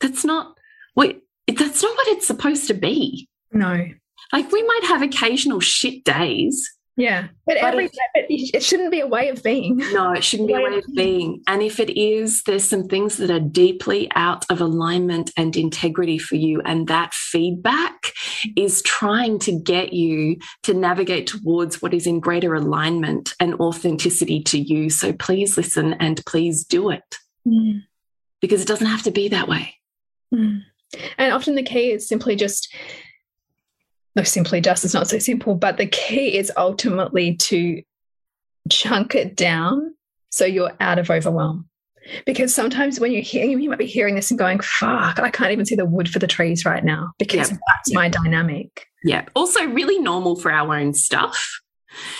That's 0.00 0.24
not 0.24 0.58
what 0.94 1.20
that's 1.46 1.82
not 1.82 1.94
what 1.94 2.08
it's 2.08 2.26
supposed 2.26 2.66
to 2.68 2.74
be. 2.74 3.28
No. 3.52 3.88
Like 4.32 4.50
we 4.50 4.62
might 4.62 4.84
have 4.84 5.02
occasional 5.02 5.60
shit 5.60 6.04
days, 6.04 6.72
yeah, 6.96 7.28
but, 7.46 7.56
but 7.60 7.72
every 7.72 7.86
it, 7.86 8.26
it 8.54 8.62
shouldn't 8.62 8.90
be 8.90 9.00
a 9.00 9.06
way 9.06 9.30
of 9.30 9.42
being. 9.42 9.78
No, 9.92 10.12
it 10.12 10.22
shouldn't 10.22 10.48
be 10.48 10.54
a 10.54 10.60
way 10.60 10.76
of 10.76 10.84
being. 10.94 11.42
And 11.46 11.62
if 11.62 11.80
it 11.80 11.98
is, 11.98 12.42
there's 12.42 12.64
some 12.64 12.86
things 12.86 13.16
that 13.16 13.30
are 13.30 13.40
deeply 13.40 14.10
out 14.14 14.44
of 14.50 14.60
alignment 14.60 15.30
and 15.38 15.56
integrity 15.56 16.18
for 16.18 16.36
you. 16.36 16.60
And 16.62 16.88
that 16.88 17.14
feedback 17.14 18.12
is 18.56 18.82
trying 18.82 19.38
to 19.40 19.58
get 19.58 19.94
you 19.94 20.36
to 20.64 20.74
navigate 20.74 21.28
towards 21.28 21.80
what 21.80 21.94
is 21.94 22.06
in 22.06 22.20
greater 22.20 22.54
alignment 22.54 23.34
and 23.40 23.54
authenticity 23.54 24.42
to 24.44 24.58
you. 24.58 24.90
So 24.90 25.14
please 25.14 25.56
listen 25.56 25.94
and 25.94 26.20
please 26.26 26.64
do 26.64 26.90
it 26.90 27.18
mm. 27.46 27.82
because 28.42 28.60
it 28.60 28.68
doesn't 28.68 28.86
have 28.86 29.04
to 29.04 29.10
be 29.10 29.28
that 29.28 29.48
way. 29.48 29.76
Mm. 30.34 30.60
And 31.16 31.32
often 31.32 31.54
the 31.54 31.62
key 31.62 31.92
is 31.92 32.06
simply 32.06 32.36
just 32.36 32.70
no, 34.14 34.22
simply 34.22 34.60
just 34.60 34.84
it's 34.84 34.94
not 34.94 35.08
so 35.08 35.18
simple, 35.18 35.54
but 35.54 35.76
the 35.76 35.86
key 35.86 36.36
is 36.36 36.52
ultimately 36.56 37.36
to 37.36 37.82
chunk 38.70 39.14
it 39.14 39.36
down 39.36 39.94
so 40.30 40.44
you're 40.44 40.72
out 40.80 40.98
of 40.98 41.10
overwhelm. 41.10 41.68
Because 42.26 42.52
sometimes 42.52 42.98
when 42.98 43.12
you're 43.12 43.22
hearing, 43.22 43.60
you 43.60 43.70
might 43.70 43.78
be 43.78 43.86
hearing 43.86 44.16
this 44.16 44.30
and 44.30 44.38
going, 44.38 44.58
fuck, 44.58 45.20
I 45.20 45.30
can't 45.30 45.52
even 45.52 45.64
see 45.64 45.76
the 45.76 45.84
wood 45.84 46.08
for 46.08 46.18
the 46.18 46.26
trees 46.26 46.64
right 46.64 46.84
now 46.84 47.12
because 47.18 47.50
yep. 47.50 47.60
that's 47.68 47.94
my 47.94 48.08
dynamic. 48.08 48.86
Yeah. 49.04 49.26
Also, 49.34 49.64
really 49.66 50.00
normal 50.00 50.34
for 50.34 50.50
our 50.50 50.76
own 50.76 50.94
stuff, 50.94 51.60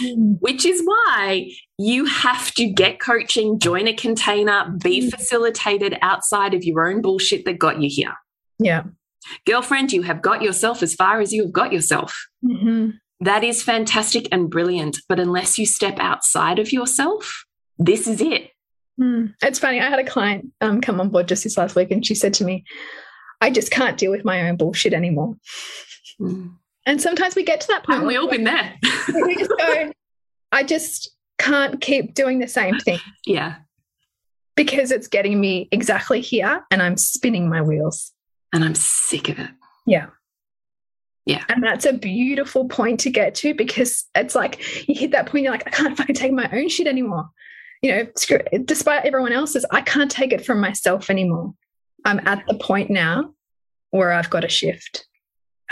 mm. 0.01 0.37
which 0.39 0.65
is 0.65 0.83
why 0.85 1.51
you 1.79 2.05
have 2.05 2.53
to 2.55 2.69
get 2.69 3.01
coaching, 3.01 3.59
join 3.59 3.89
a 3.89 3.93
container, 3.93 4.73
be 4.81 5.09
mm. 5.09 5.11
facilitated 5.11 5.99
outside 6.01 6.55
of 6.55 6.63
your 6.63 6.89
own 6.89 7.03
bullshit 7.03 7.45
that 7.45 7.59
got 7.59 7.81
you 7.81 7.91
here. 7.91 8.15
Yeah. 8.61 8.85
Girlfriend, 9.47 9.93
you 9.93 10.03
have 10.03 10.23
got 10.23 10.43
yourself 10.43 10.83
as 10.83 10.95
far 10.95 11.21
as 11.21 11.33
you 11.33 11.43
have 11.43 11.53
got 11.53 11.73
yourself. 11.73 12.29
Mm 12.43 12.57
-hmm. 12.57 12.93
that 13.25 13.43
is 13.45 13.63
fantastic 13.63 14.27
and 14.33 14.51
brilliant. 14.51 14.99
But 15.09 15.19
unless 15.19 15.59
you 15.59 15.67
step 15.67 15.99
outside 15.99 16.61
of 16.61 16.73
yourself, 16.73 17.45
this 17.85 18.07
is 18.07 18.21
it. 18.21 18.51
Mm. 18.97 19.35
It's 19.41 19.59
funny. 19.59 19.79
I 19.79 19.91
had 19.91 20.07
a 20.07 20.13
client 20.13 20.45
um, 20.61 20.81
come 20.81 21.01
on 21.01 21.11
board 21.11 21.29
just 21.29 21.43
this 21.43 21.57
last 21.57 21.77
week, 21.77 21.93
and 21.93 22.07
she 22.07 22.15
said 22.15 22.35
to 22.35 22.45
me, 22.45 22.65
I 23.41 23.51
just 23.51 23.71
can't 23.71 23.99
deal 23.99 24.11
with 24.11 24.25
my 24.25 24.49
own 24.49 24.57
bullshit 24.57 24.93
anymore. 24.93 25.37
Mm. 26.21 26.57
And 26.87 27.01
sometimes 27.01 27.35
we 27.35 27.45
get 27.45 27.61
to 27.61 27.67
that 27.69 27.85
point. 27.85 27.95
Haven't 27.95 28.09
we 28.09 28.17
all 28.17 28.29
been 28.29 28.45
there? 28.45 28.75
we 29.27 29.37
just 29.37 29.51
go, 29.59 29.93
I 30.51 30.63
just 30.63 31.11
can't 31.39 31.81
keep 31.81 32.15
doing 32.15 32.39
the 32.39 32.49
same 32.49 32.79
thing. 32.79 32.99
Yeah. 33.27 33.57
Because 34.55 34.91
it's 34.91 35.09
getting 35.09 35.41
me 35.41 35.69
exactly 35.73 36.21
here 36.21 36.65
and 36.71 36.83
I'm 36.83 36.97
spinning 36.97 37.49
my 37.49 37.63
wheels 37.63 38.13
and 38.53 38.65
I'm 38.65 38.75
sick 38.75 39.29
of 39.29 39.39
it. 39.39 39.51
Yeah. 39.87 40.07
Yeah. 41.25 41.45
And 41.49 41.63
that's 41.63 41.87
a 41.87 41.93
beautiful 41.93 42.69
point 42.69 43.01
to 43.01 43.11
get 43.11 43.35
to 43.37 43.55
because 43.55 44.05
it's 44.15 44.35
like 44.35 44.89
you 44.89 44.95
hit 44.99 45.13
that 45.13 45.27
point, 45.27 45.45
you're 45.45 45.53
like, 45.53 45.67
I 45.67 45.71
can't 45.71 45.97
fucking 45.97 46.15
take 46.15 46.33
my 46.33 46.49
own 46.53 46.69
shit 46.69 46.87
anymore. 46.87 47.29
You 47.81 47.93
know, 47.93 48.07
screw, 48.17 48.39
despite 48.65 49.05
everyone 49.05 49.33
else's, 49.33 49.67
I 49.71 49.81
can't 49.81 50.11
take 50.11 50.33
it 50.33 50.45
from 50.45 50.61
myself 50.61 51.11
anymore. 51.11 51.55
I'm 52.05 52.21
at 52.27 52.45
the 52.47 52.55
point 52.55 52.91
now 52.91 53.35
where 53.91 54.13
I've 54.13 54.31
got 54.31 54.41
to 54.41 54.49
shift. 54.49 55.07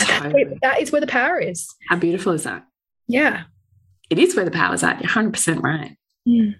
Totally. 0.00 0.58
That 0.62 0.80
is 0.80 0.92
where 0.92 1.00
the 1.00 1.06
power 1.06 1.38
is. 1.38 1.74
How 1.88 1.96
beautiful 1.96 2.32
is 2.32 2.44
that? 2.44 2.66
Yeah. 3.06 3.44
It 4.08 4.18
is 4.18 4.34
where 4.34 4.44
the 4.44 4.50
power 4.50 4.74
is 4.74 4.82
at. 4.82 5.00
You're 5.00 5.10
100% 5.10 5.62
right. 5.62 5.96
Mm. 6.26 6.54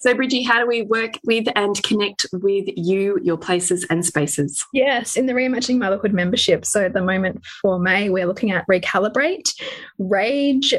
So, 0.00 0.14
Bridgie, 0.14 0.42
how 0.42 0.60
do 0.60 0.66
we 0.66 0.82
work 0.82 1.18
with 1.24 1.48
and 1.54 1.80
connect 1.82 2.26
with 2.32 2.68
you, 2.76 3.18
your 3.22 3.36
places 3.36 3.86
and 3.90 4.04
spaces? 4.04 4.64
Yes, 4.72 5.16
in 5.16 5.26
the 5.26 5.32
Reimagining 5.32 5.78
Motherhood 5.78 6.12
membership. 6.12 6.64
So, 6.64 6.84
at 6.84 6.92
the 6.92 7.02
moment 7.02 7.44
for 7.60 7.78
May, 7.78 8.10
we're 8.10 8.26
looking 8.26 8.50
at 8.50 8.66
Recalibrate, 8.66 9.54
Rage. 9.98 10.74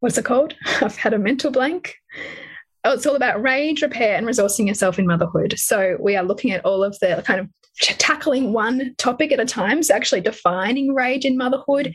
What's 0.00 0.18
it 0.18 0.24
called? 0.24 0.54
I've 0.80 0.96
had 0.96 1.14
a 1.14 1.18
mental 1.18 1.50
blank. 1.50 1.96
oh, 2.84 2.92
it's 2.92 3.06
all 3.06 3.16
about 3.16 3.42
rage, 3.42 3.82
repair, 3.82 4.16
and 4.16 4.26
resourcing 4.26 4.66
yourself 4.66 4.98
in 4.98 5.06
motherhood. 5.06 5.54
So 5.58 5.96
we 6.00 6.16
are 6.16 6.24
looking 6.24 6.52
at 6.52 6.64
all 6.64 6.82
of 6.82 6.98
the 7.00 7.22
kind 7.26 7.40
of 7.40 7.48
tackling 7.80 8.52
one 8.52 8.94
topic 8.98 9.32
at 9.32 9.40
a 9.40 9.44
time. 9.44 9.82
So 9.82 9.94
actually 9.94 10.20
defining 10.20 10.94
rage 10.94 11.24
in 11.24 11.36
motherhood, 11.36 11.94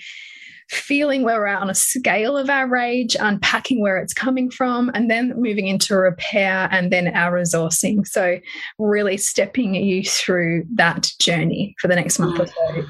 feeling 0.70 1.24
where 1.24 1.39
we're 1.39 1.47
at 1.47 1.61
on 1.61 1.70
a 1.70 1.76
scale 1.76 2.38
of 2.38 2.49
our 2.49 2.68
rage, 2.68 3.16
unpacking 3.20 3.82
where 3.82 3.97
it's 3.97 4.13
coming 4.13 4.49
from, 4.49 4.91
and 4.93 5.09
then 5.09 5.34
moving 5.36 5.68
into 5.68 5.95
repair 5.95 6.68
and 6.72 6.91
then 6.91 7.07
our 7.09 7.32
resourcing. 7.32 8.05
So, 8.07 8.39
really 8.80 9.18
stepping 9.18 9.76
you 9.76 10.03
through 10.03 10.66
that 10.76 11.11
journey 11.20 11.76
for 11.80 11.88
the 11.88 11.95
next 11.95 12.20
month 12.20 12.39
or 12.39 12.47
so 12.47 12.86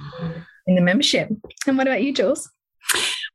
in 0.67 0.75
the 0.75 0.81
membership. 0.81 1.29
And 1.67 1.77
what 1.77 1.87
about 1.87 2.03
you, 2.03 2.13
Jules? 2.13 2.49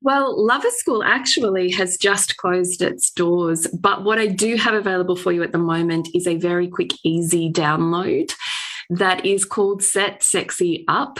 Well, 0.02 0.42
Lover 0.42 0.70
School 0.70 1.04
actually 1.04 1.70
has 1.72 1.98
just 1.98 2.36
closed 2.38 2.80
its 2.80 3.10
doors, 3.10 3.66
but 3.66 4.02
what 4.04 4.18
I 4.18 4.28
do 4.28 4.56
have 4.56 4.74
available 4.74 5.16
for 5.16 5.30
you 5.30 5.42
at 5.42 5.52
the 5.52 5.58
moment 5.58 6.08
is 6.14 6.26
a 6.26 6.36
very 6.36 6.68
quick, 6.68 6.92
easy 7.04 7.52
download 7.52 8.32
that 8.88 9.26
is 9.26 9.44
called 9.44 9.82
Set 9.82 10.22
Sexy 10.22 10.84
Up. 10.88 11.18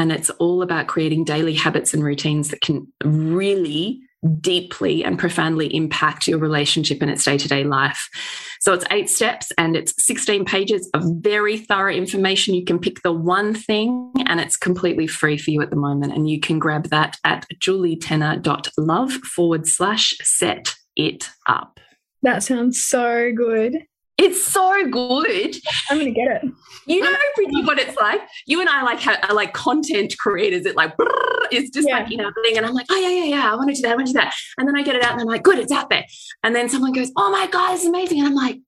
And 0.00 0.10
it's 0.10 0.30
all 0.30 0.62
about 0.62 0.86
creating 0.86 1.24
daily 1.24 1.52
habits 1.52 1.92
and 1.92 2.02
routines 2.02 2.48
that 2.48 2.62
can 2.62 2.90
really 3.04 4.00
deeply 4.40 5.04
and 5.04 5.18
profoundly 5.18 5.74
impact 5.76 6.26
your 6.26 6.38
relationship 6.38 7.02
in 7.02 7.10
its 7.10 7.22
day 7.22 7.36
to 7.36 7.46
day 7.46 7.64
life. 7.64 8.08
So 8.60 8.72
it's 8.72 8.86
eight 8.90 9.10
steps 9.10 9.52
and 9.58 9.76
it's 9.76 10.02
16 10.02 10.46
pages 10.46 10.88
of 10.94 11.02
very 11.18 11.58
thorough 11.58 11.92
information. 11.92 12.54
You 12.54 12.64
can 12.64 12.78
pick 12.78 13.02
the 13.02 13.12
one 13.12 13.52
thing 13.54 14.10
and 14.24 14.40
it's 14.40 14.56
completely 14.56 15.06
free 15.06 15.36
for 15.36 15.50
you 15.50 15.60
at 15.60 15.68
the 15.68 15.76
moment. 15.76 16.14
And 16.14 16.30
you 16.30 16.40
can 16.40 16.58
grab 16.58 16.84
that 16.84 17.18
at 17.22 17.46
julietenner.love 17.62 19.12
forward 19.12 19.66
slash 19.66 20.14
set 20.22 20.76
it 20.96 21.28
up. 21.46 21.78
That 22.22 22.42
sounds 22.42 22.82
so 22.82 23.32
good. 23.36 23.84
It's 24.22 24.46
so 24.46 24.86
good. 24.86 25.56
I'm 25.88 25.96
gonna 25.96 26.10
get 26.10 26.28
it. 26.28 26.52
You 26.86 27.00
know, 27.00 27.16
Brittany, 27.36 27.64
what 27.64 27.78
it's 27.78 27.96
like. 27.96 28.20
You 28.46 28.60
and 28.60 28.68
I 28.68 28.82
like 28.82 29.06
are 29.06 29.34
like 29.34 29.54
content 29.54 30.14
creators. 30.18 30.66
It 30.66 30.76
like 30.76 30.92
it's 31.50 31.70
just 31.70 31.88
yeah. 31.88 32.00
like 32.00 32.10
you 32.10 32.18
know 32.18 32.30
thing, 32.44 32.58
and 32.58 32.66
I'm 32.66 32.74
like, 32.74 32.84
oh 32.90 32.96
yeah, 32.98 33.08
yeah, 33.08 33.36
yeah. 33.36 33.50
I 33.50 33.56
want 33.56 33.70
to 33.70 33.74
do 33.74 33.80
that. 33.80 33.92
I 33.92 33.94
want 33.94 34.08
to 34.08 34.12
do 34.12 34.18
that. 34.18 34.34
And 34.58 34.68
then 34.68 34.76
I 34.76 34.82
get 34.82 34.94
it 34.94 35.02
out, 35.02 35.12
and 35.12 35.22
I'm 35.22 35.26
like, 35.26 35.42
good, 35.42 35.58
it's 35.58 35.72
out 35.72 35.88
there. 35.88 36.04
And 36.42 36.54
then 36.54 36.68
someone 36.68 36.92
goes, 36.92 37.10
oh 37.16 37.30
my 37.30 37.46
god, 37.46 37.74
it's 37.74 37.86
amazing, 37.86 38.18
and 38.18 38.28
I'm 38.28 38.34
like, 38.34 38.58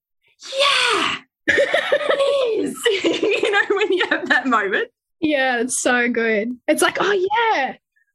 yeah, 0.58 1.16
it 1.48 2.64
is. 2.64 2.74
you 3.04 3.50
know, 3.50 3.76
when 3.76 3.92
you 3.92 4.06
have 4.08 4.30
that 4.30 4.46
moment. 4.46 4.88
Yeah, 5.20 5.60
it's 5.60 5.78
so 5.78 6.08
good. 6.08 6.48
It's 6.66 6.80
like, 6.80 6.96
oh 6.98 7.28
yeah, 7.52 7.74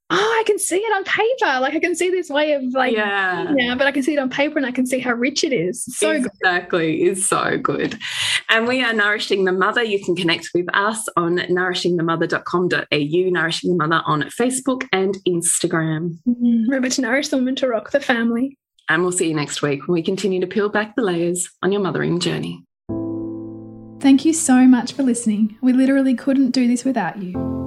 oh, 0.09 0.37
I 0.39 0.43
can 0.45 0.57
see 0.57 0.77
it 0.77 0.95
on 0.95 1.03
paper. 1.03 1.59
Like 1.59 1.75
I 1.75 1.79
can 1.79 1.95
see 1.95 2.09
this 2.09 2.29
way 2.29 2.53
of 2.53 2.63
like, 2.73 2.93
yeah, 2.93 3.53
yeah, 3.57 3.75
but 3.75 3.87
I 3.87 3.91
can 3.91 4.03
see 4.03 4.13
it 4.13 4.19
on 4.19 4.29
paper 4.29 4.57
and 4.57 4.65
I 4.65 4.71
can 4.71 4.85
see 4.85 4.99
how 4.99 5.13
rich 5.13 5.43
it 5.43 5.51
is. 5.51 5.83
So 5.85 6.11
exactly, 6.11 6.97
good. 6.97 7.11
is 7.11 7.27
so 7.27 7.57
good. 7.57 7.99
And 8.49 8.67
we 8.67 8.83
are 8.83 8.93
nourishing 8.93 9.45
the 9.45 9.51
mother. 9.51 9.83
You 9.83 10.03
can 10.03 10.15
connect 10.15 10.51
with 10.53 10.67
us 10.73 11.07
on 11.17 11.37
nourishingthemother.com.au, 11.37 13.29
nourishing 13.29 13.77
the 13.77 13.87
mother 13.87 14.01
on 14.05 14.21
Facebook 14.23 14.87
and 14.91 15.17
Instagram. 15.27 16.17
Mm-hmm. 16.27 16.63
Remember 16.63 16.89
to 16.89 17.01
nourish 17.01 17.27
the 17.27 17.37
woman 17.37 17.55
to 17.57 17.67
rock 17.67 17.91
the 17.91 17.99
family. 17.99 18.57
And 18.89 19.01
we'll 19.01 19.11
see 19.11 19.27
you 19.27 19.35
next 19.35 19.61
week 19.61 19.85
when 19.87 19.95
we 19.95 20.01
continue 20.01 20.39
to 20.39 20.47
peel 20.47 20.69
back 20.69 20.95
the 20.95 21.01
layers 21.01 21.49
on 21.61 21.73
your 21.73 21.81
mothering 21.81 22.21
journey. 22.21 22.63
Thank 23.99 24.23
you 24.23 24.31
so 24.31 24.65
much 24.65 24.93
for 24.93 25.03
listening. 25.03 25.57
We 25.61 25.73
literally 25.73 26.15
couldn't 26.15 26.51
do 26.51 26.67
this 26.67 26.85
without 26.85 27.21
you. 27.21 27.66